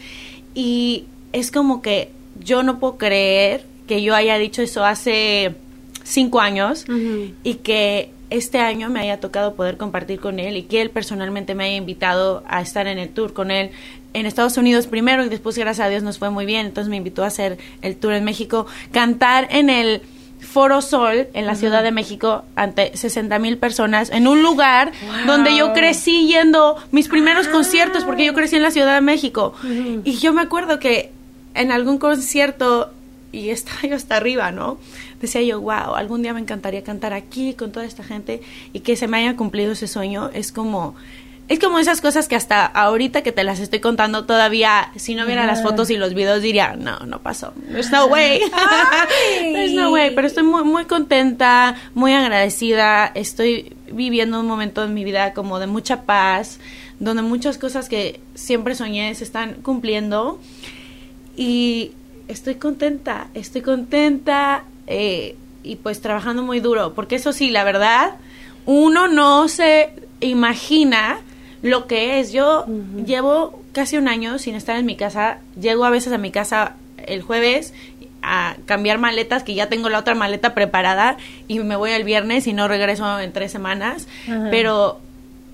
Y 0.54 1.04
es 1.32 1.50
como 1.50 1.82
que 1.82 2.10
yo 2.44 2.62
no 2.62 2.78
puedo 2.78 2.98
creer 2.98 3.64
que 3.86 4.02
yo 4.02 4.14
haya 4.14 4.36
dicho 4.38 4.62
eso 4.62 4.84
hace 4.84 5.54
cinco 6.02 6.40
años 6.40 6.84
y 7.42 7.54
que 7.54 8.10
este 8.30 8.58
año 8.58 8.90
me 8.90 9.00
haya 9.00 9.20
tocado 9.20 9.54
poder 9.54 9.76
compartir 9.76 10.20
con 10.20 10.38
él 10.38 10.56
y 10.56 10.62
que 10.64 10.82
él 10.82 10.90
personalmente 10.90 11.54
me 11.54 11.64
haya 11.64 11.76
invitado 11.76 12.42
a 12.48 12.60
estar 12.60 12.86
en 12.86 12.98
el 12.98 13.10
tour 13.10 13.32
con 13.32 13.50
él 13.50 13.70
en 14.14 14.26
Estados 14.26 14.56
Unidos 14.56 14.86
primero 14.86 15.24
y 15.24 15.28
después 15.28 15.56
gracias 15.58 15.86
a 15.86 15.90
Dios 15.90 16.02
nos 16.02 16.18
fue 16.18 16.30
muy 16.30 16.46
bien, 16.46 16.66
entonces 16.66 16.90
me 16.90 16.96
invitó 16.96 17.22
a 17.24 17.28
hacer 17.28 17.58
el 17.82 17.96
tour 17.96 18.14
en 18.14 18.24
México, 18.24 18.66
cantar 18.90 19.46
en 19.50 19.70
el 19.70 20.02
Foro 20.40 20.82
Sol 20.82 21.28
en 21.34 21.46
la 21.46 21.54
Ciudad 21.54 21.82
de 21.82 21.92
México 21.92 22.44
ante 22.56 22.96
60 22.96 23.38
mil 23.38 23.58
personas 23.58 24.10
en 24.10 24.26
un 24.26 24.42
lugar 24.42 24.92
donde 25.26 25.56
yo 25.56 25.72
crecí 25.72 26.26
yendo 26.26 26.76
mis 26.92 27.08
primeros 27.08 27.48
conciertos 27.48 28.04
porque 28.04 28.24
yo 28.24 28.34
crecí 28.34 28.56
en 28.56 28.62
la 28.62 28.70
Ciudad 28.70 28.94
de 28.94 29.00
México. 29.00 29.54
Y 30.04 30.16
yo 30.16 30.32
me 30.32 30.42
acuerdo 30.42 30.78
que 30.78 31.10
en 31.54 31.72
algún 31.72 31.98
concierto 31.98 32.90
y 33.32 33.50
estaba 33.50 33.80
yo 33.88 33.96
hasta 33.96 34.16
arriba, 34.16 34.50
¿no? 34.50 34.78
Decía 35.20 35.42
yo, 35.42 35.60
wow, 35.60 35.94
algún 35.94 36.22
día 36.22 36.34
me 36.34 36.40
encantaría 36.40 36.82
cantar 36.84 37.12
aquí 37.12 37.54
con 37.54 37.72
toda 37.72 37.86
esta 37.86 38.04
gente 38.04 38.42
y 38.72 38.80
que 38.80 38.96
se 38.96 39.08
me 39.08 39.18
haya 39.18 39.36
cumplido 39.36 39.72
ese 39.72 39.86
sueño. 39.86 40.30
Es 40.34 40.52
como, 40.52 40.94
es 41.48 41.58
como 41.60 41.78
esas 41.78 42.00
cosas 42.00 42.28
que 42.28 42.34
hasta 42.34 42.66
ahorita 42.66 43.22
que 43.22 43.32
te 43.32 43.44
las 43.44 43.60
estoy 43.60 43.80
contando 43.80 44.24
todavía, 44.24 44.90
si 44.96 45.14
no 45.14 45.26
viera 45.26 45.46
las 45.46 45.62
fotos 45.62 45.90
y 45.90 45.96
los 45.96 46.12
videos 46.12 46.42
diría, 46.42 46.74
no, 46.76 46.98
no 47.00 47.20
pasó. 47.20 47.52
There's 47.70 47.90
no 47.90 48.06
way. 48.06 48.40
Ay. 48.52 49.52
There's 49.52 49.72
no 49.72 49.92
way. 49.92 50.12
Pero 50.14 50.26
estoy 50.26 50.42
muy, 50.42 50.64
muy 50.64 50.86
contenta, 50.86 51.76
muy 51.94 52.12
agradecida. 52.12 53.06
Estoy 53.14 53.76
viviendo 53.92 54.40
un 54.40 54.46
momento 54.46 54.84
en 54.84 54.92
mi 54.92 55.04
vida 55.04 55.34
como 55.34 55.60
de 55.60 55.68
mucha 55.68 56.02
paz, 56.02 56.58
donde 56.98 57.22
muchas 57.22 57.58
cosas 57.58 57.88
que 57.88 58.20
siempre 58.34 58.74
soñé 58.74 59.14
se 59.14 59.24
están 59.24 59.54
cumpliendo 59.62 60.40
y 61.36 61.92
estoy 62.28 62.56
contenta, 62.56 63.28
estoy 63.34 63.62
contenta 63.62 64.64
eh, 64.86 65.36
y 65.62 65.76
pues 65.76 66.00
trabajando 66.00 66.42
muy 66.42 66.60
duro, 66.60 66.94
porque 66.94 67.16
eso 67.16 67.32
sí, 67.32 67.50
la 67.50 67.64
verdad, 67.64 68.14
uno 68.66 69.08
no 69.08 69.48
se 69.48 69.90
imagina 70.20 71.18
lo 71.62 71.86
que 71.86 72.20
es. 72.20 72.32
Yo 72.32 72.66
llevo 73.04 73.62
casi 73.72 73.96
un 73.96 74.08
año 74.08 74.38
sin 74.38 74.54
estar 74.54 74.76
en 74.76 74.86
mi 74.86 74.96
casa, 74.96 75.38
llego 75.60 75.84
a 75.84 75.90
veces 75.90 76.12
a 76.12 76.18
mi 76.18 76.30
casa 76.30 76.74
el 77.06 77.22
jueves 77.22 77.74
a 78.22 78.56
cambiar 78.66 78.98
maletas, 78.98 79.44
que 79.44 79.54
ya 79.54 79.68
tengo 79.68 79.88
la 79.88 79.98
otra 79.98 80.14
maleta 80.14 80.54
preparada 80.54 81.16
y 81.46 81.60
me 81.60 81.76
voy 81.76 81.92
el 81.92 82.04
viernes 82.04 82.46
y 82.46 82.52
no 82.52 82.66
regreso 82.66 83.20
en 83.20 83.32
tres 83.32 83.52
semanas, 83.52 84.08
pero 84.50 84.98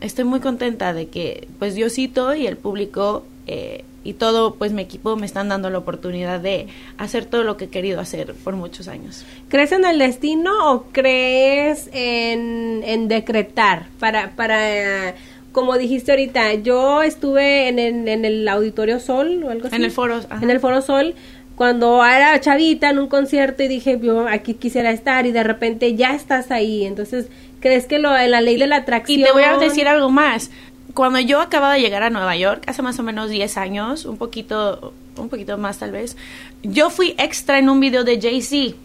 estoy 0.01 0.25
muy 0.25 0.41
contenta 0.41 0.95
de 0.95 1.09
que 1.09 1.49
pues 1.59 1.75
Diosito 1.75 2.35
y 2.35 2.47
el 2.47 2.57
público 2.57 3.25
eh, 3.47 3.85
y 4.05 4.15
todo 4.15 4.55
pues 4.57 4.73
mi 4.73 4.83
equipo 4.83 5.15
me 5.17 5.27
están 5.27 5.49
dando 5.49 5.71
la 5.71 5.79
oportunidad 5.79 6.41
de 6.41 6.67
hacer 6.99 7.25
todo 7.27 7.45
lo 7.45 7.57
que 7.57 7.67
he 7.67 7.69
querido 7.69 8.01
hacer 8.01 8.35
por 8.35 8.55
muchos 8.57 8.89
años. 8.89 9.25
¿Crees 9.49 9.73
en 9.73 9.85
el 9.85 9.99
destino 9.99 10.73
o 10.73 10.85
crees 10.93 11.89
en, 11.93 12.83
en 12.85 13.09
decretar? 13.09 13.87
Para, 14.01 14.31
para, 14.37 15.15
como 15.53 15.79
dijiste 15.79 16.11
ahorita, 16.13 16.55
yo 16.55 17.03
estuve 17.03 17.69
en, 17.69 17.79
el- 17.79 18.09
en 18.09 18.25
el 18.25 18.49
Auditorio 18.49 18.99
Sol 19.01 19.43
o 19.45 19.51
algo 19.51 19.67
así. 19.69 19.77
En 19.77 19.85
el 19.85 19.91
Foro, 19.91 20.17
ajá. 20.29 20.43
En 20.43 20.51
el 20.51 20.59
Foro 20.61 20.83
Sol, 20.83 21.15
cuando 21.55 22.05
era 22.05 22.41
chavita 22.41 22.91
en 22.91 22.99
un 22.99 23.07
concierto 23.09 23.63
y 23.63 23.69
dije, 23.69 23.99
yo 24.03 24.27
aquí 24.27 24.55
quisiera 24.55 24.91
estar 24.91 25.27
y 25.27 25.33
de 25.33 25.43
repente 25.45 25.95
ya 25.95 26.15
estás 26.15 26.51
ahí. 26.51 26.85
Entonces, 26.85 27.27
¿crees 27.61 27.87
que 27.87 27.99
lo, 27.99 28.11
la 28.11 28.41
ley 28.41 28.57
de 28.59 28.67
la 28.67 28.77
atracción? 28.77 29.21
Y 29.21 29.23
te 29.23 29.31
voy 29.33 29.45
a 29.45 29.59
decir 29.59 29.87
algo 29.87 30.11
más. 30.11 30.51
Cuando 30.95 31.21
yo 31.21 31.41
acababa 31.41 31.75
de 31.75 31.81
llegar 31.81 32.03
a 32.03 32.11
Nueva 32.11 32.37
York, 32.37 32.65
hace 32.67 32.83
más 32.83 32.99
o 32.99 33.03
menos 33.03 33.31
10 33.31 33.57
años, 33.57 34.05
un 34.05 34.19
poquito, 34.19 34.93
un 35.17 35.29
poquito 35.29 35.57
más 35.57 35.79
tal 35.79 35.91
vez, 35.91 36.17
yo 36.63 36.91
fui 36.91 37.15
extra 37.19 37.59
en 37.59 37.71
un 37.71 37.81
video 37.81 38.05
de 38.05 38.21
Jay-Z. 38.21 38.77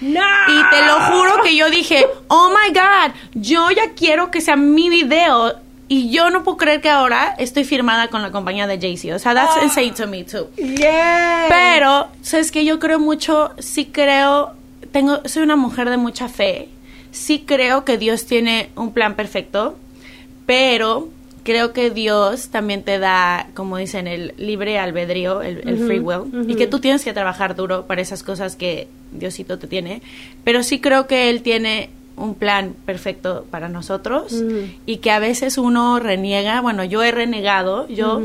¡No! 0.00 0.20
Y 0.20 0.70
te 0.70 0.86
lo 0.86 1.00
juro 1.00 1.42
que 1.42 1.54
yo 1.54 1.68
dije, 1.68 2.06
oh 2.28 2.48
my 2.50 2.72
God, 2.72 3.14
yo 3.34 3.70
ya 3.70 3.92
quiero 3.94 4.30
que 4.30 4.40
sea 4.40 4.56
mi 4.56 4.88
video. 4.88 5.54
Y 5.88 6.10
yo 6.10 6.30
no 6.30 6.44
puedo 6.44 6.56
creer 6.56 6.80
que 6.80 6.88
ahora 6.88 7.34
estoy 7.36 7.64
firmada 7.64 8.08
con 8.08 8.22
la 8.22 8.30
compañía 8.30 8.66
de 8.66 8.78
Jay-Z. 8.78 9.14
O 9.14 9.18
sea, 9.18 9.34
that's 9.34 9.62
insane 9.62 9.92
to 9.92 10.06
me 10.06 10.24
too. 10.24 10.48
Yeah. 10.56 11.46
Pero, 11.48 12.08
sabes 12.22 12.52
que 12.52 12.64
yo 12.64 12.78
creo 12.78 13.00
mucho, 13.00 13.50
sí 13.58 13.86
creo, 13.86 14.54
tengo, 14.92 15.20
soy 15.26 15.42
una 15.42 15.56
mujer 15.56 15.90
de 15.90 15.96
mucha 15.96 16.28
fe. 16.28 16.68
Sí 17.10 17.44
creo 17.44 17.84
que 17.84 17.98
Dios 17.98 18.24
tiene 18.24 18.70
un 18.76 18.92
plan 18.92 19.16
perfecto, 19.16 19.76
pero 20.46 21.08
creo 21.42 21.72
que 21.72 21.90
Dios 21.90 22.48
también 22.48 22.82
te 22.82 22.98
da, 22.98 23.48
como 23.54 23.76
dicen, 23.76 24.06
el 24.06 24.34
libre 24.36 24.78
albedrío, 24.78 25.42
el, 25.42 25.68
el 25.68 25.78
free 25.86 25.98
will, 25.98 26.48
y 26.48 26.54
que 26.56 26.66
tú 26.66 26.80
tienes 26.80 27.04
que 27.04 27.12
trabajar 27.12 27.54
duro 27.54 27.86
para 27.86 28.00
esas 28.00 28.22
cosas 28.22 28.56
que 28.56 28.88
Diosito 29.12 29.58
te 29.58 29.66
tiene. 29.66 30.02
Pero 30.44 30.62
sí 30.62 30.80
creo 30.80 31.06
que 31.06 31.30
Él 31.30 31.42
tiene 31.42 31.90
un 32.16 32.34
plan 32.34 32.74
perfecto 32.84 33.46
para 33.50 33.68
nosotros 33.68 34.32
Ujú. 34.32 34.66
y 34.84 34.98
que 34.98 35.10
a 35.10 35.18
veces 35.18 35.56
uno 35.58 35.98
reniega, 36.00 36.60
bueno, 36.60 36.84
yo 36.84 37.02
he 37.02 37.10
renegado, 37.10 37.88
yo 37.88 38.20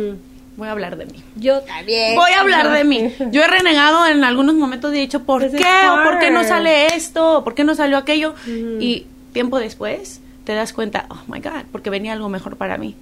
voy 0.58 0.68
a 0.68 0.72
hablar 0.72 0.98
de 0.98 1.06
mí. 1.06 1.24
Yo 1.38 1.62
también. 1.62 2.16
Voy 2.16 2.32
a 2.32 2.42
hablar 2.42 2.72
de 2.72 2.84
mí. 2.84 3.14
Yo 3.32 3.42
he 3.44 3.48
renegado 3.48 4.06
en 4.08 4.24
algunos 4.24 4.56
momentos 4.56 4.94
y 4.94 4.98
he 4.98 5.02
dicho, 5.02 5.24
¿por 5.24 5.44
This 5.44 5.54
qué? 5.62 5.90
¿O 5.90 6.04
por 6.04 6.20
qué 6.20 6.32
no 6.32 6.44
sale 6.44 6.88
esto? 6.96 7.38
¿O 7.40 7.44
por 7.44 7.56
qué 7.56 7.64
no 7.64 7.76
salió 7.76 7.98
aquello? 7.98 8.36
Y 8.80 9.06
tiempo 9.34 9.60
después 9.60 10.22
te 10.46 10.54
das 10.54 10.72
cuenta, 10.72 11.08
oh 11.10 11.20
my 11.28 11.40
God, 11.40 11.64
porque 11.72 11.90
venía 11.90 12.14
algo 12.14 12.30
mejor 12.30 12.56
para 12.56 12.78
mí. 12.78 12.96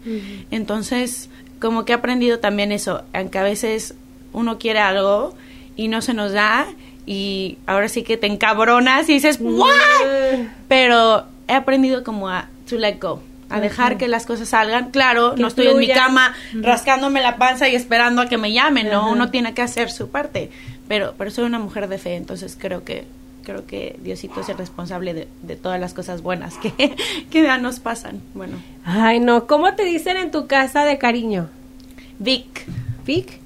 Entonces, 0.50 1.30
como 1.60 1.86
que 1.86 1.91
he 1.91 1.96
aprendido 1.96 2.39
también 2.39 2.72
eso, 2.72 3.04
aunque 3.14 3.38
a 3.38 3.44
veces 3.44 3.94
uno 4.32 4.58
quiere 4.58 4.80
algo 4.80 5.36
y 5.76 5.88
no 5.88 6.02
se 6.02 6.14
nos 6.14 6.32
da, 6.32 6.66
y 7.06 7.58
ahora 7.68 7.89
sí 7.89 8.04
que 8.04 8.18
te 8.18 8.28
encabronas 8.28 9.10
y 9.10 9.14
dices, 9.14 9.38
¿what? 9.39 9.70
Pero 10.68 11.26
he 11.48 11.54
aprendido 11.54 12.04
como 12.04 12.30
a 12.30 12.48
to 12.70 12.78
let 12.78 12.98
go, 13.00 13.22
a 13.50 13.60
dejar 13.60 13.98
que 13.98 14.08
las 14.08 14.26
cosas 14.26 14.50
salgan. 14.50 14.89
Claro, 14.91 15.36
Que 15.36 15.41
no 15.41 15.48
estoy 15.48 15.68
en 15.68 15.78
mi 15.78 15.89
cama 15.89 16.34
rascándome 16.54 17.22
la 17.22 17.38
panza 17.38 17.68
y 17.68 17.76
esperando 17.76 18.22
a 18.22 18.28
que 18.28 18.38
me 18.38 18.54
llamen, 18.54 18.89
¿no? 18.89 19.12
Uno 19.12 19.30
tiene 19.30 19.54
que 19.54 19.62
hacer 19.62 19.91
su 19.91 20.10
parte. 20.10 20.50
Pero, 20.88 21.14
pero 21.18 21.32
soy 21.32 21.46
una 21.46 21.60
mujer 21.60 21.88
de 21.88 21.98
fe, 21.98 22.16
entonces 22.16 22.58
creo 22.60 22.84
que 22.84 23.06
creo 23.44 23.66
que 23.68 23.96
Diosito 24.02 24.41
es 24.41 24.50
el 24.50 24.58
responsable 24.58 25.14
de, 25.14 25.28
de 25.41 25.56
todas 25.56 25.80
las 25.80 25.94
cosas 25.94 26.22
buenas 26.22 26.56
que, 26.58 26.72
que 27.32 27.44
ya 27.44 27.58
nos 27.58 27.80
pasan. 27.80 28.22
Bueno, 28.34 28.58
Ay, 28.86 29.20
no. 29.20 29.46
¿Cómo 29.48 29.76
te 29.76 29.84
dicen 29.86 30.18
en 30.18 30.32
tu 30.32 30.48
casa 30.48 30.86
de 30.86 30.98
cariño? 30.98 31.50
Vic. 32.20 32.66
¿Vic? 33.06 33.39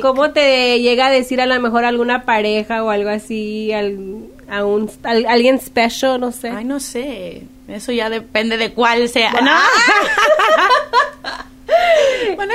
¿Cómo 0.00 0.30
te 0.30 0.80
llega 0.80 1.08
a 1.08 1.10
decir 1.10 1.40
a 1.40 1.46
lo 1.46 1.60
mejor 1.60 1.84
alguna 1.84 2.24
pareja 2.24 2.84
o 2.84 2.90
algo 2.90 3.10
así, 3.10 3.72
al- 3.72 4.26
a 4.48 4.64
un, 4.64 4.88
al- 5.02 5.26
alguien 5.26 5.58
special, 5.60 6.20
no 6.20 6.30
sé? 6.30 6.50
Ay, 6.50 6.64
no 6.64 6.78
sé. 6.78 7.42
Eso 7.66 7.90
ya 7.90 8.08
depende 8.10 8.56
de 8.58 8.72
cuál 8.72 9.08
sea. 9.08 9.32
Bueno, 9.32 9.50
No. 12.28 12.36
bueno, 12.36 12.52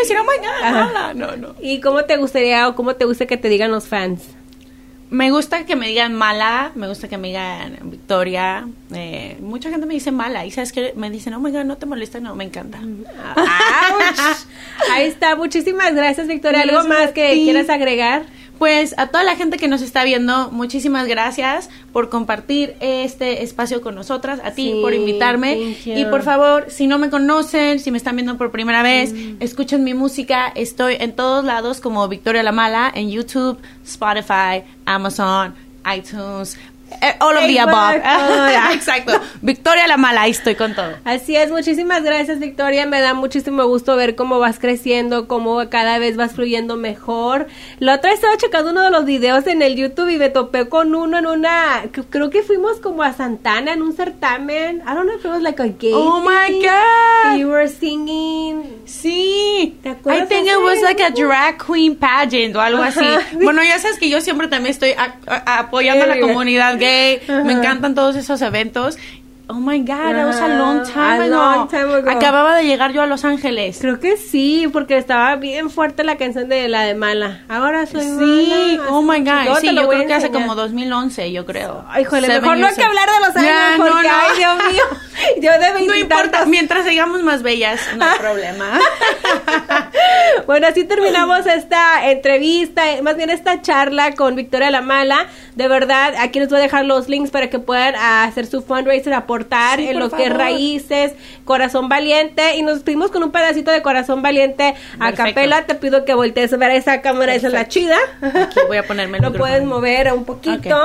Ajá. 0.63 0.87
hola. 0.89 1.13
No, 1.13 1.35
no. 1.35 1.55
¿Y 1.61 1.79
cómo 1.81 2.05
te 2.05 2.17
gustaría 2.17 2.67
o 2.67 2.75
cómo 2.75 2.95
te 2.95 3.05
gusta 3.05 3.25
que 3.25 3.37
te 3.37 3.49
digan 3.49 3.71
los 3.71 3.87
fans? 3.87 4.23
Me 5.11 5.29
gusta 5.29 5.65
que 5.65 5.75
me 5.75 5.89
digan 5.89 6.13
mala, 6.13 6.71
me 6.73 6.87
gusta 6.87 7.09
que 7.09 7.17
me 7.17 7.27
digan 7.27 7.77
Victoria. 7.83 8.65
Eh, 8.95 9.37
mucha 9.41 9.69
gente 9.69 9.85
me 9.85 9.93
dice 9.93 10.09
mala. 10.09 10.45
Y 10.45 10.51
sabes 10.51 10.71
que 10.71 10.93
me 10.95 11.09
dicen, 11.09 11.33
oh 11.33 11.39
my 11.39 11.51
God, 11.51 11.65
no 11.65 11.77
te 11.77 11.85
molesta. 11.85 12.21
No, 12.21 12.33
me 12.33 12.45
encanta. 12.45 12.79
¡Auch! 13.35 14.45
Ahí 14.89 15.07
está. 15.07 15.35
Muchísimas 15.35 15.93
gracias, 15.93 16.27
Victoria. 16.27 16.61
¿Algo 16.61 16.87
más 16.87 17.11
que 17.11 17.33
quieras 17.43 17.69
agregar? 17.69 18.23
Pues 18.61 18.93
a 18.99 19.07
toda 19.07 19.23
la 19.23 19.35
gente 19.35 19.57
que 19.57 19.67
nos 19.67 19.81
está 19.81 20.03
viendo, 20.03 20.51
muchísimas 20.51 21.07
gracias 21.07 21.67
por 21.91 22.09
compartir 22.09 22.75
este 22.79 23.41
espacio 23.41 23.81
con 23.81 23.95
nosotras, 23.95 24.39
a 24.43 24.51
ti 24.51 24.73
Sí, 24.73 24.79
por 24.83 24.93
invitarme 24.93 25.75
y 25.83 26.05
por 26.05 26.21
favor, 26.21 26.65
si 26.69 26.85
no 26.85 26.99
me 26.99 27.09
conocen, 27.09 27.79
si 27.79 27.89
me 27.89 27.97
están 27.97 28.17
viendo 28.17 28.37
por 28.37 28.51
primera 28.51 28.83
vez, 28.83 29.13
Mm. 29.13 29.37
escuchen 29.39 29.83
mi 29.83 29.95
música, 29.95 30.51
estoy 30.53 30.97
en 30.99 31.13
todos 31.13 31.43
lados 31.43 31.81
como 31.81 32.07
Victoria 32.07 32.43
La 32.43 32.51
Mala, 32.51 32.91
en 32.93 33.09
YouTube, 33.09 33.57
Spotify, 33.83 34.61
Amazon, 34.85 35.55
iTunes, 35.97 36.59
eh, 37.01 37.15
all 37.19 37.35
of 37.37 37.41
the 37.43 37.47
Facebook, 37.55 37.69
above. 37.69 38.01
ya. 38.51 38.71
Exacto, 38.73 39.19
Victoria 39.41 39.87
La 39.87 39.97
Mala, 39.97 40.21
ahí 40.23 40.31
estoy 40.31 40.55
con 40.55 40.73
todo. 40.75 40.95
Así 41.05 41.35
es, 41.35 41.49
muchísimas 41.51 42.03
gracias 42.03 42.39
Victoria, 42.39 42.85
me 42.85 43.01
da 43.01 43.13
muchísimo 43.13 43.65
gusto 43.65 43.95
ver 43.95 44.15
cómo 44.15 44.39
vas 44.39 44.59
creciendo, 44.59 45.27
cómo 45.27 45.69
cada 45.69 45.97
vez 45.99 46.17
vas 46.17 46.33
fluyendo 46.33 46.75
mejor. 46.75 47.47
La 47.79 47.95
otra 47.95 48.09
vez 48.11 48.19
estaba 48.19 48.37
checando 48.37 48.71
uno 48.71 48.81
de 48.83 48.91
los 48.91 49.05
videos 49.05 49.47
en 49.47 49.61
el 49.61 49.75
YouTube 49.75 50.09
y 50.09 50.17
me 50.17 50.29
topé 50.29 50.67
con 50.69 50.93
uno 50.95 51.17
en 51.19 51.25
una, 51.27 51.83
creo 52.09 52.29
que 52.29 52.43
fuimos 52.43 52.79
como 52.79 53.03
a 53.03 53.13
Santana 53.13 53.73
en 53.73 53.81
un 53.81 53.93
certamen, 53.95 54.77
I 54.85 54.93
don't 54.93 55.03
know 55.05 55.15
if 55.17 55.25
it 55.25 55.31
was 55.31 55.41
like 55.41 55.61
a 55.61 55.67
gay 55.67 55.91
Oh 55.93 56.19
my 56.21 56.51
God. 56.61 57.37
You 57.37 57.49
were 57.49 57.67
singing. 57.67 58.81
Sí, 58.85 59.77
¿Te 59.83 59.89
acuerdas 59.89 60.23
I 60.23 60.27
think 60.27 60.47
it 60.47 60.57
was 60.61 60.81
like 60.81 61.01
a 61.01 61.09
drag 61.11 61.57
queen 61.57 61.95
pageant 61.95 62.55
o 62.55 62.61
algo 62.61 62.81
así. 62.83 63.05
Bueno, 63.41 63.63
ya 63.63 63.79
sabes 63.79 63.97
que 63.97 64.09
yo 64.09 64.21
siempre 64.21 64.47
también 64.47 64.71
estoy 64.71 64.91
a- 64.91 65.15
a- 65.27 65.59
apoyando 65.59 66.03
a 66.05 66.07
la 66.07 66.19
comunidad 66.19 66.77
gay. 66.81 67.21
Me 67.45 67.53
encantan 67.53 67.95
todos 67.95 68.15
esos 68.15 68.41
eventos. 68.41 68.97
Oh 69.53 69.59
my 69.59 69.79
God, 69.79 70.13
that 70.15 70.25
was 70.25 70.39
a 70.39 70.47
long 70.47 70.83
time 70.85 71.21
a 71.21 71.25
ago. 71.25 71.35
long 71.35 71.67
time 71.67 71.93
ago. 71.93 72.09
Acababa 72.09 72.55
de 72.55 72.63
llegar 72.63 72.93
yo 72.93 73.01
a 73.01 73.05
Los 73.05 73.25
Ángeles. 73.25 73.79
Creo 73.81 73.99
que 73.99 74.15
sí, 74.15 74.69
porque 74.71 74.95
estaba 74.97 75.35
bien 75.35 75.69
fuerte 75.69 76.05
la 76.05 76.15
canción 76.15 76.47
de 76.47 76.69
la 76.69 76.83
de 76.83 76.95
Mala. 76.95 77.41
Ahora 77.49 77.85
soy 77.85 78.01
Sí, 78.03 78.77
mala. 78.77 78.89
oh 78.91 79.01
my 79.01 79.19
God. 79.19 79.55
te 79.55 79.59
Sí, 79.67 79.75
yo 79.75 79.89
creo 79.89 80.07
que 80.07 80.13
hace 80.13 80.31
como 80.31 80.55
2011, 80.55 81.33
yo 81.33 81.45
creo. 81.45 81.83
Ay, 81.89 82.03
híjole, 82.03 82.27
Seven 82.27 82.41
mejor 82.43 82.57
no 82.59 82.67
hay 82.67 82.75
que 82.75 82.83
hablar 82.83 83.09
de 83.09 83.27
los 83.27 83.35
años 83.35 83.45
Ya, 83.49 83.73
porque, 83.75 83.91
no, 83.91 84.01
no. 84.03 84.09
ay, 84.09 84.37
Dios 84.37 84.55
mío, 84.71 84.83
yo 85.41 85.51
de 85.51 85.85
No 85.85 85.95
importa, 85.95 86.45
mientras 86.45 86.85
sigamos 86.85 87.21
más 87.23 87.43
bellas, 87.43 87.81
no 87.97 88.05
hay 88.05 88.17
problema. 88.19 88.79
bueno, 90.47 90.67
así 90.67 90.85
terminamos 90.85 91.45
esta 91.45 92.09
entrevista, 92.09 92.89
eh, 92.91 93.01
más 93.01 93.17
bien 93.17 93.29
esta 93.29 93.61
charla 93.61 94.13
con 94.15 94.35
Victoria 94.35 94.71
La 94.71 94.81
Mala. 94.81 95.27
De 95.55 95.67
verdad, 95.67 96.13
aquí 96.19 96.39
les 96.39 96.47
voy 96.47 96.59
a 96.59 96.61
dejar 96.61 96.85
los 96.85 97.09
links 97.09 97.31
para 97.31 97.49
que 97.49 97.59
puedan 97.59 97.95
hacer 97.97 98.45
su 98.45 98.61
fundraiser, 98.61 99.13
aportar 99.13 99.40
Sí, 99.79 99.87
en 99.87 99.99
lo 99.99 100.09
que 100.09 100.25
es 100.25 100.33
raíces, 100.33 101.13
Corazón 101.45 101.89
Valiente. 101.89 102.55
Y 102.57 102.61
nos 102.63 102.75
despedimos 102.75 103.11
con 103.11 103.23
un 103.23 103.31
pedacito 103.31 103.71
de 103.71 103.81
Corazón 103.81 104.21
Valiente 104.21 104.75
a 104.99 105.11
capela. 105.13 105.65
Te 105.65 105.75
pido 105.75 106.05
que 106.05 106.13
voltees 106.13 106.53
a 106.53 106.57
ver 106.57 106.71
esa 106.71 107.01
cámara, 107.01 107.33
esa 107.35 107.47
es 107.47 107.53
la 107.53 107.67
chida. 107.67 107.97
Aquí 108.21 108.59
voy 108.67 108.77
a 108.77 108.83
ponerme 108.83 109.17
el 109.17 109.23
Lo 109.23 109.29
micrófono. 109.31 109.51
puedes 109.53 109.63
mover 109.67 110.13
un 110.13 110.25
poquito. 110.25 110.77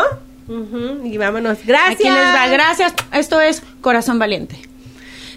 Y 1.05 1.17
vámonos. 1.19 1.59
Gracias. 1.65 1.95
Aquí 2.01 2.05
les 2.05 2.35
va, 2.35 2.47
gracias. 2.49 2.95
Esto 3.13 3.41
es 3.41 3.63
Corazón 3.81 4.19
Valiente. 4.19 4.57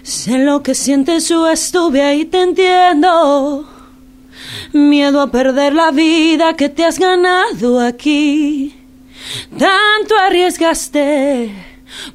Sé 0.02 0.38
lo 0.38 0.62
que 0.62 0.74
sientes, 0.74 1.28
yo 1.28 1.48
estuve 1.48 2.02
ahí, 2.02 2.24
te 2.24 2.40
entiendo. 2.40 3.68
Miedo 4.72 5.20
a 5.20 5.30
perder 5.30 5.74
la 5.74 5.90
vida 5.90 6.54
que 6.56 6.68
te 6.68 6.84
has 6.84 6.98
ganado 6.98 7.80
aquí. 7.80 8.74
Tanto 9.58 10.16
arriesgaste 10.18 11.52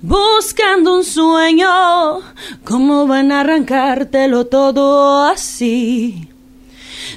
buscando 0.02 0.96
un 0.96 1.04
sueño. 1.04 2.22
¿Cómo 2.64 3.08
van 3.08 3.32
a 3.32 3.42
arrancártelo 3.42 4.48
todo 4.48 5.24
así? 5.26 6.30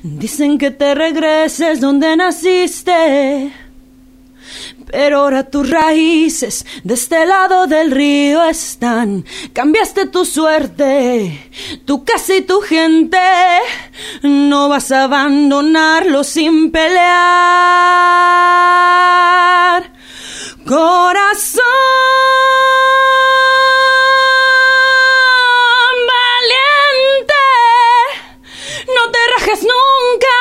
Dicen 0.02 0.58
que 0.58 0.70
te 0.70 0.94
regreses 0.94 1.80
donde 1.80 2.16
naciste. 2.16 3.52
Pero 4.90 5.18
ahora 5.18 5.44
tus 5.44 5.68
raíces 5.68 6.64
de 6.82 6.94
este 6.94 7.26
lado 7.26 7.66
del 7.66 7.90
río 7.90 8.42
están. 8.44 9.26
Cambiaste 9.52 10.06
tu 10.06 10.24
suerte, 10.24 11.50
tu 11.84 12.04
casa 12.04 12.36
y 12.36 12.42
tu 12.42 12.60
gente. 12.60 13.18
No 14.22 14.70
vas 14.70 14.90
a 14.90 15.04
abandonarlo 15.04 16.24
sin 16.24 16.70
pelear. 16.70 17.18
Corazón 20.66 21.62
valiente, 26.14 27.44
no 28.86 29.10
te 29.10 29.18
rajes 29.36 29.62
nunca, 29.62 30.36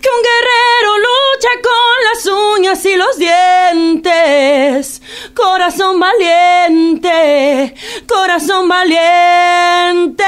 que 0.00 0.08
un 0.08 0.22
guerrero 0.22 0.98
lucha 0.98 1.52
con 1.62 1.96
las 2.04 2.26
uñas 2.26 2.84
y 2.84 2.96
los 2.96 3.18
dientes. 3.18 5.02
Corazón 5.34 6.00
valiente, 6.00 7.74
corazón 8.06 8.68
valiente. 8.68 10.24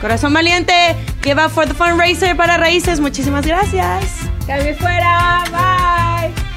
Corazón 0.00 0.32
valiente, 0.34 0.96
que 1.22 1.34
va 1.34 1.48
for 1.48 1.66
the 1.66 1.74
fundraiser 1.74 2.36
para 2.36 2.56
raíces. 2.58 3.00
Muchísimas 3.00 3.46
gracias. 3.46 4.28
Cambio 4.46 4.74
fuera. 4.76 5.44
Bye. 5.50 6.51